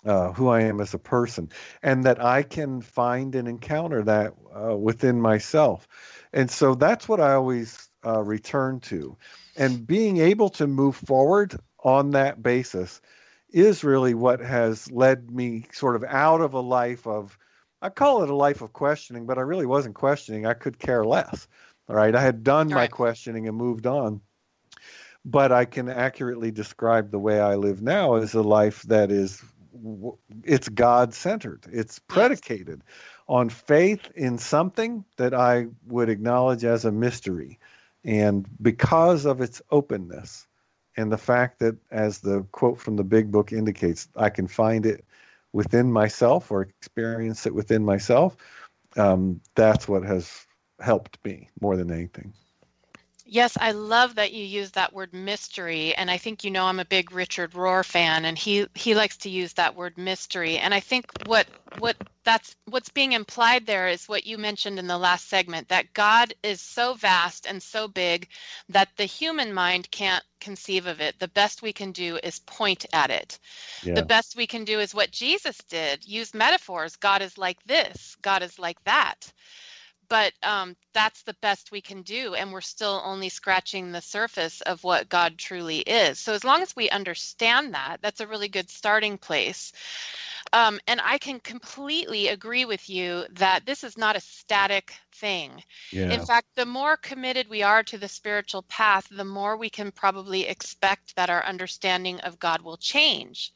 uh, 0.07 0.33
who 0.33 0.49
I 0.49 0.63
am 0.63 0.81
as 0.81 0.95
a 0.95 0.99
person, 0.99 1.51
and 1.83 2.05
that 2.05 2.23
I 2.23 2.43
can 2.43 2.81
find 2.81 3.35
and 3.35 3.49
encounter 3.49 4.03
that 4.03 4.35
uh, 4.55 4.77
within 4.77 5.21
myself. 5.21 5.87
And 6.33 6.51
so 6.51 6.75
that's 6.75 7.09
what 7.09 7.21
I 7.21 7.35
always 7.35 7.89
uh, 8.07 8.23
return 8.23 8.81
to. 8.81 9.17
And 9.57 9.87
being 9.87 10.19
able 10.19 10.49
to 10.51 10.67
move 10.67 10.97
forward 10.97 11.59
on 11.83 12.11
that 12.11 12.43
basis 12.43 13.01
is 13.51 13.85
really 13.85 14.15
what 14.15 14.41
has 14.41 14.91
led 14.91 15.31
me 15.31 15.67
sort 15.73 15.97
of 15.97 16.05
out 16.05 16.41
of 16.41 16.55
a 16.55 16.61
life 16.61 17.07
of, 17.07 17.39
I 17.81 17.89
call 17.89 18.23
it 18.23 18.31
a 18.31 18.35
life 18.35 18.63
of 18.63 18.73
questioning, 18.73 19.27
but 19.27 19.39
I 19.39 19.43
really 19.43 19.67
wasn't 19.67 19.95
questioning. 19.95 20.47
I 20.47 20.55
could 20.55 20.79
care 20.79 21.05
less. 21.05 21.47
All 21.89 21.97
right. 21.97 22.15
I 22.15 22.21
had 22.21 22.43
done 22.43 22.69
my 22.69 22.77
Right. 22.77 22.91
questioning 22.91 23.47
and 23.47 23.57
moved 23.57 23.87
on. 23.87 24.21
But 25.25 25.53
I 25.53 25.65
can 25.65 25.89
accurately 25.89 26.51
describe 26.51 27.11
the 27.11 27.19
way 27.19 27.41
I 27.41 27.55
live 27.55 27.81
now 27.81 28.17
as 28.17 28.35
a 28.35 28.43
life 28.43 28.83
that 28.83 29.11
is 29.11 29.43
it's 30.45 30.69
God 30.69 31.15
centered. 31.15 31.67
It's 31.73 31.99
predicated 31.99 32.83
on 33.29 33.49
faith 33.49 34.11
in 34.15 34.39
something 34.39 35.05
that 35.17 35.35
I 35.35 35.67
would 35.87 36.09
acknowledge 36.09 36.65
as 36.65 36.85
a 36.85 36.93
mystery. 36.93 37.59
And 38.05 38.47
because 38.61 39.25
of 39.25 39.41
its 39.41 39.63
openness 39.71 40.47
and 40.97 41.11
the 41.11 41.19
fact 41.19 41.59
that, 41.61 41.77
as 41.91 42.19
the 42.21 42.43
quote 42.53 42.79
from 42.79 42.97
the 42.97 43.05
big 43.05 43.31
book 43.31 43.53
indicates, 43.53 44.09
I 44.17 44.31
can 44.31 44.47
find 44.47 44.87
it 44.87 45.05
within 45.53 45.91
myself 45.91 46.51
or 46.51 46.63
experience 46.63 47.47
it 47.47 47.55
within 47.55 47.85
myself, 47.85 48.37
um, 48.97 49.41
that's 49.55 49.89
what 49.89 50.05
has 50.05 50.47
helped 50.81 51.19
me 51.25 51.49
more 51.61 51.77
than 51.77 51.91
anything. 51.91 52.33
Yes, 53.35 53.59
I 53.61 53.73
love 53.73 54.15
that 54.15 54.33
you 54.33 54.45
use 54.45 54.71
that 54.73 54.93
word 54.93 55.13
mystery, 55.13 55.93
and 55.97 56.09
I 56.09 56.19
think 56.19 56.45
you 56.45 56.53
know 56.53 56.67
I'm 56.67 56.79
a 56.79 56.85
big 56.85 57.11
Richard 57.11 57.51
Rohr 57.55 57.85
fan, 57.85 58.27
and 58.27 58.39
he 58.39 58.69
he 58.77 58.95
likes 58.95 59.17
to 59.19 59.29
use 59.29 59.55
that 59.55 59.75
word 59.75 59.99
mystery. 59.99 60.59
And 60.59 60.73
I 60.73 60.79
think 60.79 61.11
what 61.19 61.49
what 61.75 61.97
that's 62.25 62.55
what's 62.67 62.91
being 62.91 63.11
implied 63.11 63.67
there 63.67 63.89
is 63.89 64.09
what 64.09 64.25
you 64.25 64.39
mentioned 64.39 64.79
in 64.79 64.87
the 64.87 64.97
last 64.99 65.29
segment 65.29 65.69
that 65.71 65.93
God 65.95 66.33
is 66.45 66.61
so 66.61 66.95
vast 66.95 67.47
and 67.47 67.61
so 67.61 67.89
big 67.89 68.29
that 68.69 68.91
the 68.99 69.05
human 69.05 69.53
mind 69.53 69.91
can't 69.91 70.25
conceive 70.41 70.87
of 70.87 71.01
it. 71.01 71.19
The 71.19 71.27
best 71.27 71.61
we 71.61 71.73
can 71.73 71.91
do 71.91 72.21
is 72.23 72.39
point 72.39 72.87
at 72.93 73.11
it. 73.11 73.41
Yeah. 73.83 73.95
The 73.97 74.05
best 74.05 74.37
we 74.37 74.47
can 74.47 74.65
do 74.65 74.79
is 74.79 74.95
what 74.95 75.11
Jesus 75.11 75.59
did 75.69 76.07
use 76.07 76.35
metaphors. 76.35 76.95
God 76.95 77.21
is 77.21 77.37
like 77.37 77.59
this, 77.65 78.17
God 78.23 78.45
is 78.45 78.61
like 78.61 78.79
that. 78.85 79.33
But 80.09 80.33
um, 80.43 80.77
that's 80.93 81.23
the 81.23 81.37
best 81.41 81.73
we 81.73 81.81
can 81.81 82.03
do. 82.03 82.35
And 82.35 82.53
we're 82.53 82.61
still 82.61 83.03
only 83.05 83.29
scratching 83.29 83.93
the 83.93 84.01
surface 84.01 84.61
of 84.63 84.85
what 84.85 85.09
God 85.09 85.39
truly 85.39 85.79
is. 85.79 86.19
So, 86.19 86.33
as 86.33 86.45
long 86.45 86.63
as 86.63 86.77
we 86.77 86.91
understand 86.91 87.75
that, 87.75 87.99
that's 88.03 88.21
a 88.21 88.27
really 88.27 88.49
good 88.49 88.71
starting 88.71 89.19
place. 89.19 89.73
Um, 90.53 90.79
and 90.87 91.01
I 91.03 91.19
can 91.19 91.41
completely 91.41 92.29
agree 92.29 92.65
with 92.65 92.89
you 92.89 93.25
that 93.33 93.67
this 93.67 93.83
is 93.83 93.99
not 93.99 94.17
a 94.17 94.21
static 94.21 94.95
thing. 95.13 95.63
yeah. 95.91 96.13
In 96.13 96.21
fact, 96.21 96.47
the 96.55 96.67
more 96.67 96.97
committed 96.97 97.49
we 97.49 97.63
are 97.63 97.83
to 97.85 97.99
the 97.99 98.09
spiritual 98.09 98.63
path, 98.63 99.09
the 99.11 99.25
more 99.25 99.57
we 99.57 99.71
can 99.71 99.91
probably 99.91 100.47
expect 100.47 101.17
that 101.17 101.31
our 101.31 101.45
understanding 101.45 102.21
of 102.21 102.39
God 102.39 102.63
will 102.63 102.77
change. 102.77 103.53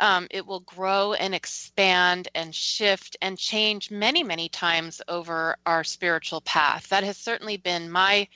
Um, 0.00 0.26
it 0.30 0.46
will 0.46 0.60
grow 0.60 1.12
and 1.12 1.34
expand 1.34 2.28
and 2.34 2.54
shift 2.54 3.16
and 3.20 3.38
change 3.38 3.90
many, 3.90 4.24
many 4.24 4.48
times 4.48 5.00
over 5.06 5.56
our 5.66 5.84
spiritual 5.84 6.40
path. 6.40 6.88
That 6.88 7.04
has 7.04 7.16
certainly 7.16 7.58
been 7.58 7.90
my 7.90 8.26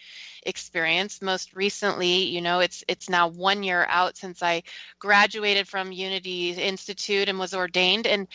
experience. 0.45 1.23
Most 1.23 1.55
recently, 1.55 2.25
you 2.25 2.41
know, 2.41 2.61
it's 2.61 2.85
it's 2.87 3.09
now 3.09 3.29
one 3.29 3.63
year 3.63 3.87
out 3.89 4.17
since 4.17 4.43
I 4.43 4.63
graduated 4.99 5.67
from 5.67 5.91
Unity 5.91 6.51
Institute 6.51 7.29
and 7.29 7.39
was 7.39 7.55
ordained, 7.55 8.07
and 8.07 8.29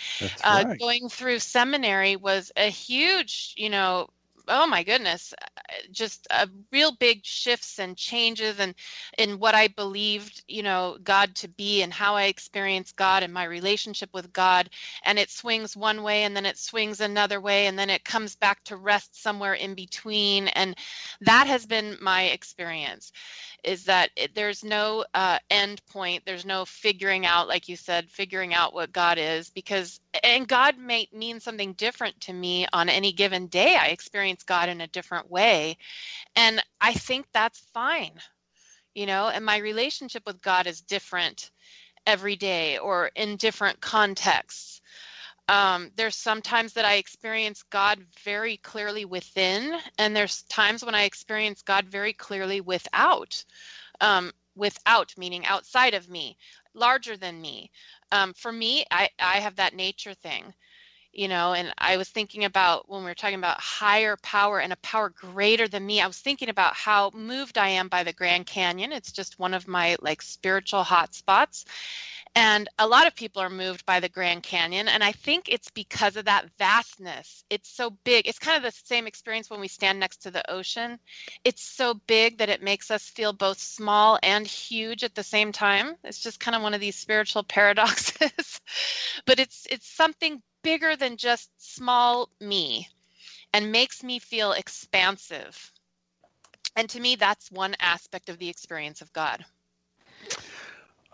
uh, 0.43 0.63
right. 0.65 0.79
going 0.79 1.09
through 1.09 1.39
seminary 1.39 2.15
was 2.15 2.51
a 2.57 2.69
huge, 2.69 3.53
you 3.57 3.69
know, 3.69 4.09
oh 4.49 4.67
my 4.67 4.83
goodness, 4.83 5.33
uh, 5.41 5.73
just 5.91 6.27
a 6.31 6.49
real 6.71 6.93
big 6.99 7.25
shifts 7.25 7.79
and 7.79 7.97
changes 7.97 8.59
and 8.59 8.75
in 9.17 9.39
what 9.39 9.55
I 9.55 9.69
believed, 9.69 10.43
you 10.47 10.63
know, 10.63 10.97
God 11.03 11.35
to 11.37 11.47
be 11.47 11.83
and 11.83 11.93
how 11.93 12.15
I 12.15 12.25
experienced 12.25 12.95
God 12.97 13.23
and 13.23 13.33
my 13.33 13.45
relationship 13.45 14.09
with 14.13 14.33
God. 14.33 14.69
And 15.05 15.19
it 15.19 15.29
swings 15.31 15.77
one 15.77 16.03
way 16.03 16.23
and 16.23 16.35
then 16.35 16.45
it 16.45 16.57
swings 16.57 17.01
another 17.01 17.41
way 17.41 17.67
and 17.67 17.79
then 17.79 17.89
it 17.89 18.05
comes 18.05 18.35
back 18.35 18.63
to 18.65 18.77
rest 18.77 19.21
somewhere 19.21 19.53
in 19.55 19.75
between. 19.75 20.49
And 20.49 20.75
that 21.21 21.47
has 21.47 21.65
been 21.65 21.97
my 22.01 22.23
experience 22.25 23.11
is 23.63 23.85
that 23.85 24.09
it, 24.15 24.35
there's 24.35 24.63
no 24.63 25.05
uh, 25.13 25.39
end 25.49 25.81
point 25.87 26.23
there's 26.25 26.45
no 26.45 26.65
figuring 26.65 27.25
out 27.25 27.47
like 27.47 27.67
you 27.67 27.75
said 27.75 28.09
figuring 28.09 28.53
out 28.53 28.73
what 28.73 28.91
god 28.91 29.17
is 29.19 29.49
because 29.49 29.99
and 30.23 30.47
god 30.47 30.77
may 30.77 31.07
mean 31.13 31.39
something 31.39 31.73
different 31.73 32.19
to 32.21 32.33
me 32.33 32.67
on 32.73 32.89
any 32.89 33.11
given 33.11 33.47
day 33.47 33.75
i 33.79 33.87
experience 33.87 34.38
god 34.43 34.69
in 34.69 34.81
a 34.81 34.87
different 34.87 35.29
way 35.29 35.77
and 36.35 36.63
i 36.81 36.93
think 36.93 37.25
that's 37.33 37.59
fine 37.73 38.13
you 38.93 39.05
know 39.05 39.29
and 39.29 39.45
my 39.45 39.57
relationship 39.57 40.23
with 40.25 40.41
god 40.41 40.67
is 40.67 40.81
different 40.81 41.51
every 42.05 42.35
day 42.35 42.77
or 42.77 43.11
in 43.15 43.35
different 43.37 43.79
contexts 43.81 44.81
um, 45.49 45.89
there's 45.95 46.15
sometimes 46.15 46.73
that 46.73 46.85
I 46.85 46.95
experience 46.95 47.63
God 47.63 48.05
very 48.23 48.57
clearly 48.57 49.03
within, 49.03 49.79
and 49.97 50.15
there's 50.15 50.43
times 50.43 50.85
when 50.85 50.93
I 50.93 51.03
experience 51.03 51.63
God 51.63 51.85
very 51.87 52.13
clearly 52.13 52.61
without. 52.61 53.43
Um, 53.99 54.31
without 54.55 55.13
meaning 55.17 55.45
outside 55.45 55.93
of 55.93 56.09
me, 56.09 56.37
larger 56.73 57.17
than 57.17 57.41
me. 57.41 57.71
Um, 58.11 58.33
for 58.33 58.51
me, 58.51 58.85
I, 58.91 59.09
I 59.17 59.39
have 59.39 59.55
that 59.55 59.73
nature 59.73 60.13
thing. 60.13 60.53
You 61.19 61.27
know 61.27 61.51
and 61.53 61.73
i 61.77 61.97
was 61.97 62.07
thinking 62.07 62.45
about 62.45 62.89
when 62.89 63.01
we 63.01 63.09
were 63.09 63.13
talking 63.13 63.37
about 63.37 63.59
higher 63.59 64.15
power 64.23 64.61
and 64.61 64.71
a 64.71 64.77
power 64.77 65.09
greater 65.09 65.67
than 65.67 65.85
me 65.85 65.99
i 65.99 66.07
was 66.07 66.17
thinking 66.17 66.47
about 66.47 66.73
how 66.73 67.11
moved 67.13 67.57
i 67.57 67.67
am 67.67 67.89
by 67.89 68.03
the 68.03 68.13
grand 68.13 68.45
canyon 68.45 68.93
it's 68.93 69.11
just 69.11 69.37
one 69.37 69.53
of 69.53 69.67
my 69.67 69.97
like 70.01 70.21
spiritual 70.21 70.81
hot 70.81 71.13
spots 71.13 71.65
and 72.35 72.69
a 72.77 72.87
lot 72.87 73.07
of 73.07 73.15
people 73.15 73.41
are 73.41 73.49
moved 73.49 73.85
by 73.85 73.99
the 73.99 74.09
Grand 74.09 74.43
Canyon. 74.43 74.87
And 74.87 75.03
I 75.03 75.11
think 75.11 75.49
it's 75.49 75.71
because 75.71 76.15
of 76.15 76.25
that 76.25 76.45
vastness. 76.57 77.43
It's 77.49 77.69
so 77.69 77.89
big. 78.03 78.27
It's 78.27 78.39
kind 78.39 78.55
of 78.55 78.63
the 78.63 78.79
same 78.85 79.07
experience 79.07 79.49
when 79.49 79.59
we 79.59 79.67
stand 79.67 79.99
next 79.99 80.17
to 80.23 80.31
the 80.31 80.49
ocean. 80.49 80.99
It's 81.43 81.63
so 81.63 81.95
big 82.07 82.37
that 82.37 82.49
it 82.49 82.61
makes 82.61 82.91
us 82.91 83.09
feel 83.09 83.33
both 83.33 83.59
small 83.59 84.19
and 84.21 84.45
huge 84.45 85.03
at 85.03 85.15
the 85.15 85.23
same 85.23 85.51
time. 85.51 85.95
It's 86.03 86.19
just 86.19 86.39
kind 86.39 86.55
of 86.55 86.61
one 86.61 86.73
of 86.73 86.81
these 86.81 86.95
spiritual 86.95 87.43
paradoxes. 87.55 88.61
but 89.25 89.39
it's 89.39 89.65
it's 89.69 89.87
something 89.89 90.41
bigger 90.61 90.95
than 90.95 91.17
just 91.17 91.49
small 91.57 92.29
me 92.39 92.87
and 93.53 93.71
makes 93.71 94.03
me 94.03 94.19
feel 94.19 94.51
expansive. 94.51 95.71
And 96.75 96.89
to 96.89 96.99
me, 96.99 97.15
that's 97.15 97.51
one 97.51 97.75
aspect 97.79 98.29
of 98.29 98.37
the 98.37 98.49
experience 98.49 99.01
of 99.01 99.11
God. 99.13 99.43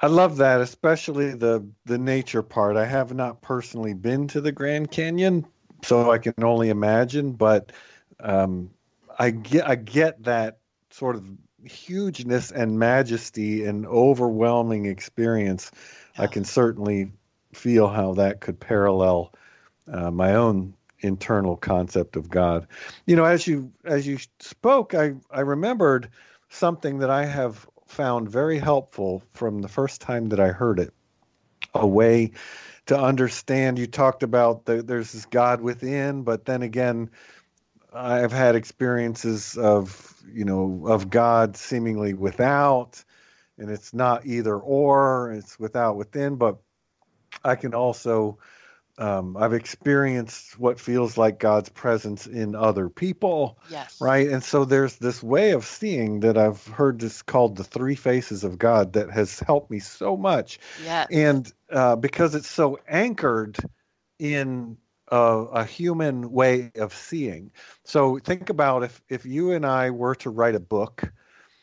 I 0.02 0.08
love 0.08 0.38
that, 0.38 0.62
especially 0.62 1.34
the 1.34 1.66
the 1.86 1.98
nature 1.98 2.44
part. 2.44 2.76
I 2.76 2.86
have 2.86 3.14
not 3.14 3.42
personally 3.42 3.94
been 3.94 4.28
to 4.30 4.42
the 4.42 4.52
Grand 4.52 4.92
Canyon, 4.92 5.46
so 5.84 6.12
I 6.12 6.18
can 6.18 6.34
only 6.44 6.70
imagine. 6.70 7.32
But 7.32 7.72
um, 8.20 8.72
I 9.18 9.30
get 9.32 9.68
I 9.68 9.76
get 9.76 10.24
that 10.24 10.60
sort 10.92 11.16
of 11.16 11.26
hugeness 11.64 12.52
and 12.52 12.78
majesty 12.78 13.66
and 13.66 13.86
overwhelming 13.86 14.86
experience. 14.86 15.72
Yeah. 16.18 16.24
I 16.24 16.28
can 16.28 16.44
certainly 16.44 17.12
feel 17.56 17.88
how 17.88 18.14
that 18.14 18.42
could 18.42 18.60
parallel 18.60 19.34
uh, 19.92 20.12
my 20.12 20.36
own 20.36 20.74
internal 21.00 21.56
concept 21.56 22.16
of 22.16 22.30
God. 22.30 22.68
You 23.06 23.16
know, 23.16 23.26
as 23.26 23.48
you 23.48 23.72
as 23.84 24.08
you 24.08 24.18
spoke, 24.40 24.94
I 24.94 25.16
I 25.32 25.42
remembered 25.42 26.10
something 26.50 27.00
that 27.00 27.10
I 27.10 27.26
have 27.26 27.68
found 27.88 28.30
very 28.30 28.58
helpful 28.58 29.24
from 29.34 29.62
the 29.62 29.68
first 29.68 30.02
time 30.02 30.30
that 30.30 30.40
I 30.40 30.50
heard 30.50 30.80
it. 30.80 30.94
A 31.74 31.86
way 31.86 32.32
to 32.86 32.98
understand. 32.98 33.78
You 33.78 33.88
talked 33.88 34.24
about 34.24 34.66
the, 34.66 34.82
there's 34.82 35.12
this 35.12 35.26
God 35.26 35.62
within, 35.62 36.24
but 36.24 36.46
then 36.46 36.62
again, 36.62 37.10
I've 37.94 38.32
had 38.32 38.56
experiences 38.56 39.58
of 39.58 40.22
you 40.32 40.46
know 40.46 40.84
of 40.88 41.10
God 41.10 41.58
seemingly 41.58 42.14
without, 42.14 43.04
and 43.58 43.70
it's 43.70 43.94
not 43.94 44.26
either 44.26 44.56
or. 44.56 45.32
It's 45.32 45.60
without 45.60 45.96
within, 45.96 46.36
but 46.36 46.58
I 47.44 47.56
can 47.56 47.74
also 47.74 48.40
um, 48.98 49.36
I've 49.36 49.54
experienced 49.54 50.58
what 50.58 50.80
feels 50.80 51.18
like 51.18 51.40
God's 51.40 51.70
presence 51.70 52.28
in 52.28 52.56
other 52.56 52.90
people. 52.90 53.60
Yes. 53.70 54.00
Right. 54.00 54.30
And 54.30 54.44
so 54.44 54.64
there's 54.64 54.96
this 54.98 55.22
way 55.22 55.52
of 55.52 55.66
seeing 55.66 56.22
that 56.22 56.38
I've 56.38 56.66
heard 56.68 57.00
this 57.00 57.22
called 57.22 57.58
the 57.58 57.64
three 57.64 57.96
faces 57.96 58.44
of 58.44 58.58
God 58.58 58.94
that 58.94 59.12
has 59.12 59.40
helped 59.40 59.70
me 59.70 59.80
so 59.80 60.16
much. 60.16 60.60
Yes. 60.84 61.08
And 61.12 61.52
uh, 61.70 61.98
because 61.98 62.36
it's 62.36 62.48
so 62.48 62.80
anchored 62.88 63.58
in 64.18 64.78
a, 65.10 65.18
a, 65.18 65.66
human 65.66 66.32
way 66.32 66.72
of 66.76 66.94
seeing. 66.94 67.52
So 67.84 68.18
think 68.18 68.50
about 68.50 68.84
if, 68.84 69.02
if 69.10 69.26
you 69.26 69.52
and 69.52 69.66
I 69.66 69.90
were 69.90 70.16
to 70.16 70.30
write 70.30 70.56
a 70.56 70.60
book, 70.60 71.12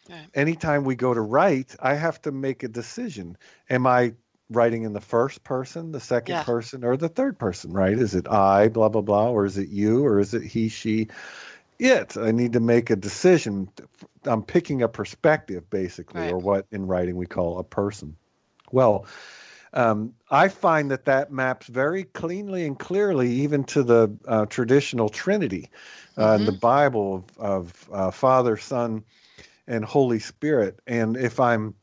okay. 0.09 0.27
anytime 0.35 0.85
we 0.85 0.97
go 0.97 1.15
to 1.15 1.21
write, 1.21 1.75
I 1.81 1.95
have 1.95 2.21
to 2.23 2.33
make 2.33 2.63
a 2.63 2.69
decision. 2.69 3.39
Am 3.71 3.87
I 3.87 4.13
writing 4.57 4.85
in 4.85 4.93
the 4.93 5.01
first 5.01 5.45
person, 5.45 5.93
the 5.93 6.01
second 6.01 6.35
yeah. 6.35 6.43
person, 6.43 6.85
or 6.85 6.97
the 6.97 7.09
third 7.09 7.39
person, 7.39 7.73
right? 7.73 7.99
Is 7.99 8.15
it 8.15 8.29
I, 8.29 8.69
blah, 8.69 8.89
blah, 8.89 9.03
blah, 9.03 9.31
or 9.31 9.45
is 9.45 9.59
it 9.59 9.69
you, 9.69 10.05
or 10.05 10.19
is 10.19 10.35
it 10.35 10.43
he, 10.43 10.69
she, 10.69 11.09
it? 11.79 12.17
I 12.17 12.31
need 12.31 12.53
to 12.55 12.61
make 12.61 12.91
a 12.91 12.97
decision. 12.97 13.69
I'm 14.25 14.43
picking 14.43 14.83
a 14.83 14.89
perspective, 14.89 15.69
basically, 15.71 16.23
right. 16.23 16.33
or 16.33 16.39
what 16.39 16.67
in 16.71 16.87
writing 16.87 17.17
we 17.17 17.27
call 17.27 17.59
a 17.59 17.65
person. 17.65 18.17
Well, 18.71 19.07
um, 19.75 20.15
I 20.31 20.49
find 20.49 20.91
that 20.91 21.07
that 21.07 21.33
maps 21.33 21.67
very 21.67 22.05
cleanly 22.05 22.67
and 22.67 22.79
clearly 22.79 23.31
even 23.31 23.65
to 23.65 23.83
the 23.83 24.17
uh, 24.27 24.47
traditional 24.47 25.09
Trinity 25.09 25.71
uh, 26.17 26.23
mm-hmm. 26.23 26.41
in 26.41 26.47
the 26.47 26.53
Bible 26.53 27.25
of, 27.39 27.39
of 27.39 27.89
uh, 27.93 28.11
Father, 28.11 28.57
Son, 28.57 29.05
and 29.67 29.85
Holy 29.85 30.19
Spirit. 30.19 30.81
And 30.87 31.17
if 31.17 31.41
I'm 31.41 31.75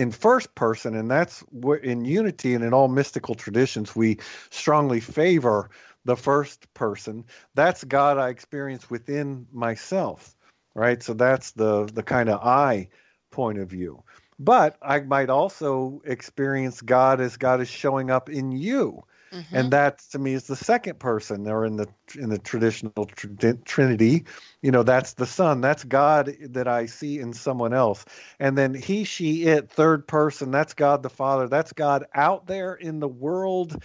in 0.00 0.10
first 0.10 0.54
person, 0.54 0.96
and 0.96 1.10
that's 1.10 1.44
in 1.82 2.06
unity 2.06 2.54
and 2.54 2.64
in 2.64 2.72
all 2.72 2.88
mystical 2.88 3.34
traditions, 3.34 3.94
we 3.94 4.16
strongly 4.48 4.98
favor 4.98 5.68
the 6.06 6.16
first 6.16 6.72
person. 6.72 7.26
That's 7.54 7.84
God 7.84 8.16
I 8.16 8.30
experience 8.30 8.88
within 8.88 9.46
myself, 9.52 10.34
right? 10.74 11.02
So 11.02 11.12
that's 11.12 11.50
the 11.50 11.84
the 11.84 12.02
kind 12.02 12.30
of 12.30 12.40
I 12.40 12.88
point 13.30 13.58
of 13.58 13.68
view. 13.68 14.02
But 14.38 14.78
I 14.80 15.00
might 15.00 15.28
also 15.28 16.00
experience 16.06 16.80
God 16.80 17.20
as 17.20 17.36
God 17.36 17.60
is 17.60 17.68
showing 17.68 18.10
up 18.10 18.30
in 18.30 18.52
you. 18.52 19.02
Mm-hmm. 19.32 19.56
And 19.56 19.70
that 19.72 19.98
to 20.10 20.18
me 20.18 20.32
is 20.32 20.48
the 20.48 20.56
second 20.56 20.98
person, 20.98 21.46
or 21.48 21.64
in 21.64 21.76
the 21.76 21.86
in 22.16 22.30
the 22.30 22.38
traditional 22.38 23.04
tr- 23.06 23.52
Trinity, 23.64 24.24
you 24.60 24.72
know, 24.72 24.82
that's 24.82 25.12
the 25.12 25.26
Son, 25.26 25.60
that's 25.60 25.84
God 25.84 26.34
that 26.40 26.66
I 26.66 26.86
see 26.86 27.20
in 27.20 27.32
someone 27.32 27.72
else, 27.72 28.04
and 28.40 28.58
then 28.58 28.74
He, 28.74 29.04
She, 29.04 29.44
It, 29.44 29.70
third 29.70 30.08
person, 30.08 30.50
that's 30.50 30.74
God 30.74 31.04
the 31.04 31.10
Father, 31.10 31.46
that's 31.46 31.72
God 31.72 32.06
out 32.12 32.46
there 32.46 32.74
in 32.74 32.98
the 32.98 33.08
world, 33.08 33.80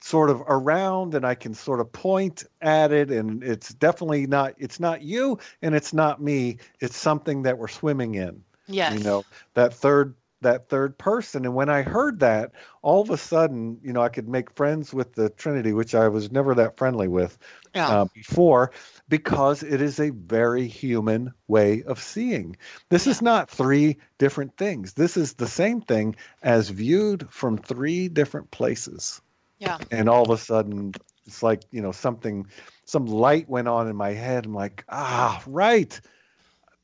sort 0.00 0.30
of 0.30 0.42
around, 0.48 1.14
and 1.14 1.24
I 1.24 1.36
can 1.36 1.54
sort 1.54 1.80
of 1.80 1.92
point 1.92 2.44
at 2.60 2.90
it, 2.90 3.10
and 3.12 3.44
it's 3.44 3.72
definitely 3.74 4.26
not, 4.26 4.54
it's 4.58 4.80
not 4.80 5.02
you, 5.02 5.38
and 5.62 5.76
it's 5.76 5.92
not 5.92 6.20
me, 6.20 6.58
it's 6.80 6.96
something 6.96 7.42
that 7.42 7.58
we're 7.58 7.68
swimming 7.68 8.16
in. 8.16 8.42
Yes. 8.66 8.98
You 8.98 9.04
know, 9.04 9.24
that 9.54 9.74
third 9.74 10.14
that 10.40 10.68
third 10.68 10.96
person. 10.98 11.44
And 11.44 11.54
when 11.54 11.68
I 11.68 11.82
heard 11.82 12.20
that, 12.20 12.52
all 12.82 13.00
of 13.00 13.10
a 13.10 13.16
sudden, 13.16 13.78
you 13.82 13.92
know, 13.92 14.00
I 14.00 14.08
could 14.08 14.28
make 14.28 14.50
friends 14.54 14.94
with 14.94 15.14
the 15.14 15.30
Trinity, 15.30 15.72
which 15.72 15.94
I 15.94 16.08
was 16.08 16.30
never 16.30 16.54
that 16.54 16.76
friendly 16.76 17.08
with 17.08 17.38
yeah. 17.74 17.88
uh, 17.88 18.04
before, 18.14 18.70
because 19.08 19.62
it 19.62 19.80
is 19.80 19.98
a 19.98 20.10
very 20.10 20.66
human 20.66 21.32
way 21.48 21.82
of 21.82 22.00
seeing. 22.00 22.56
This 22.88 23.06
yeah. 23.06 23.12
is 23.12 23.22
not 23.22 23.50
three 23.50 23.98
different 24.18 24.56
things. 24.56 24.92
This 24.92 25.16
is 25.16 25.34
the 25.34 25.48
same 25.48 25.80
thing 25.80 26.16
as 26.42 26.68
viewed 26.68 27.28
from 27.30 27.58
three 27.58 28.08
different 28.08 28.50
places. 28.50 29.20
Yeah. 29.58 29.78
And 29.90 30.08
all 30.08 30.22
of 30.22 30.30
a 30.30 30.38
sudden, 30.38 30.94
it's 31.26 31.42
like, 31.42 31.62
you 31.72 31.82
know, 31.82 31.92
something, 31.92 32.46
some 32.84 33.06
light 33.06 33.48
went 33.48 33.68
on 33.68 33.88
in 33.88 33.96
my 33.96 34.10
head. 34.10 34.46
I'm 34.46 34.54
like, 34.54 34.84
ah, 34.88 35.42
right. 35.46 36.00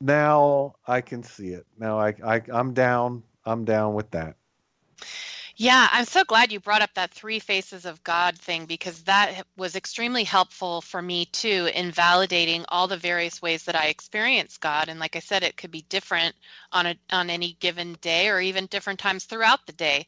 Now 0.01 0.75
I 0.85 0.99
can 0.99 1.23
see 1.23 1.49
it. 1.49 1.65
Now 1.79 1.99
I, 1.99 2.13
I 2.23 2.41
I'm 2.51 2.73
down 2.73 3.23
I'm 3.45 3.65
down 3.65 3.93
with 3.95 4.11
that. 4.11 4.37
Yeah, 5.57 5.87
I'm 5.93 6.05
so 6.05 6.25
glad 6.25 6.51
you 6.51 6.59
brought 6.59 6.81
up 6.81 6.93
that 6.95 7.11
three 7.13 7.39
faces 7.39 7.85
of 7.85 8.03
God 8.03 8.37
thing 8.37 8.65
because 8.65 9.03
that 9.03 9.47
was 9.55 9.75
extremely 9.77 10.25
helpful 10.25 10.81
for 10.81 11.01
me 11.01 11.25
too 11.27 11.69
in 11.73 11.91
validating 11.93 12.65
all 12.69 12.87
the 12.87 12.97
various 12.97 13.41
ways 13.41 13.63
that 13.63 13.75
I 13.75 13.85
experience 13.87 14.57
God. 14.57 14.89
And 14.89 14.99
like 14.99 15.15
I 15.15 15.19
said, 15.19 15.43
it 15.43 15.55
could 15.55 15.71
be 15.71 15.83
different 15.83 16.35
on 16.73 16.87
a 16.87 16.95
on 17.11 17.29
any 17.29 17.53
given 17.61 17.93
day 18.01 18.27
or 18.29 18.41
even 18.41 18.65
different 18.67 18.99
times 18.99 19.25
throughout 19.25 19.65
the 19.65 19.73
day. 19.73 20.05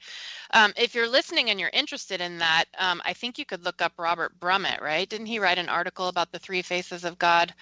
Um, 0.53 0.73
if 0.77 0.95
you're 0.95 1.07
listening 1.07 1.49
and 1.49 1.59
you're 1.61 1.69
interested 1.71 2.19
in 2.21 2.39
that, 2.39 2.65
um, 2.77 3.01
I 3.05 3.13
think 3.13 3.37
you 3.39 3.45
could 3.45 3.63
look 3.63 3.81
up 3.81 3.93
Robert 3.97 4.37
Brumet, 4.41 4.81
right? 4.81 5.07
Didn't 5.09 5.27
he 5.27 5.39
write 5.39 5.59
an 5.59 5.69
article 5.69 6.09
about 6.09 6.31
the 6.33 6.39
three 6.39 6.61
faces 6.61 7.05
of 7.05 7.17
God? 7.19 7.53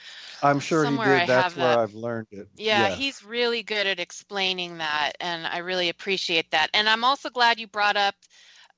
I'm 0.42 0.60
sure 0.60 0.86
Somewhere 0.86 1.08
he 1.08 1.20
did. 1.20 1.26
I 1.26 1.28
That's 1.28 1.56
where 1.56 1.72
that. 1.72 1.80
I've 1.84 1.94
learned 1.94 2.28
it. 2.32 2.48
Yeah, 2.58 2.88
yes. 2.88 3.00
he's 3.00 3.24
really 3.24 3.64
good 3.64 3.86
at 3.88 4.00
explaining 4.00 4.78
that, 4.78 5.14
and 5.20 5.46
I 5.48 5.58
really 5.60 5.90
appreciate 5.90 6.52
that. 6.52 6.70
And 6.74 6.88
I'm 6.88 7.04
also 7.04 7.30
glad 7.30 7.60
you 7.60 7.68
brought 7.76 7.98
up 7.98 8.16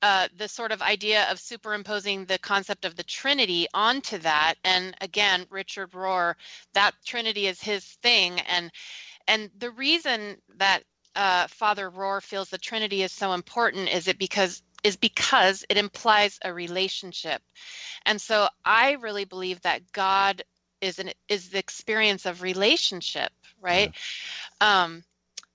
uh, 0.02 0.26
the 0.36 0.48
sort 0.48 0.72
of 0.72 0.82
idea 0.82 1.30
of 1.30 1.38
superimposing 1.38 2.24
the 2.24 2.38
concept 2.38 2.84
of 2.84 2.96
the 2.96 3.04
Trinity 3.04 3.68
onto 3.72 4.18
that. 4.18 4.54
And 4.64 4.92
again, 5.00 5.46
Richard 5.50 5.92
Rohr, 5.92 6.34
that 6.72 6.94
Trinity 7.04 7.46
is 7.46 7.60
his 7.60 7.84
thing, 8.02 8.40
and 8.40 8.72
and 9.28 9.50
the 9.56 9.70
reason 9.70 10.36
that 10.56 10.82
uh, 11.14 11.46
Father 11.46 11.90
Rohr 11.90 12.20
feels 12.20 12.48
the 12.50 12.58
Trinity 12.58 13.04
is 13.04 13.12
so 13.12 13.34
important 13.34 13.88
is 13.88 14.08
it 14.08 14.18
because 14.18 14.62
is 14.82 14.96
because 14.96 15.64
it 15.68 15.76
implies 15.76 16.40
a 16.42 16.52
relationship, 16.52 17.40
and 18.04 18.20
so 18.20 18.48
I 18.64 18.92
really 18.94 19.26
believe 19.26 19.60
that 19.60 19.92
God 19.92 20.42
is 20.80 20.98
an 20.98 21.10
is 21.28 21.50
the 21.50 21.58
experience 21.58 22.26
of 22.26 22.42
relationship, 22.42 23.30
right? 23.60 23.92
Yeah. 24.60 24.82
Um, 24.84 25.04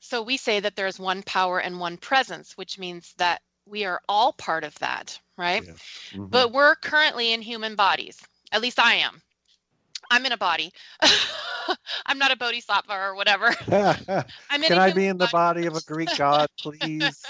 so 0.03 0.21
we 0.21 0.35
say 0.35 0.59
that 0.59 0.75
there's 0.75 0.99
one 0.99 1.23
power 1.23 1.59
and 1.59 1.79
one 1.79 1.95
presence, 1.95 2.57
which 2.57 2.77
means 2.77 3.13
that 3.19 3.41
we 3.65 3.85
are 3.85 4.01
all 4.09 4.33
part 4.33 4.65
of 4.65 4.77
that, 4.79 5.17
right? 5.37 5.63
Yeah. 5.65 5.71
Mm-hmm. 5.71 6.25
But 6.25 6.51
we're 6.51 6.75
currently 6.75 7.31
in 7.31 7.41
human 7.41 7.75
bodies. 7.75 8.19
At 8.51 8.61
least 8.61 8.79
I 8.79 8.95
am. 8.95 9.21
I'm 10.11 10.25
in 10.25 10.33
a 10.33 10.37
body. 10.37 10.73
I'm 12.05 12.17
not 12.17 12.33
a 12.33 12.35
bodhisattva 12.35 12.93
or 12.93 13.15
whatever. 13.15 13.51
Can 13.69 14.77
I 14.77 14.91
be 14.91 15.07
in 15.07 15.17
the 15.17 15.29
body 15.31 15.67
of 15.67 15.77
a 15.77 15.81
Greek 15.81 16.09
god, 16.17 16.49
please? 16.59 17.23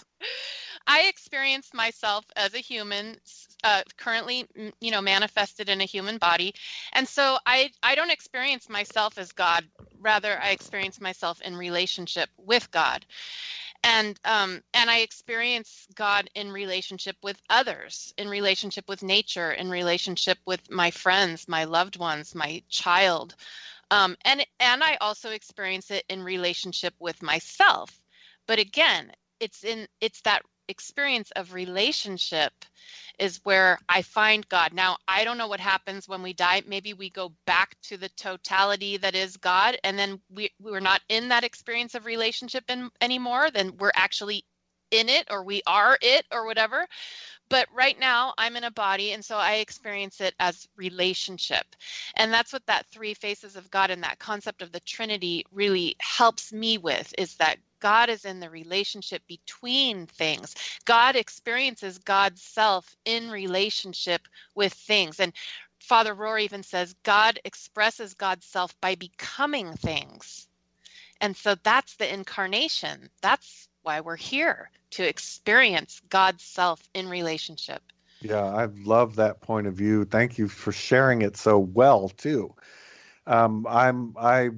I 0.88 1.04
experience 1.04 1.74
myself 1.74 2.26
as 2.36 2.54
a 2.54 2.60
human, 2.60 3.18
uh, 3.64 3.84
currently, 3.98 4.46
you 4.82 4.92
know, 4.92 5.02
manifested 5.02 5.70
in 5.70 5.82
a 5.82 5.86
human 5.86 6.18
body, 6.18 6.54
and 6.94 7.08
so 7.08 7.38
I 7.46 7.72
I 7.82 7.96
don't 7.96 8.12
experience 8.12 8.70
myself 8.70 9.18
as 9.18 9.32
God. 9.32 9.66
Rather, 10.00 10.40
I 10.42 10.50
experience 10.50 11.00
myself 11.00 11.42
in 11.42 11.56
relationship 11.56 12.30
with 12.38 12.70
God, 12.72 13.06
and 13.84 14.20
um, 14.26 14.62
and 14.74 14.90
I 14.90 15.00
experience 15.00 15.88
God 15.96 16.30
in 16.36 16.52
relationship 16.52 17.16
with 17.24 17.42
others, 17.50 18.14
in 18.18 18.28
relationship 18.28 18.90
with 18.90 19.04
nature, 19.04 19.52
in 19.52 19.70
relationship 19.70 20.38
with 20.46 20.70
my 20.70 20.92
friends, 20.92 21.48
my 21.48 21.64
loved 21.64 21.98
ones, 21.98 22.36
my 22.36 22.62
child, 22.70 23.36
um, 23.92 24.18
and 24.26 24.46
and 24.60 24.84
I 24.84 24.98
also 25.02 25.32
experience 25.32 25.92
it 25.92 26.04
in 26.10 26.24
relationship 26.24 26.94
with 27.00 27.22
myself. 27.22 28.02
But 28.48 28.60
again, 28.60 29.12
it's 29.40 29.64
in 29.64 29.88
it's 30.02 30.22
that 30.22 30.42
experience 30.68 31.32
of 31.32 31.54
relationship 31.54 32.54
is 33.20 33.40
where 33.44 33.80
I 33.88 34.02
find 34.02 34.48
God. 34.50 34.74
Now, 34.74 34.98
I 35.08 35.24
don't 35.24 35.38
know 35.38 35.48
what 35.48 35.60
happens 35.60 36.08
when 36.08 36.24
we 36.24 36.34
die. 36.34 36.64
Maybe 36.68 36.94
we 36.94 37.10
go 37.10 37.32
back 37.46 37.76
to 37.84 37.98
the 37.98 38.10
totality 38.10 38.98
that 38.98 39.16
is 39.16 39.38
God, 39.38 39.78
and 39.84 39.98
then 39.98 40.20
we, 40.34 40.52
we're 40.60 40.80
not 40.80 41.02
in 41.10 41.30
that 41.30 41.44
experience 41.44 41.96
of 41.96 42.06
relationship 42.06 42.64
in, 42.70 42.90
anymore. 43.02 43.52
Then 43.52 43.78
we're 43.78 43.92
actually 43.96 44.46
in 44.92 45.10
it, 45.10 45.28
or 45.30 45.44
we 45.44 45.62
are 45.68 45.98
it, 46.02 46.26
or 46.32 46.46
whatever. 46.46 46.86
But 47.50 47.68
right 47.74 48.00
now, 48.00 48.34
I'm 48.38 48.56
in 48.56 48.64
a 48.64 48.72
body, 48.72 49.12
and 49.12 49.24
so 49.24 49.38
I 49.38 49.56
experience 49.56 50.22
it 50.22 50.34
as 50.40 50.68
relationship. 50.76 51.66
And 52.16 52.34
that's 52.34 52.54
what 52.54 52.66
that 52.68 52.88
three 52.88 53.14
faces 53.14 53.56
of 53.56 53.70
God 53.70 53.92
and 53.92 54.04
that 54.04 54.20
concept 54.20 54.62
of 54.62 54.72
the 54.72 54.80
Trinity 54.80 55.46
really 55.52 55.96
helps 56.00 56.52
me 56.52 56.78
with 56.78 57.14
is 57.18 57.36
that 57.36 57.58
God 57.84 58.10
is 58.10 58.24
in 58.24 58.40
the 58.40 58.50
relationship 58.50 59.22
between 59.28 60.08
things. 60.08 60.56
God 60.86 61.18
experiences 61.18 61.98
God's 61.98 62.42
self 62.42 62.96
in 63.04 63.30
relationship 63.30 64.22
with 64.56 64.74
things. 64.74 65.20
And 65.20 65.34
Father 65.82 66.16
Rohr 66.16 66.40
even 66.42 66.64
says 66.64 66.96
God 67.04 67.42
expresses 67.44 68.14
God's 68.14 68.46
self 68.46 68.74
by 68.80 68.96
becoming 68.96 69.74
things. 69.74 70.48
And 71.20 71.36
so 71.36 71.56
that's 71.62 71.98
the 71.98 72.12
incarnation. 72.12 73.10
That's 73.22 73.68
why 73.82 74.00
we're 74.00 74.16
here 74.16 74.72
to 74.92 75.06
experience 75.06 76.02
God's 76.08 76.46
self 76.46 76.82
in 76.94 77.10
relationship. 77.10 77.82
Yeah, 78.22 78.46
I 78.46 78.70
love 78.86 79.18
that 79.18 79.42
point 79.42 79.68
of 79.68 79.74
view. 79.74 80.06
Thank 80.06 80.38
you 80.38 80.48
for 80.48 80.72
sharing 80.72 81.22
it 81.22 81.36
so 81.36 81.60
well 81.60 82.08
too. 82.08 82.56
Um, 83.28 83.68
I'm 83.68 84.16
I 84.18 84.52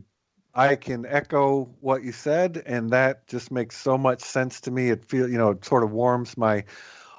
I 0.55 0.75
can 0.77 1.05
echo 1.05 1.69
what 1.81 2.03
you 2.03 2.11
said, 2.13 2.63
and 2.65 2.89
that 2.91 3.27
just 3.27 3.51
makes 3.51 3.77
so 3.77 3.97
much 3.97 4.21
sense 4.21 4.61
to 4.61 4.71
me. 4.71 4.89
It 4.89 5.05
feel 5.05 5.29
you 5.29 5.37
know 5.37 5.51
it 5.51 5.65
sort 5.65 5.83
of 5.83 5.91
warms 5.91 6.37
my 6.37 6.63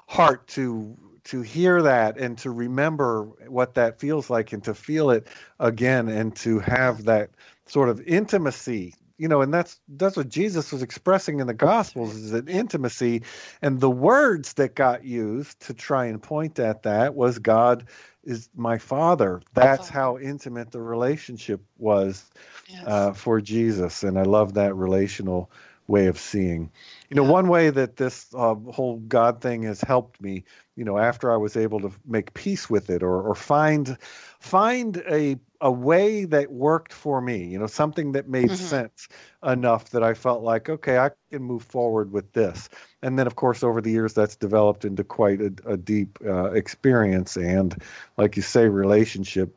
heart 0.08 0.46
to 0.48 0.96
to 1.24 1.42
hear 1.42 1.82
that 1.82 2.16
and 2.18 2.38
to 2.38 2.50
remember 2.50 3.24
what 3.48 3.74
that 3.74 3.98
feels 3.98 4.30
like 4.30 4.52
and 4.52 4.62
to 4.64 4.74
feel 4.74 5.10
it 5.10 5.26
again 5.58 6.08
and 6.08 6.34
to 6.36 6.60
have 6.60 7.04
that 7.04 7.30
sort 7.66 7.88
of 7.88 8.00
intimacy 8.02 8.94
you 9.18 9.28
know 9.28 9.40
and 9.40 9.52
that's 9.52 9.80
that's 9.88 10.16
what 10.16 10.28
jesus 10.28 10.72
was 10.72 10.82
expressing 10.82 11.40
in 11.40 11.46
the 11.46 11.54
gospels 11.54 12.14
is 12.14 12.32
an 12.32 12.48
intimacy 12.48 13.22
and 13.62 13.80
the 13.80 13.90
words 13.90 14.54
that 14.54 14.74
got 14.74 15.04
used 15.04 15.58
to 15.60 15.74
try 15.74 16.06
and 16.06 16.22
point 16.22 16.58
at 16.58 16.82
that 16.82 17.14
was 17.14 17.38
god 17.38 17.86
is 18.26 18.48
my 18.54 18.76
father. 18.76 19.40
That's 19.54 19.88
how 19.88 20.18
intimate 20.18 20.72
the 20.72 20.80
relationship 20.80 21.60
was 21.78 22.28
yes. 22.68 22.84
uh, 22.84 23.12
for 23.12 23.40
Jesus, 23.40 24.02
and 24.02 24.18
I 24.18 24.22
love 24.22 24.54
that 24.54 24.74
relational 24.74 25.50
way 25.86 26.08
of 26.08 26.18
seeing. 26.18 26.72
You 27.08 27.14
know, 27.14 27.24
yeah. 27.24 27.30
one 27.30 27.48
way 27.48 27.70
that 27.70 27.96
this 27.96 28.26
uh, 28.34 28.54
whole 28.54 28.98
God 28.98 29.40
thing 29.40 29.62
has 29.62 29.80
helped 29.80 30.20
me, 30.20 30.44
you 30.74 30.84
know, 30.84 30.98
after 30.98 31.32
I 31.32 31.36
was 31.36 31.56
able 31.56 31.80
to 31.80 31.92
make 32.04 32.34
peace 32.34 32.68
with 32.68 32.90
it 32.90 33.04
or 33.04 33.22
or 33.22 33.34
find 33.36 33.96
find 34.40 34.96
a 35.08 35.36
a 35.60 35.70
way 35.70 36.24
that 36.24 36.52
worked 36.52 36.92
for 36.92 37.20
me, 37.20 37.44
you 37.44 37.58
know, 37.58 37.66
something 37.66 38.12
that 38.12 38.28
made 38.28 38.46
mm-hmm. 38.46 38.54
sense 38.54 39.08
enough 39.44 39.90
that 39.90 40.02
I 40.02 40.14
felt 40.14 40.42
like, 40.42 40.68
okay, 40.68 40.98
I 40.98 41.10
can 41.30 41.42
move 41.42 41.62
forward 41.62 42.12
with 42.12 42.32
this. 42.32 42.68
And 43.02 43.18
then, 43.18 43.26
of 43.26 43.36
course, 43.36 43.62
over 43.62 43.80
the 43.80 43.90
years, 43.90 44.14
that's 44.14 44.36
developed 44.36 44.84
into 44.84 45.04
quite 45.04 45.40
a, 45.40 45.52
a 45.66 45.76
deep 45.76 46.18
uh, 46.24 46.52
experience 46.52 47.36
and, 47.36 47.80
like 48.16 48.36
you 48.36 48.42
say, 48.42 48.68
relationship. 48.68 49.54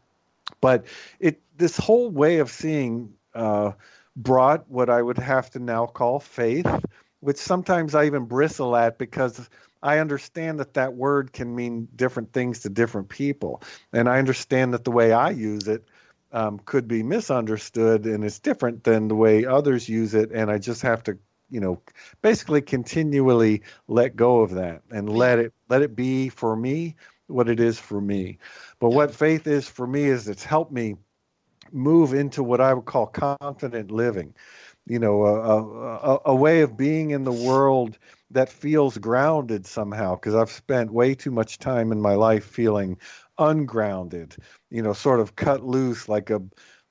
But 0.62 0.86
it 1.20 1.42
this 1.58 1.78
whole 1.78 2.10
way 2.10 2.40
of 2.40 2.50
seeing 2.50 3.14
uh, 3.34 3.74
brought 4.16 4.70
what 4.70 4.90
I 4.90 5.02
would 5.02 5.18
have 5.18 5.50
to 5.52 5.60
now 5.60 5.86
call 5.86 6.20
faith, 6.20 6.68
which 7.20 7.38
sometimes 7.38 7.96
I 7.96 8.06
even 8.06 8.26
bristle 8.26 8.76
at 8.76 8.98
because 8.98 9.50
I 9.82 10.00
understand 10.00 10.60
that 10.60 10.74
that 10.74 10.94
word 10.94 11.32
can 11.32 11.56
mean 11.56 11.88
different 11.96 12.34
things 12.34 12.60
to 12.60 12.70
different 12.70 13.10
people, 13.10 13.62
and 13.94 14.10
I 14.10 14.20
understand 14.20 14.74
that 14.74 14.84
the 14.84 14.92
way 14.92 15.12
I 15.14 15.30
use 15.30 15.68
it 15.68 15.86
um, 16.32 16.60
could 16.66 16.88
be 16.88 17.04
misunderstood, 17.04 18.06
and 18.06 18.24
it's 18.24 18.40
different 18.40 18.84
than 18.84 19.08
the 19.08 19.16
way 19.16 19.46
others 19.46 19.90
use 19.90 20.14
it. 20.14 20.32
And 20.32 20.52
I 20.52 20.58
just 20.58 20.82
have 20.82 21.04
to, 21.04 21.18
you 21.50 21.60
know, 21.60 21.82
basically 22.22 22.62
continually 22.62 23.64
let 23.88 24.16
go 24.16 24.42
of 24.42 24.52
that 24.52 24.82
and 24.92 25.10
let 25.10 25.40
it 25.40 25.54
let 25.70 25.82
it 25.82 25.96
be 25.96 26.30
for 26.30 26.56
me 26.56 26.96
what 27.28 27.50
it 27.50 27.60
is 27.60 27.80
for 27.80 28.02
me. 28.02 28.38
But 28.80 28.90
what 28.90 29.14
faith 29.14 29.48
is 29.48 29.68
for 29.68 29.88
me 29.88 30.06
is 30.06 30.28
it's 30.28 30.44
helped 30.44 30.72
me 30.72 30.96
move 31.72 32.14
into 32.14 32.44
what 32.44 32.62
I 32.62 32.74
would 32.74 32.86
call 32.86 33.08
confident 33.08 33.92
living. 33.92 34.34
You 34.90 35.00
know, 35.00 35.26
a, 35.26 36.16
a, 36.16 36.20
a 36.26 36.36
way 36.36 36.62
of 36.62 36.78
being 36.78 37.12
in 37.12 37.24
the 37.24 37.32
world 37.32 37.98
that 38.32 38.50
feels 38.50 38.98
grounded 38.98 39.66
somehow 39.66 40.16
because 40.16 40.36
I've 40.36 40.52
spent 40.52 40.92
way 40.92 41.16
too 41.16 41.32
much 41.32 41.60
time 41.60 41.92
in 41.94 42.02
my 42.02 42.16
life 42.16 42.46
feeling 42.46 42.98
ungrounded, 43.38 44.36
you 44.70 44.82
know, 44.82 44.94
sort 44.94 45.22
of 45.22 45.36
cut 45.38 45.64
loose 45.64 46.10
like 46.10 46.30
a 46.32 46.42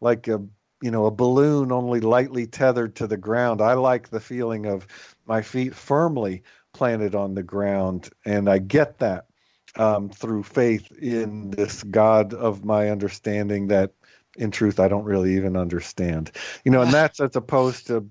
like 0.00 0.28
a 0.28 0.42
you 0.82 0.90
know 0.90 1.06
a 1.06 1.10
balloon 1.10 1.72
only 1.72 2.00
lightly 2.00 2.46
tethered 2.46 2.96
to 2.96 3.06
the 3.06 3.16
ground. 3.18 3.60
I 3.60 3.74
like 3.74 4.10
the 4.10 4.20
feeling 4.20 4.66
of 4.66 4.86
my 5.26 5.42
feet 5.42 5.74
firmly 5.74 6.42
planted 6.72 7.14
on 7.14 7.34
the 7.34 7.42
ground, 7.42 8.10
and 8.24 8.48
I 8.48 8.58
get 8.58 8.98
that 8.98 9.26
um, 9.76 10.08
through 10.10 10.44
faith 10.44 10.90
in 10.92 11.50
this 11.50 11.82
God 11.84 12.34
of 12.34 12.64
my 12.64 12.90
understanding 12.90 13.68
that, 13.68 13.92
in 14.38 14.50
truth, 14.50 14.80
I 14.80 14.88
don't 14.88 15.04
really 15.04 15.36
even 15.36 15.56
understand. 15.56 16.30
You 16.64 16.70
know, 16.70 16.82
and 16.82 16.92
that's 16.92 17.20
as 17.20 17.36
opposed 17.36 17.88
to 17.88 18.08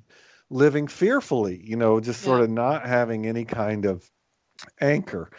living 0.49 0.87
fearfully, 0.87 1.61
you 1.63 1.75
know, 1.75 1.99
just 1.99 2.21
sort 2.21 2.41
of 2.41 2.49
not 2.49 2.85
having 2.85 3.25
any 3.25 3.45
kind 3.45 3.85
of 3.85 4.09
anchor. 4.79 5.29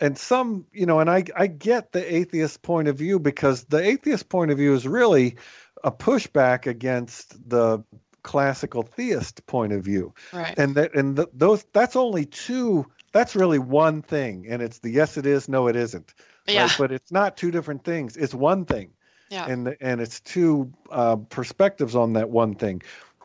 And 0.00 0.18
some, 0.18 0.66
you 0.72 0.86
know, 0.86 1.00
and 1.00 1.08
I, 1.08 1.24
I 1.36 1.46
get 1.46 1.92
the 1.92 2.14
atheist 2.14 2.62
point 2.62 2.88
of 2.88 2.98
view 2.98 3.18
because 3.18 3.64
the 3.64 3.78
atheist 3.78 4.28
point 4.28 4.50
of 4.50 4.58
view 4.58 4.74
is 4.74 4.86
really 4.86 5.36
a 5.84 5.92
pushback 5.92 6.66
against 6.66 7.48
the 7.48 7.84
classical 8.22 8.82
theist 8.82 9.46
point 9.46 9.72
of 9.72 9.84
view. 9.84 10.14
Right. 10.32 10.56
And 10.58 10.74
that 10.76 10.94
and 10.94 11.16
the, 11.16 11.28
those 11.32 11.64
that's 11.72 11.96
only 11.96 12.24
two 12.24 12.86
that's 13.12 13.36
really 13.36 13.58
one 13.58 14.02
thing 14.02 14.46
and 14.48 14.62
it's 14.62 14.78
the 14.78 14.90
yes 14.90 15.16
it 15.16 15.26
is 15.26 15.48
no 15.48 15.68
it 15.68 15.76
isn't. 15.76 16.14
Yeah. 16.46 16.62
Right? 16.62 16.76
But 16.78 16.92
it's 16.92 17.12
not 17.12 17.36
two 17.36 17.50
different 17.50 17.84
things. 17.84 18.16
It's 18.16 18.34
one 18.34 18.64
thing. 18.64 18.92
Yeah. 19.32 19.46
And 19.46 19.76
and 19.80 20.00
it's 20.02 20.20
two 20.20 20.72
uh, 20.90 21.16
perspectives 21.16 21.96
on 21.96 22.12
that 22.12 22.28
one 22.28 22.54
thing. 22.54 22.82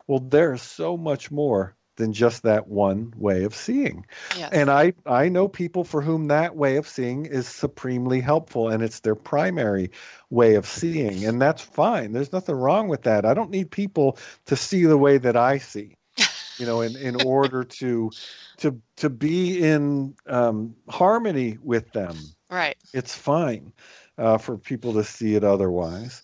Well, 0.08 0.20
there's 0.20 0.62
so 0.62 0.96
much 0.96 1.32
more 1.32 1.76
than 1.98 2.14
just 2.14 2.44
that 2.44 2.68
one 2.68 3.14
way 3.18 3.44
of 3.44 3.54
seeing. 3.54 4.06
Yes. 4.38 4.54
And 4.54 4.70
I, 4.70 4.94
I 5.06 5.28
know 5.28 5.48
people 5.50 5.84
for 5.84 6.02
whom 6.02 6.28
that 6.28 6.56
way 6.56 6.78
of 6.78 6.88
seeing 6.88 7.26
is 7.26 7.48
supremely 7.48 8.22
helpful 8.22 8.70
and 8.70 8.82
it's 8.82 9.02
their 9.02 9.16
primary 9.16 9.92
way 10.30 10.56
of 10.56 10.66
seeing. 10.66 11.26
And 11.26 11.42
that's 11.42 11.62
fine. 11.62 12.14
There's 12.14 12.32
nothing 12.32 12.56
wrong 12.56 12.88
with 12.88 13.02
that. 13.04 13.26
I 13.26 13.34
don't 13.34 13.50
need 13.50 13.70
people 13.70 14.18
to 14.46 14.56
see 14.56 14.86
the 14.86 14.98
way 14.98 15.18
that 15.18 15.36
I 15.36 15.58
see. 15.58 15.96
You 16.58 16.66
know, 16.66 16.82
in, 16.82 16.96
in 16.96 17.22
order 17.24 17.64
to 17.64 18.12
to 18.58 18.82
to 18.96 19.10
be 19.12 19.62
in 19.62 20.16
um, 20.26 20.76
harmony 20.90 21.60
with 21.62 21.92
them. 21.92 22.16
Right. 22.50 22.78
It's 22.94 23.16
fine 23.16 23.74
uh, 24.18 24.38
for 24.38 24.58
people 24.58 24.94
to 24.94 25.04
see 25.04 25.36
it 25.36 25.44
otherwise. 25.44 26.22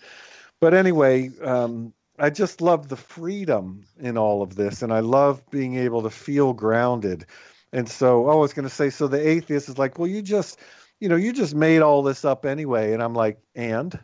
But 0.59 0.73
anyway, 0.73 1.31
um, 1.43 1.93
I 2.19 2.29
just 2.29 2.61
love 2.61 2.89
the 2.89 2.95
freedom 2.95 3.83
in 3.99 4.17
all 4.17 4.41
of 4.41 4.55
this, 4.55 4.81
and 4.81 4.93
I 4.93 4.99
love 4.99 5.43
being 5.49 5.75
able 5.75 6.03
to 6.03 6.09
feel 6.09 6.53
grounded. 6.53 7.25
And 7.71 7.89
so, 7.89 8.29
oh, 8.29 8.31
I 8.31 8.35
was 8.35 8.53
going 8.53 8.67
to 8.67 8.73
say, 8.73 8.89
so 8.89 9.07
the 9.07 9.27
atheist 9.27 9.67
is 9.67 9.77
like, 9.77 9.97
well, 9.97 10.07
you 10.07 10.21
just, 10.21 10.59
you 10.99 11.09
know, 11.09 11.15
you 11.15 11.33
just 11.33 11.55
made 11.55 11.81
all 11.81 12.03
this 12.03 12.23
up 12.23 12.45
anyway, 12.45 12.93
and 12.93 13.01
I'm 13.01 13.15
like, 13.15 13.39
and. 13.55 13.97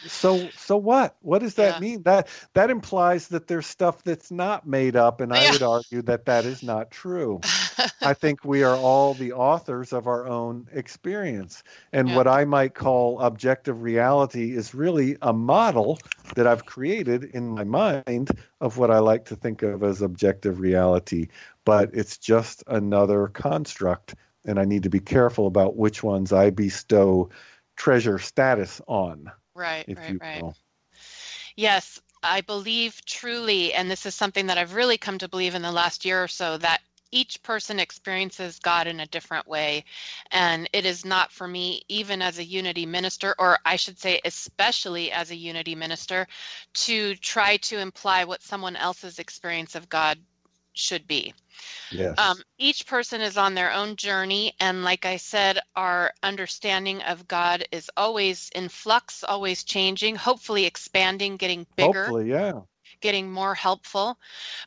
So 0.06 0.52
so 0.56 0.76
what? 0.76 1.16
What 1.20 1.40
does 1.40 1.54
that 1.54 1.76
Yeah. 1.76 1.80
mean? 1.80 2.02
That 2.04 2.28
that 2.54 2.70
implies 2.70 3.28
that 3.28 3.46
there's 3.46 3.66
stuff 3.66 4.02
that's 4.04 4.30
not 4.30 4.66
made 4.66 4.96
up, 4.96 5.20
and 5.20 5.32
I 5.32 5.44
Yeah. 5.44 5.46
would 5.46 5.62
argue 5.62 6.02
that 6.02 6.26
that 6.26 6.46
is 6.46 6.62
not 6.62 6.90
true. 6.90 7.44
I 8.02 8.14
think 8.14 8.44
we 8.44 8.62
are 8.62 8.78
all 8.78 9.14
the 9.14 9.32
authors 9.32 9.92
of 9.92 10.06
our 10.06 10.26
own 10.26 10.68
experience. 10.72 11.62
And 11.92 12.12
Yeah. 12.12 12.14
what 12.14 12.28
I 12.28 12.44
might 12.44 12.74
call 12.74 13.20
objective 13.20 13.82
reality 13.82 14.52
is 14.56 14.74
really 14.74 15.16
a 15.22 15.32
model 15.32 16.02
that 16.34 16.46
I've 16.46 16.66
created 16.66 17.24
in 17.24 17.48
my 17.48 17.64
mind 17.64 18.30
of 18.60 18.78
what 18.78 18.90
I 18.90 18.98
like 18.98 19.24
to 19.26 19.36
think 19.36 19.62
of 19.62 19.82
as 19.82 20.02
objective 20.02 20.60
reality. 20.60 21.28
But 21.64 21.90
it's 21.94 22.18
just 22.18 22.62
another 22.66 23.28
construct, 23.28 24.14
and 24.44 24.58
I 24.58 24.64
need 24.64 24.82
to 24.84 24.90
be 24.90 25.00
careful 25.00 25.46
about 25.46 25.76
which 25.76 26.02
ones 26.02 26.32
I 26.32 26.50
bestow 26.50 27.30
treasure 27.76 28.18
status 28.18 28.80
on, 28.86 29.30
right, 29.54 29.86
right, 29.96 30.16
right. 30.20 30.42
will. 30.42 30.56
Yes, 31.56 32.00
I 32.22 32.40
believe 32.40 33.04
truly, 33.04 33.74
and 33.74 33.90
this 33.90 34.06
is 34.06 34.14
something 34.14 34.46
that 34.46 34.58
I've 34.58 34.74
really 34.74 34.98
come 34.98 35.18
to 35.18 35.28
believe 35.28 35.54
in 35.54 35.62
the 35.62 35.72
last 35.72 36.04
year 36.04 36.22
or 36.22 36.28
so, 36.28 36.58
that 36.58 36.80
each 37.12 37.40
person 37.42 37.78
experiences 37.78 38.58
God 38.58 38.88
in 38.88 38.98
a 38.98 39.06
different 39.06 39.46
way. 39.46 39.84
And 40.32 40.68
it 40.72 40.84
is 40.84 41.04
not 41.04 41.30
for 41.30 41.46
me, 41.46 41.82
even 41.88 42.20
as 42.20 42.38
a 42.38 42.44
unity 42.44 42.86
minister, 42.86 43.36
or 43.38 43.58
I 43.64 43.76
should 43.76 44.00
say, 44.00 44.20
especially 44.24 45.12
as 45.12 45.30
a 45.30 45.36
unity 45.36 45.76
minister, 45.76 46.26
to 46.74 47.14
try 47.16 47.58
to 47.58 47.78
imply 47.78 48.24
what 48.24 48.42
someone 48.42 48.74
else's 48.74 49.20
experience 49.20 49.76
of 49.76 49.88
God 49.88 50.18
should 50.74 51.06
be. 51.06 51.32
Yes. 51.90 52.18
Um, 52.18 52.42
each 52.58 52.86
person 52.86 53.20
is 53.20 53.36
on 53.36 53.54
their 53.54 53.72
own 53.72 53.96
journey. 53.96 54.54
And 54.60 54.84
like 54.84 55.06
I 55.06 55.16
said, 55.16 55.60
our 55.76 56.12
understanding 56.22 57.02
of 57.02 57.26
God 57.28 57.64
is 57.72 57.90
always 57.96 58.50
in 58.54 58.68
flux, 58.68 59.24
always 59.24 59.64
changing, 59.64 60.16
hopefully 60.16 60.66
expanding, 60.66 61.36
getting 61.36 61.66
bigger, 61.76 62.04
Hopefully, 62.04 62.30
yeah. 62.30 62.60
getting 63.00 63.30
more 63.30 63.54
helpful. 63.54 64.18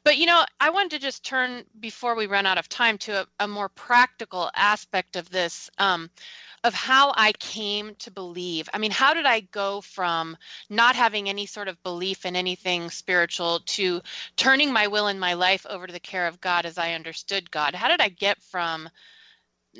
But, 0.03 0.17
you 0.17 0.25
know, 0.25 0.45
I 0.59 0.69
wanted 0.69 0.91
to 0.91 0.99
just 0.99 1.23
turn 1.23 1.65
before 1.79 2.15
we 2.15 2.27
run 2.27 2.45
out 2.45 2.57
of 2.57 2.69
time 2.69 2.97
to 2.99 3.21
a, 3.21 3.27
a 3.41 3.47
more 3.47 3.69
practical 3.69 4.49
aspect 4.55 5.15
of 5.15 5.29
this. 5.29 5.69
Um, 5.77 6.09
of 6.67 6.73
how 6.73 7.13
I 7.15 7.31
came 7.39 7.95
to 7.99 8.11
believe. 8.11 8.69
I 8.73 8.77
mean, 8.77 8.91
how 8.91 9.13
did 9.13 9.25
I 9.25 9.39
go 9.39 9.81
from 9.81 10.37
not 10.69 10.95
having 10.95 11.29
any 11.29 11.45
sort 11.45 11.69
of 11.69 11.81
belief 11.81 12.25
in 12.25 12.35
anything 12.35 12.89
spiritual 12.89 13.61
to 13.67 14.01
turning 14.35 14.71
my 14.71 14.87
will 14.87 15.07
and 15.07 15.19
my 15.19 15.33
life 15.33 15.65
over 15.69 15.87
to 15.87 15.93
the 15.93 15.99
care 15.99 16.27
of 16.27 16.41
God 16.41 16.65
as 16.65 16.77
I 16.77 16.93
understood 16.93 17.49
God? 17.49 17.73
How 17.73 17.87
did 17.87 18.01
I 18.01 18.09
get 18.09 18.41
from 18.43 18.89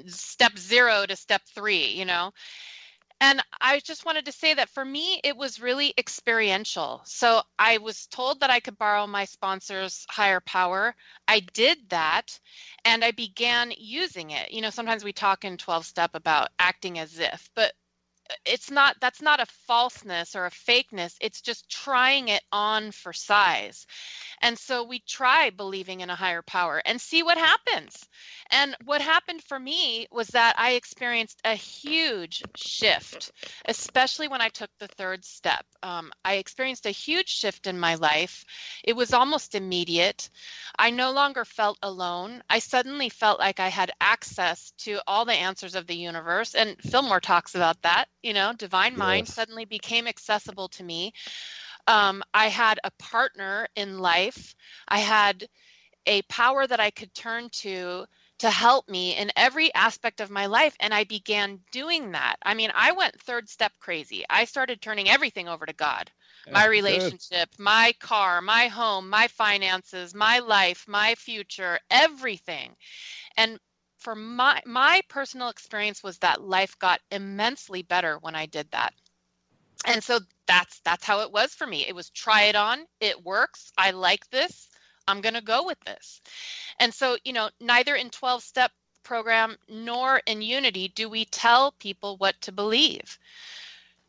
step 0.08 0.58
zero 0.58 1.06
to 1.06 1.16
step 1.16 1.42
three, 1.54 1.88
you 1.88 2.06
know? 2.06 2.32
And 3.20 3.42
I 3.60 3.80
just 3.80 4.06
wanted 4.06 4.26
to 4.26 4.32
say 4.32 4.54
that 4.54 4.70
for 4.70 4.86
me, 4.86 5.20
it 5.24 5.36
was 5.36 5.60
really 5.60 5.94
experiential. 5.98 7.02
So 7.06 7.42
I 7.58 7.80
was 7.80 8.06
told 8.08 8.40
that 8.42 8.52
I 8.52 8.60
could 8.60 8.78
borrow 8.78 9.08
my 9.08 9.26
sponsor's 9.26 10.06
higher 10.10 10.40
power. 10.40 10.96
I 11.28 11.40
did 11.40 11.90
that 11.90 12.40
and 12.86 13.04
I 13.04 13.12
began 13.12 13.74
using 13.76 14.32
it. 14.32 14.52
You 14.52 14.62
know, 14.62 14.70
sometimes 14.70 15.04
we 15.04 15.14
talk 15.14 15.46
in 15.46 15.58
12 15.58 15.86
step 15.86 16.12
about 16.14 16.50
acting 16.60 17.00
as 17.00 17.18
if, 17.18 17.50
but 17.56 17.74
it's 18.46 18.72
not 18.72 18.96
that's 19.00 19.22
not 19.22 19.40
a 19.40 19.46
falseness 19.68 20.36
or 20.36 20.46
a 20.46 20.52
fakeness 20.52 21.16
it's 21.22 21.42
just 21.42 21.70
trying 21.70 22.30
it 22.30 22.44
on 22.52 22.92
for 22.92 23.14
size. 23.14 23.86
And 24.42 24.58
so 24.58 24.84
we 24.84 25.00
try 25.00 25.50
believing 25.50 26.02
in 26.02 26.10
a 26.10 26.16
higher 26.16 26.42
power 26.42 26.82
and 26.86 27.02
see 27.02 27.24
what 27.24 27.38
happens. 27.38 28.08
And 28.52 28.76
what 28.86 29.02
happened 29.02 29.44
for 29.44 29.60
me 29.60 30.08
was 30.12 30.28
that 30.30 30.56
i 30.58 30.72
experienced 30.72 31.40
a 31.44 31.56
huge 31.56 32.44
shift 32.56 33.32
especially 33.66 34.28
when 34.28 34.42
i 34.42 34.50
took 34.50 34.70
the 34.80 34.88
third 34.88 35.26
step. 35.26 35.66
Um, 35.84 36.12
i 36.24 36.36
experienced 36.36 36.86
a 36.86 36.92
huge 36.92 37.30
shift 37.30 37.68
in 37.68 37.80
my 37.80 37.96
life. 37.96 38.46
It 38.84 38.96
was 38.96 39.14
almost 39.14 39.56
immediate. 39.56 40.30
I 40.78 40.90
no 40.90 41.12
longer 41.12 41.46
felt 41.46 41.78
alone. 41.82 42.44
I 42.50 42.60
suddenly 42.60 43.10
felt 43.10 43.40
like 43.40 43.60
i 43.60 43.70
had 43.70 43.92
access 44.02 44.72
to 44.80 45.00
all 45.08 45.26
the 45.26 45.34
answers 45.34 45.76
of 45.76 45.88
the 45.88 45.96
universe 45.96 46.56
and 46.56 46.78
fillmore 46.82 47.20
talks 47.20 47.56
about 47.56 47.82
that 47.84 48.08
you 48.24 48.34
know 48.34 48.54
divine 48.58 48.98
mind 48.98 49.28
Yes. 49.28 49.30
suddenly 49.30 49.66
became 49.66 50.08
accessible 50.08 50.68
to 50.70 50.84
me. 50.84 51.14
Um, 51.88 52.24
i 52.34 52.48
had 52.48 52.80
a 52.84 52.92
partner 52.92 53.68
in 53.76 54.00
life. 54.00 54.56
I 54.88 55.00
had 55.00 55.48
a 56.06 56.22
power 56.24 56.66
that 56.68 56.80
i 56.80 56.90
could 56.92 57.14
turn 57.14 57.50
to 57.52 58.06
to 58.40 58.50
help 58.50 58.88
me 58.90 59.16
in 59.16 59.32
every 59.36 59.74
aspect 59.74 60.20
of 60.22 60.30
my 60.30 60.46
life 60.48 60.76
and 60.80 60.94
i 60.94 61.04
began 61.04 61.60
doing 61.72 62.12
that. 62.12 62.38
I 62.44 62.54
mean 62.54 62.72
i 62.76 62.92
went 62.92 63.20
third 63.22 63.50
step 63.50 63.74
crazy. 63.80 64.24
I 64.30 64.46
started 64.46 64.82
turning 64.82 65.10
everything 65.10 65.48
over 65.48 65.66
to 65.66 65.74
god. 65.74 66.12
My 66.50 66.66
relationship 66.66 67.50
my 67.60 67.94
car 68.00 68.42
my 68.42 68.68
home 68.68 69.10
my 69.10 69.28
finances 69.28 70.14
my 70.16 70.40
life 70.40 70.86
my 70.88 71.16
future 71.16 71.80
everything. 71.90 72.76
And 73.38 73.60
for 74.08 74.16
my 74.16 74.62
my 74.66 75.02
personal 75.10 75.50
experience 75.50 76.02
was 76.02 76.18
that 76.20 76.42
life 76.42 76.80
got 76.80 77.02
immensely 77.12 77.82
better 77.82 78.18
when 78.22 78.36
I 78.36 78.46
did 78.46 78.72
that. 78.72 78.94
And 79.86 80.02
so 80.02 80.20
that's 80.46 80.80
that's 80.86 81.04
how 81.04 81.24
it 81.24 81.32
was 81.34 81.54
for 81.54 81.68
me. 81.68 81.86
It 81.86 81.94
was 81.94 82.10
try 82.12 82.44
it 82.44 82.56
on, 82.56 82.86
it 83.02 83.26
works, 83.26 83.74
I 83.78 83.92
like 83.92 84.26
this, 84.30 84.70
I'm 85.10 85.20
going 85.20 85.34
to 85.34 85.42
go 85.42 85.66
with 85.66 85.82
this. 85.82 86.22
And 86.80 86.94
so, 86.94 87.18
you 87.26 87.34
know, 87.34 87.50
neither 87.60 87.96
in 87.96 88.10
12 88.10 88.44
step 88.44 88.72
program 89.04 89.58
nor 89.68 90.22
in 90.26 90.42
unity 90.42 90.88
do 90.88 91.10
we 91.10 91.26
tell 91.26 91.74
people 91.74 92.16
what 92.16 92.40
to 92.44 92.54
believe. 92.54 93.20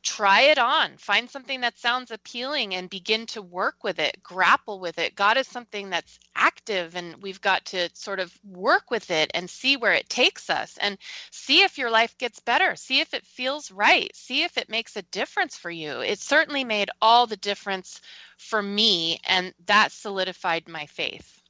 Try 0.08 0.40
it 0.40 0.58
on. 0.58 0.96
Find 0.96 1.28
something 1.28 1.60
that 1.60 1.78
sounds 1.78 2.10
appealing 2.10 2.74
and 2.74 2.88
begin 2.88 3.26
to 3.26 3.42
work 3.42 3.84
with 3.84 3.98
it, 3.98 4.22
grapple 4.22 4.80
with 4.80 4.98
it. 4.98 5.14
God 5.14 5.36
is 5.36 5.46
something 5.46 5.90
that's 5.90 6.18
active, 6.34 6.96
and 6.96 7.22
we've 7.22 7.42
got 7.42 7.66
to 7.66 7.90
sort 7.92 8.18
of 8.18 8.32
work 8.42 8.90
with 8.90 9.10
it 9.10 9.30
and 9.34 9.50
see 9.50 9.76
where 9.76 9.92
it 9.92 10.08
takes 10.08 10.48
us 10.48 10.78
and 10.80 10.96
see 11.30 11.62
if 11.62 11.76
your 11.76 11.90
life 11.90 12.16
gets 12.16 12.40
better. 12.40 12.74
See 12.74 13.00
if 13.00 13.12
it 13.12 13.26
feels 13.26 13.70
right. 13.70 14.10
See 14.16 14.44
if 14.44 14.56
it 14.56 14.70
makes 14.70 14.96
a 14.96 15.02
difference 15.02 15.58
for 15.58 15.70
you. 15.70 16.00
It 16.00 16.20
certainly 16.20 16.64
made 16.64 16.88
all 17.02 17.26
the 17.26 17.36
difference 17.36 18.00
for 18.38 18.62
me, 18.62 19.20
and 19.24 19.52
that 19.66 19.92
solidified 19.92 20.68
my 20.68 20.86
faith. 20.86 21.42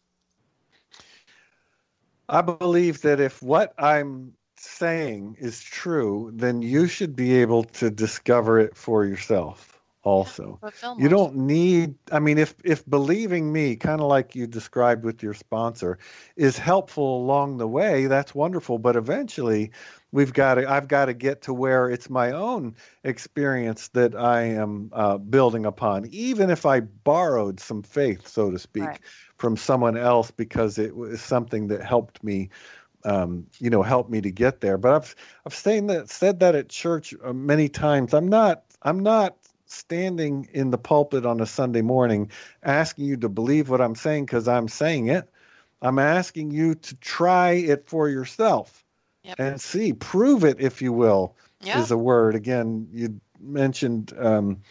I 2.29 2.43
believe 2.43 3.03
that 3.03 3.21
if 3.21 3.41
what 3.41 3.73
I'm 3.79 4.35
saying 4.61 5.37
is 5.39 5.63
true, 5.63 6.31
then 6.35 6.63
you 6.63 6.87
should 6.87 7.15
be 7.17 7.37
able 7.37 7.65
to 7.65 7.91
discover 7.91 8.59
it 8.59 8.77
for 8.77 9.05
yourself 9.05 9.81
also. 10.03 10.61
Fillmore- 10.73 11.03
You 11.03 11.09
don't 11.09 11.37
need 11.37 11.95
I 12.13 12.19
mean 12.19 12.39
if 12.39 12.55
if 12.65 12.89
believing 12.89 13.53
me 13.53 13.77
kind 13.77 14.01
of 14.01 14.07
like 14.07 14.35
you 14.35 14.47
described 14.47 15.05
with 15.05 15.23
your 15.23 15.35
sponsor 15.35 15.99
is 16.37 16.57
helpful 16.59 17.19
along 17.23 17.59
the 17.59 17.69
way, 17.69 18.07
that's 18.07 18.35
wonderful, 18.35 18.79
but 18.79 18.97
eventually 18.97 19.71
we've 20.13 20.33
got 20.33 20.55
to 20.55 20.71
I've 20.71 20.89
got 20.89 21.07
to 21.07 21.15
get 21.15 21.43
to 21.43 21.53
where 21.55 21.91
it's 21.91 22.09
my 22.09 22.31
own 22.33 22.75
experience 23.05 23.89
that 23.89 24.15
I 24.15 24.43
am 24.43 24.91
uh, 24.93 25.19
building 25.19 25.67
upon 25.67 26.07
even 26.07 26.49
if 26.51 26.65
I 26.65 26.81
borrowed 26.81 27.61
some 27.61 27.83
faith 27.83 28.27
so 28.27 28.51
to 28.51 28.59
speak 28.59 28.85
Right. 28.85 29.01
from 29.37 29.57
someone 29.57 29.97
else 29.97 30.31
because 30.31 30.79
it 30.79 30.97
was 30.97 31.21
something 31.21 31.69
that 31.69 31.83
helped 31.83 32.25
me 32.25 32.51
um, 33.09 33.47
you 33.59 33.71
know, 33.71 33.83
help 33.83 34.11
me 34.11 34.21
to 34.21 34.31
get 34.31 34.61
there. 34.61 34.79
But 34.79 34.95
I've 34.95 35.17
I've 35.47 35.55
saying 35.55 35.87
that 35.89 36.11
said 36.11 36.41
that 36.41 36.55
at 36.55 36.69
church 36.69 37.15
uh, 37.25 37.33
many 37.33 37.69
times. 37.69 38.13
I'm 38.15 38.29
not 38.29 38.65
I'm 38.83 39.01
not 39.01 39.37
standing 39.67 40.49
in 40.53 40.71
the 40.71 40.79
pulpit 40.79 41.27
on 41.27 41.41
a 41.41 41.47
Sunday 41.47 41.83
morning 41.83 42.31
asking 42.63 43.05
you 43.07 43.17
to 43.19 43.29
believe 43.29 43.69
what 43.69 43.81
I'm 43.81 43.95
saying 43.95 44.27
because 44.27 44.49
I'm 44.49 44.69
saying 44.69 45.09
it. 45.09 45.29
I'm 45.83 45.99
asking 45.99 46.51
you 46.51 46.75
to 46.75 46.97
try 46.97 47.53
it 47.53 47.89
for 47.89 48.09
yourself 48.09 48.85
Yep. 49.25 49.37
and 49.39 49.61
see, 49.61 49.93
prove 49.93 50.45
it, 50.45 50.61
if 50.61 50.83
you 50.83 50.93
will, 50.93 51.37
Yeah. 51.63 51.79
is 51.81 51.91
a 51.91 51.97
word. 51.99 52.35
Again, 52.35 52.89
you 52.93 53.21
mentioned 53.41 54.13
um, 54.19 54.63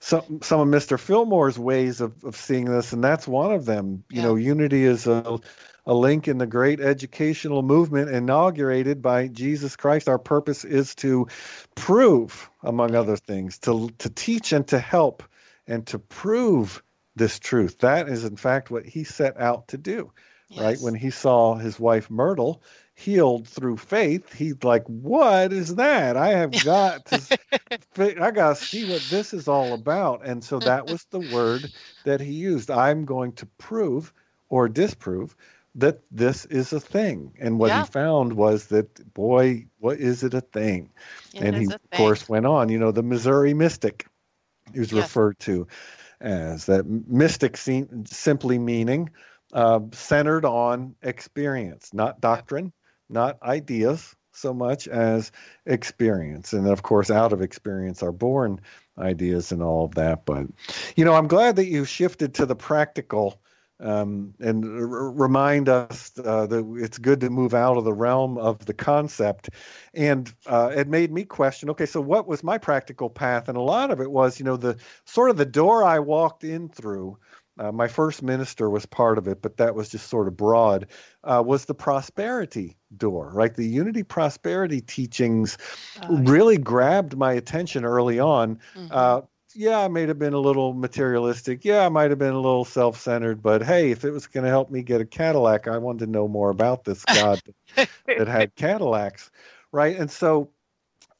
some 0.00 0.40
some 0.42 0.60
of 0.60 0.68
Mr. 0.68 0.98
Fillmore's 0.98 1.58
ways 1.58 2.00
of, 2.00 2.24
of 2.24 2.36
seeing 2.36 2.66
this, 2.66 2.92
and 2.92 3.02
that's 3.02 3.26
one 3.28 3.52
of 3.52 3.66
them. 3.66 4.04
You 4.10 4.18
Yeah. 4.18 4.22
know, 4.22 4.34
unity 4.36 4.84
is 4.84 5.06
a 5.06 5.38
a 5.88 5.94
link 5.94 6.28
in 6.28 6.38
the 6.38 6.46
great 6.46 6.80
educational 6.80 7.62
movement 7.62 8.10
inaugurated 8.10 9.02
by 9.02 9.28
Jesus 9.28 9.76
Christ. 9.76 10.08
Our 10.08 10.20
purpose 10.20 10.64
is 10.66 10.94
to 10.96 11.28
prove, 11.76 12.50
among 12.62 12.94
other 12.94 13.16
things, 13.16 13.58
to 13.60 13.90
to 13.98 14.10
teach 14.10 14.52
and 14.52 14.68
to 14.68 14.78
help 14.80 15.24
and 15.66 15.86
to 15.88 15.98
prove 15.98 16.84
this 17.16 17.40
truth. 17.40 17.80
That 17.80 18.08
is, 18.08 18.24
in 18.24 18.36
fact, 18.36 18.70
what 18.70 18.86
he 18.86 19.04
set 19.04 19.40
out 19.40 19.68
to 19.70 19.78
do. 19.78 20.12
Right 20.56 20.80
when 20.80 20.94
he 20.94 21.10
saw 21.10 21.56
his 21.56 21.80
wife 21.80 22.10
Myrtle 22.10 22.62
healed 22.94 23.48
through 23.48 23.78
faith, 23.78 24.32
he's 24.34 24.62
like, 24.64 24.84
"What 24.86 25.52
is 25.52 25.76
that? 25.76 26.16
I 26.16 26.30
have 26.30 26.60
got 26.60 27.06
to, 27.06 27.22
I 27.98 28.30
got 28.32 28.50
to 28.50 28.56
see 28.56 28.84
what 28.84 29.08
this 29.08 29.34
is 29.34 29.48
all 29.48 29.74
about." 29.74 30.26
And 30.26 30.44
so 30.44 30.60
that 30.60 30.86
was 30.86 31.06
the 31.10 31.20
word 31.20 31.72
that 32.04 32.20
he 32.20 32.32
used. 32.34 32.70
I'm 32.70 33.06
going 33.06 33.32
to 33.34 33.46
prove 33.58 34.12
or 34.50 34.68
disprove 34.68 35.36
that 35.78 36.00
this 36.10 36.44
is 36.46 36.72
a 36.72 36.80
thing. 36.80 37.34
And 37.40 37.58
what 37.58 37.70
Yeah. 37.70 37.84
he 37.84 37.86
found 37.86 38.32
was 38.34 38.66
that, 38.66 39.14
boy, 39.14 39.66
what 39.78 39.98
is 39.98 40.22
it 40.24 40.34
a 40.34 40.40
thing? 40.40 40.90
It 41.34 41.42
and 41.42 41.56
he, 41.56 41.64
of 41.66 41.80
course, 41.96 42.28
went 42.28 42.46
on. 42.46 42.68
You 42.68 42.78
know, 42.78 42.92
the 42.92 43.02
Missouri 43.02 43.54
Mystic 43.54 44.06
is 44.74 44.92
Yes. 44.92 45.16
referred 45.16 45.38
to 45.40 45.66
as 46.20 46.66
that 46.66 46.84
mystic 46.86 47.56
sim- 47.56 48.04
simply 48.06 48.58
meaning 48.58 49.10
uh, 49.52 49.80
centered 49.92 50.44
on 50.44 50.96
experience, 51.02 51.94
not 51.94 52.20
doctrine, 52.20 52.72
not 53.08 53.42
ideas 53.42 54.14
so 54.32 54.52
much 54.52 54.88
as 54.88 55.32
experience. 55.66 56.52
And 56.52 56.66
of 56.68 56.82
course, 56.82 57.10
out 57.10 57.32
of 57.32 57.40
experience 57.40 58.02
are 58.02 58.12
born 58.12 58.60
ideas 58.98 59.52
and 59.52 59.62
all 59.62 59.84
of 59.84 59.94
that. 59.94 60.26
But, 60.26 60.46
you 60.96 61.04
know, 61.04 61.14
I'm 61.14 61.28
glad 61.28 61.56
that 61.56 61.66
you 61.66 61.84
shifted 61.84 62.34
to 62.34 62.46
the 62.46 62.56
practical 62.56 63.40
um, 63.80 64.34
and 64.40 64.64
r- 64.64 65.10
remind 65.12 65.68
us 65.68 66.12
uh, 66.18 66.46
that 66.46 66.76
it's 66.78 66.98
good 66.98 67.20
to 67.20 67.30
move 67.30 67.54
out 67.54 67.76
of 67.76 67.84
the 67.84 67.92
realm 67.92 68.38
of 68.38 68.64
the 68.66 68.74
concept. 68.74 69.50
And 69.94 70.32
uh, 70.46 70.72
it 70.74 70.88
made 70.88 71.12
me 71.12 71.24
question 71.24 71.70
okay, 71.70 71.86
so 71.86 72.00
what 72.00 72.26
was 72.26 72.42
my 72.42 72.58
practical 72.58 73.10
path? 73.10 73.48
And 73.48 73.56
a 73.56 73.62
lot 73.62 73.90
of 73.90 74.00
it 74.00 74.10
was, 74.10 74.38
you 74.38 74.44
know, 74.44 74.56
the 74.56 74.78
sort 75.04 75.30
of 75.30 75.36
the 75.36 75.46
door 75.46 75.84
I 75.84 76.00
walked 76.00 76.44
in 76.44 76.68
through. 76.68 77.18
Uh, 77.58 77.72
my 77.72 77.88
first 77.88 78.22
minister 78.22 78.70
was 78.70 78.86
part 78.86 79.18
of 79.18 79.26
it, 79.26 79.42
but 79.42 79.56
that 79.56 79.74
was 79.74 79.88
just 79.88 80.08
sort 80.08 80.28
of 80.28 80.36
broad. 80.36 80.86
Uh, 81.24 81.42
was 81.44 81.64
the 81.64 81.74
prosperity 81.74 82.76
door, 82.96 83.30
right? 83.34 83.52
The 83.54 83.66
unity 83.66 84.04
prosperity 84.04 84.80
teachings 84.80 85.58
Oh, 86.00 86.22
really 86.22 86.56
grabbed 86.58 87.16
my 87.16 87.32
attention 87.32 87.84
early 87.84 88.20
on. 88.20 88.60
mhm. 88.74 89.18
Yeah, 89.58 89.80
I 89.80 89.88
may 89.88 90.06
have 90.06 90.20
been 90.20 90.34
a 90.34 90.38
little 90.38 90.72
materialistic. 90.72 91.64
Yeah, 91.64 91.84
I 91.84 91.88
might 91.88 92.10
have 92.10 92.18
been 92.20 92.32
a 92.32 92.40
little 92.40 92.64
self 92.64 93.00
centered, 93.00 93.42
but 93.42 93.60
hey, 93.60 93.90
if 93.90 94.04
it 94.04 94.12
was 94.12 94.28
going 94.28 94.44
to 94.44 94.50
help 94.50 94.70
me 94.70 94.84
get 94.84 95.00
a 95.00 95.04
Cadillac, 95.04 95.66
I 95.66 95.78
wanted 95.78 96.06
to 96.06 96.12
know 96.12 96.28
more 96.28 96.50
about 96.50 96.84
this 96.84 97.04
God 97.04 97.42
that 98.16 98.28
had 98.28 98.54
Cadillacs, 98.56 99.32
right? 99.72 99.96
And 99.96 100.08
so 100.08 100.50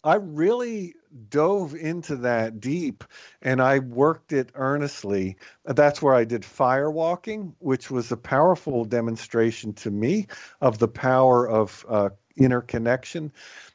I 0.04 0.14
really 0.14 0.94
dove 1.30 1.74
into 1.74 2.14
that 2.14 2.60
deep 2.60 3.02
and 3.42 3.60
I 3.60 3.80
worked 3.80 4.32
it 4.32 4.50
earnestly. 4.54 5.36
That's 5.64 6.00
where 6.00 6.14
I 6.14 6.22
did 6.22 6.44
fire 6.44 6.92
walking, 6.92 7.56
which 7.58 7.90
was 7.90 8.12
a 8.12 8.16
powerful 8.16 8.84
demonstration 8.84 9.72
to 9.74 9.90
me 9.90 10.28
of 10.60 10.78
the 10.78 10.86
power 10.86 11.48
of 11.48 11.84
uh, 11.88 12.10
interconnection. 12.36 13.32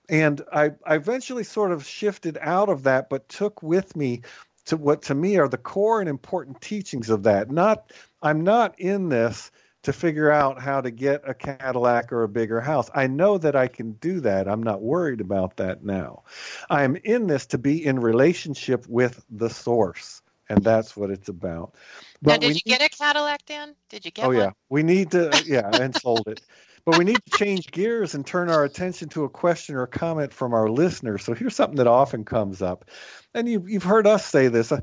And 0.07 0.41
I, 0.53 0.71
I 0.85 0.95
eventually 0.95 1.43
sort 1.43 1.73
of 1.73 1.85
shifted 1.85 2.37
out 2.39 2.69
of 2.69 2.83
that, 2.83 3.09
but 3.09 3.27
took 3.27 3.61
with 3.61 3.95
me 3.95 4.21
to 4.65 4.77
what 4.77 5.01
to 5.03 5.15
me 5.15 5.37
are 5.37 5.47
the 5.47 5.57
core 5.57 5.99
and 5.99 6.09
important 6.09 6.61
teachings 6.61 7.09
of 7.09 7.23
that. 7.23 7.51
Not, 7.51 7.91
I'm 8.21 8.41
not 8.41 8.79
in 8.79 9.09
this 9.09 9.51
to 9.83 9.91
figure 9.91 10.31
out 10.31 10.61
how 10.61 10.79
to 10.81 10.91
get 10.91 11.21
a 11.27 11.33
Cadillac 11.33 12.11
or 12.13 12.23
a 12.23 12.29
bigger 12.29 12.61
house. 12.61 12.89
I 12.95 13.07
know 13.07 13.37
that 13.37 13.55
I 13.55 13.67
can 13.67 13.93
do 13.93 14.21
that. 14.21 14.47
I'm 14.47 14.63
not 14.63 14.81
worried 14.81 15.19
about 15.21 15.57
that 15.57 15.83
now. 15.83 16.23
I'm 16.69 16.95
in 16.95 17.27
this 17.27 17.45
to 17.47 17.57
be 17.57 17.85
in 17.85 17.99
relationship 17.99 18.87
with 18.87 19.23
the 19.29 19.49
source, 19.49 20.21
and 20.49 20.63
that's 20.63 20.95
what 20.95 21.09
it's 21.09 21.27
about. 21.27 21.75
now, 22.21 22.37
did 22.37 22.49
you 22.49 22.53
need- 22.53 22.63
get 22.65 22.81
a 22.81 22.89
Cadillac, 22.89 23.45
Dan? 23.45 23.75
Did 23.89 24.05
you 24.05 24.11
get 24.11 24.25
oh 24.25 24.29
one? 24.29 24.37
yeah, 24.37 24.51
we 24.69 24.83
need 24.83 25.11
to 25.11 25.29
yeah, 25.45 25.69
and 25.69 25.93
sold 25.95 26.27
it. 26.29 26.41
But 26.85 26.97
we 26.97 27.05
need 27.05 27.19
to 27.25 27.37
change 27.37 27.71
gears 27.71 28.13
and 28.13 28.25
turn 28.25 28.49
our 28.49 28.65
attention 28.65 29.09
to 29.09 29.23
a 29.23 29.29
question 29.29 29.75
or 29.75 29.83
a 29.83 29.87
comment 29.87 30.33
from 30.33 30.53
our 30.53 30.69
listeners. 30.69 31.23
So 31.23 31.33
here's 31.33 31.55
something 31.55 31.77
that 31.77 31.87
often 31.87 32.25
comes 32.25 32.61
up, 32.61 32.85
and 33.33 33.47
you, 33.47 33.63
you've 33.65 33.83
heard 33.83 34.05
us 34.07 34.25
say 34.25 34.49
this. 34.49 34.71
Uh, 34.71 34.81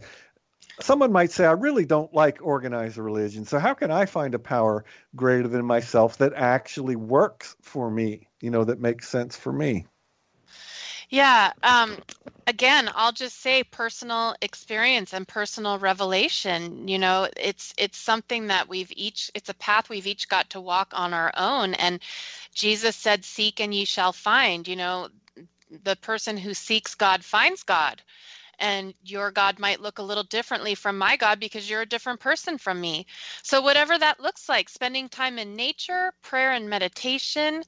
Someone 0.81 1.13
might 1.13 1.31
say, 1.31 1.45
I 1.45 1.53
really 1.53 1.85
don't 1.85 2.13
like 2.15 2.39
organized 2.41 2.97
religion. 2.97 3.45
So, 3.45 3.59
how 3.59 3.75
can 3.75 3.91
I 3.91 4.07
find 4.07 4.35
a 4.35 4.39
power 4.39 4.87
greater 5.15 5.47
than 5.47 5.67
myself 5.67 6.17
that 6.19 6.33
actually 6.35 6.97
works 6.97 7.55
for 7.61 7.91
me, 7.91 8.29
you 8.41 8.51
know, 8.51 8.65
that 8.65 8.81
makes 8.81 9.07
sense 9.09 9.37
for 9.37 9.53
me? 9.53 9.87
Yeah. 11.11 11.53
Um, 11.63 11.99
again, 12.49 12.91
I'll 12.95 13.13
just 13.13 13.41
say 13.43 13.65
personal 13.65 14.35
experience 14.43 15.15
and 15.15 15.29
personal 15.29 15.79
revelation. 15.79 16.89
You 16.89 16.99
know, 16.99 17.29
it's 17.37 17.75
it's 17.79 17.99
something 17.99 18.49
that 18.49 18.69
we've 18.69 18.93
each. 18.97 19.31
It's 19.35 19.49
a 19.51 19.55
path 19.55 19.89
we've 19.91 20.07
each 20.09 20.29
got 20.29 20.51
to 20.51 20.61
walk 20.61 20.93
on 20.95 21.15
our 21.15 21.33
own. 21.37 21.75
And 21.75 22.01
Jesus 22.55 22.97
said, 22.97 23.25
"Seek 23.25 23.61
and 23.61 23.75
ye 23.75 23.85
shall 23.87 24.13
find." 24.13 24.69
You 24.69 24.77
know, 24.77 25.09
the 25.85 25.97
person 25.97 26.37
who 26.39 26.55
seeks 26.55 26.95
God 26.97 27.25
finds 27.25 27.63
God. 27.65 28.03
And 28.61 28.95
your 29.03 29.31
God 29.31 29.59
might 29.59 29.81
look 29.81 29.99
a 29.99 30.03
little 30.03 30.23
differently 30.25 30.75
from 30.75 30.99
my 30.99 31.17
God 31.17 31.41
because 31.41 31.69
you're 31.69 31.83
a 31.83 31.87
different 31.87 32.21
person 32.21 32.59
from 32.59 32.81
me. 32.81 33.07
So, 33.43 33.61
whatever 33.61 33.99
that 33.99 34.21
looks 34.21 34.49
like, 34.49 34.69
spending 34.69 35.09
time 35.09 35.39
in 35.39 35.57
nature, 35.57 36.13
prayer 36.23 36.53
and 36.53 36.69
meditation, 36.69 37.63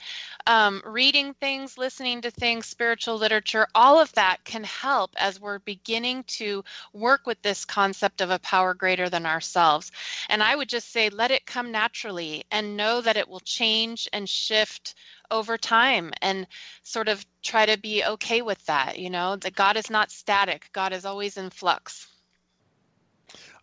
um, 0.46 0.82
reading 0.84 1.34
things, 1.34 1.78
listening 1.78 2.20
to 2.22 2.30
things, 2.30 2.66
spiritual 2.66 3.16
literature, 3.16 3.66
all 3.74 3.98
of 4.00 4.12
that 4.12 4.44
can 4.44 4.64
help 4.64 5.10
as 5.16 5.40
we're 5.40 5.58
beginning 5.60 6.24
to 6.24 6.62
work 6.92 7.26
with 7.26 7.40
this 7.42 7.64
concept 7.64 8.20
of 8.20 8.30
a 8.30 8.38
power 8.40 8.74
greater 8.74 9.08
than 9.08 9.26
ourselves. 9.26 9.90
And 10.28 10.42
I 10.42 10.54
would 10.56 10.68
just 10.68 10.92
say, 10.92 11.08
let 11.08 11.30
it 11.30 11.46
come 11.46 11.72
naturally 11.72 12.44
and 12.50 12.76
know 12.76 13.00
that 13.00 13.16
it 13.16 13.28
will 13.28 13.40
change 13.40 14.08
and 14.12 14.28
shift 14.28 14.94
over 15.32 15.58
time 15.58 16.12
and 16.22 16.46
sort 16.84 17.08
of 17.08 17.26
try 17.42 17.66
to 17.66 17.78
be 17.78 18.04
okay 18.04 18.42
with 18.42 18.64
that. 18.66 18.98
You 18.98 19.10
know, 19.10 19.36
that 19.36 19.54
God 19.56 19.76
is 19.76 19.90
not 19.90 20.12
static, 20.12 20.68
God 20.72 20.92
is 20.92 21.04
always 21.04 21.36
in 21.36 21.50
flux. 21.50 22.06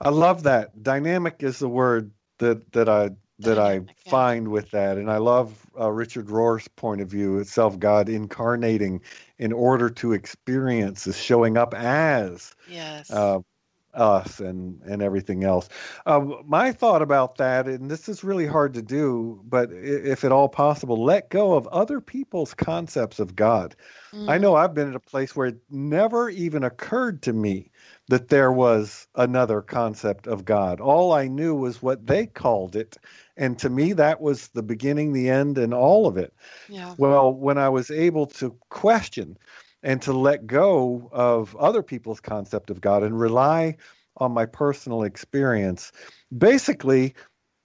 I 0.02 0.10
love 0.10 0.44
that. 0.44 0.84
Dynamic 0.84 1.38
is 1.44 1.60
the 1.60 1.70
word 1.70 2.12
that 2.40 2.72
that 2.74 2.90
I 2.90 3.12
that 3.40 3.58
Dynamic, 3.58 3.90
I 3.90 3.94
yeah. 4.06 4.12
find 4.12 4.48
with 4.50 4.72
that, 4.72 4.98
and 4.98 5.10
I 5.10 5.18
love 5.18 5.66
uh, 5.80 5.90
Richard 5.92 6.30
Rohr's 6.30 6.68
point 6.68 7.02
of 7.02 7.10
view 7.10 7.40
itself. 7.40 7.80
God 7.80 8.10
incarnating 8.10 9.02
in 9.38 9.54
order 9.54 9.90
to 9.90 10.14
experience 10.14 11.08
is 11.08 11.18
showing 11.18 11.58
up 11.58 11.74
as 11.74 12.54
Yes. 12.68 13.10
uh, 13.12 13.40
us 13.94 14.40
and 14.40 14.82
and 14.84 15.02
everything 15.02 15.44
else. 15.44 15.70
Um, 16.06 16.44
my 16.46 16.72
thought 16.72 17.02
about 17.02 17.38
that, 17.38 17.68
and 17.68 17.90
this 17.90 18.08
is 18.10 18.24
really 18.24 18.46
hard 18.48 18.74
to 18.76 18.82
do, 18.82 19.42
but 19.48 19.72
if 19.72 20.24
at 20.24 20.32
all 20.32 20.50
possible, 20.50 21.04
let 21.04 21.30
go 21.30 21.54
of 21.56 21.68
other 21.68 22.00
people's 22.02 22.54
concepts 22.54 23.20
of 23.20 23.36
God. 23.36 23.76
I 24.28 24.38
Mm. 24.38 24.42
know 24.42 24.56
I've 24.56 24.74
been 24.74 24.90
at 24.90 24.96
a 24.96 25.00
place 25.00 25.36
where 25.36 25.48
it 25.48 25.58
never 25.70 26.30
even 26.30 26.64
occurred 26.64 27.24
to 27.24 27.34
me 27.34 27.72
that 28.10 28.30
there 28.30 28.52
was 28.52 29.08
another 29.16 29.62
concept 29.62 30.28
of 30.28 30.46
God. 30.46 30.80
All 30.80 31.12
I 31.14 31.28
knew 31.28 31.56
was 31.56 31.82
what 31.82 32.06
they 32.06 32.28
called 32.28 32.76
it. 32.76 32.98
And 33.38 33.58
to 33.60 33.70
me, 33.70 33.94
that 33.94 34.22
was 34.22 34.50
the 34.50 34.64
beginning, 34.64 35.14
the 35.14 35.30
end, 35.30 35.58
and 35.58 35.74
all 35.74 36.08
of 36.08 36.18
it. 36.18 36.34
Yeah. 36.68 36.96
Well, 36.98 37.34
when 37.34 37.58
I 37.58 37.70
was 37.70 37.90
able 37.92 38.28
to 38.28 38.56
question 38.70 39.38
and 39.84 40.02
to 40.04 40.14
let 40.14 40.48
go 40.48 41.10
of 41.12 41.56
other 41.56 41.82
people's 41.84 42.20
concept 42.20 42.70
of 42.70 42.82
God 42.82 43.04
and 43.04 43.20
rely 43.20 43.78
on 44.18 44.32
my 44.32 44.46
personal 44.46 45.04
experience, 45.04 45.92
basically, 46.36 47.14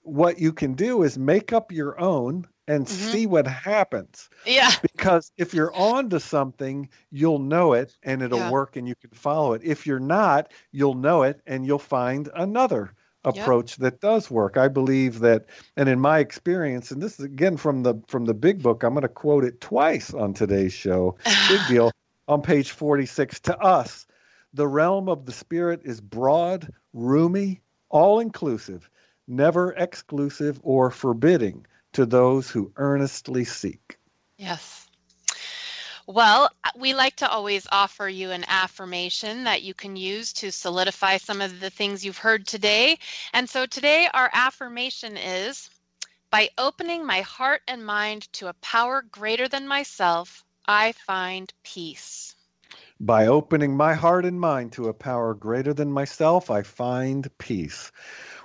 what 0.03 0.39
you 0.39 0.53
can 0.53 0.73
do 0.73 1.03
is 1.03 1.17
make 1.17 1.51
up 1.51 1.71
your 1.71 1.99
own 1.99 2.47
and 2.67 2.85
Mhm. 2.85 2.89
see 2.89 3.25
what 3.27 3.47
happens 3.47 4.29
Yeah. 4.45 4.71
because 4.81 5.31
if 5.37 5.53
you're 5.53 5.73
on 5.75 6.09
to 6.09 6.19
something 6.19 6.89
you'll 7.11 7.39
know 7.39 7.73
it 7.73 7.95
and 8.03 8.21
it'll 8.21 8.39
Yeah. 8.39 8.51
work 8.51 8.75
and 8.75 8.87
you 8.87 8.95
can 8.95 9.11
follow 9.11 9.53
it 9.53 9.61
if 9.63 9.85
you're 9.85 9.99
not 9.99 10.51
you'll 10.71 10.95
know 10.95 11.23
it 11.23 11.41
and 11.45 11.65
you'll 11.65 11.77
find 11.79 12.29
another 12.35 12.93
Yep. 13.25 13.33
approach 13.35 13.75
that 13.77 13.99
does 14.01 14.29
work 14.29 14.57
i 14.57 14.67
believe 14.67 15.19
that 15.19 15.45
and 15.77 15.89
in 15.89 15.99
my 15.99 16.19
experience 16.19 16.91
and 16.91 17.01
this 17.01 17.19
is 17.19 17.25
again 17.25 17.57
from 17.57 17.81
the 17.83 17.95
from 18.07 18.25
the 18.25 18.33
big 18.33 18.61
book 18.61 18.83
i'm 18.83 18.93
going 18.93 19.01
to 19.01 19.07
quote 19.07 19.43
it 19.43 19.59
twice 19.61 20.13
on 20.13 20.33
today's 20.33 20.73
show 20.73 21.15
big 21.47 21.65
deal 21.67 21.91
on 22.27 22.41
page 22.41 22.71
46 22.71 23.39
to 23.41 23.57
us 23.59 24.05
the 24.53 24.67
realm 24.67 25.09
of 25.09 25.25
the 25.25 25.31
spirit 25.31 25.81
is 25.83 26.01
broad 26.01 26.71
roomy 26.93 27.61
all 27.89 28.19
inclusive 28.19 28.89
never 29.27 29.71
exclusive 29.73 30.59
or 30.63 30.91
forbidding 30.91 31.65
to 31.93 32.05
those 32.05 32.49
who 32.49 32.71
earnestly 32.77 33.43
seek 33.43 33.97
Yes. 34.37 34.87
Well, 36.07 36.51
we 36.75 36.93
like 36.93 37.15
to 37.17 37.29
always 37.29 37.65
offer 37.71 38.07
you 38.07 38.29
an 38.31 38.45
affirmation 38.47 39.45
that 39.45 39.63
you 39.63 39.73
can 39.73 39.95
use 39.95 40.33
to 40.33 40.51
solidify 40.51 41.17
some 41.17 41.41
of 41.41 41.59
the 41.59 41.71
things 41.71 42.05
you've 42.05 42.19
heard 42.19 42.45
today. 42.45 42.99
And 43.33 43.49
so 43.49 43.65
today, 43.65 44.07
our 44.13 44.29
affirmation 44.31 45.17
is 45.17 45.69
by 46.29 46.49
opening 46.59 47.05
my 47.05 47.21
heart 47.21 47.63
and 47.67 47.83
mind 47.83 48.31
to 48.33 48.49
a 48.49 48.53
power 48.55 49.01
greater 49.01 49.47
than 49.47 49.67
myself, 49.67 50.44
I 50.67 50.93
find 50.93 51.53
peace. 51.63 52.35
By 52.99 53.27
opening 53.27 53.77
my 53.77 53.93
heart 53.93 54.25
and 54.25 54.39
mind 54.39 54.71
to 54.73 54.87
a 54.87 54.93
power 54.93 55.33
greater 55.33 55.73
than 55.73 55.91
myself, 55.91 56.49
I 56.49 56.63
find 56.63 57.29
peace. 57.37 57.91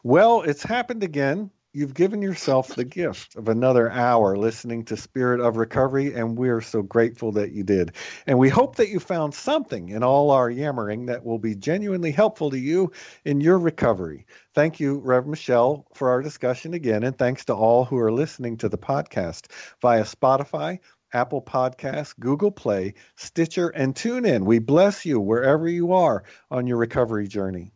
Well, 0.03 0.43
it's 0.43 0.63
happened 0.63 1.03
again. 1.03 1.51
You've 1.73 1.95
given 1.95 2.21
yourself 2.21 2.75
the 2.75 2.85
gift 2.85 3.37
of 3.37 3.49
another 3.49 3.89
hour 3.89 4.37
listening 4.37 4.87
to 4.87 4.97
Spirit 4.97 5.41
of 5.41 5.57
Recovery, 5.57 6.15
and 6.15 6.37
we're 6.37 6.61
so 6.63 6.83
grateful 6.83 7.31
that 7.33 7.53
you 7.53 7.63
did. 7.63 7.93
And 8.27 8.41
we 8.41 8.49
hope 8.49 8.75
that 8.77 8.89
you 8.89 8.99
found 8.99 9.35
something 9.35 9.91
in 9.91 10.03
all 10.03 10.33
our 10.33 10.51
yammering 10.51 11.07
that 11.07 11.25
will 11.25 11.39
be 11.39 11.55
genuinely 11.55 12.11
helpful 12.11 12.51
to 12.51 12.59
you 12.59 12.91
in 13.25 13.41
your 13.41 13.57
recovery. 13.57 14.27
Thank 14.53 14.81
you, 14.81 14.99
Reverend 14.99 15.31
Michelle, 15.31 15.87
for 15.95 16.11
our 16.11 16.23
discussion 16.23 16.75
again, 16.75 17.05
and 17.05 17.17
thanks 17.17 17.45
to 17.45 17.55
all 17.55 17.85
who 17.85 17.99
are 17.99 18.13
listening 18.13 18.57
to 18.59 18.69
the 18.69 18.79
podcast 18.79 19.47
via 19.81 20.03
Spotify, 20.03 20.81
Apple 21.13 21.43
Podcasts, 21.43 22.19
Google 22.19 22.51
Play, 22.51 22.95
Stitcher, 23.17 23.69
and 23.69 23.95
TuneIn. 23.95 24.45
We 24.45 24.59
bless 24.59 25.05
you 25.05 25.21
wherever 25.21 25.69
you 25.69 25.93
are 25.93 26.25
on 26.51 26.67
your 26.67 26.77
recovery 26.77 27.29
journey. 27.29 27.73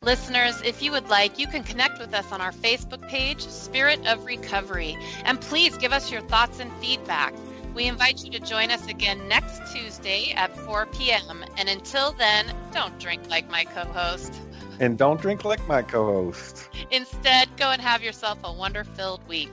Listeners, 0.00 0.60
if 0.62 0.82
you 0.82 0.90
would 0.90 1.08
like, 1.08 1.38
you 1.38 1.46
can 1.46 1.62
connect 1.62 2.00
with 2.00 2.12
us 2.12 2.32
on 2.32 2.40
our 2.40 2.52
Facebook 2.52 3.06
page, 3.08 3.40
Spirit 3.40 4.04
of 4.06 4.24
Recovery, 4.24 4.96
and 5.24 5.40
please 5.40 5.76
give 5.76 5.92
us 5.92 6.10
your 6.10 6.22
thoughts 6.22 6.58
and 6.58 6.72
feedback. 6.80 7.32
We 7.74 7.86
invite 7.86 8.24
you 8.24 8.30
to 8.32 8.40
join 8.40 8.70
us 8.70 8.86
again 8.88 9.28
next 9.28 9.72
Tuesday 9.72 10.32
at 10.32 10.54
4 10.56 10.86
p.m. 10.86 11.44
And 11.56 11.68
until 11.68 12.12
then, 12.12 12.52
don't 12.72 12.98
drink 12.98 13.30
like 13.30 13.48
my 13.50 13.64
co 13.64 13.84
host. 13.84 14.34
And 14.80 14.98
don't 14.98 15.20
drink 15.20 15.44
like 15.44 15.66
my 15.66 15.82
co 15.82 16.04
host. 16.04 16.68
Instead, 16.90 17.56
go 17.56 17.70
and 17.70 17.80
have 17.80 18.02
yourself 18.02 18.38
a 18.44 18.52
wonder 18.52 18.84
filled 18.84 19.26
week. 19.26 19.52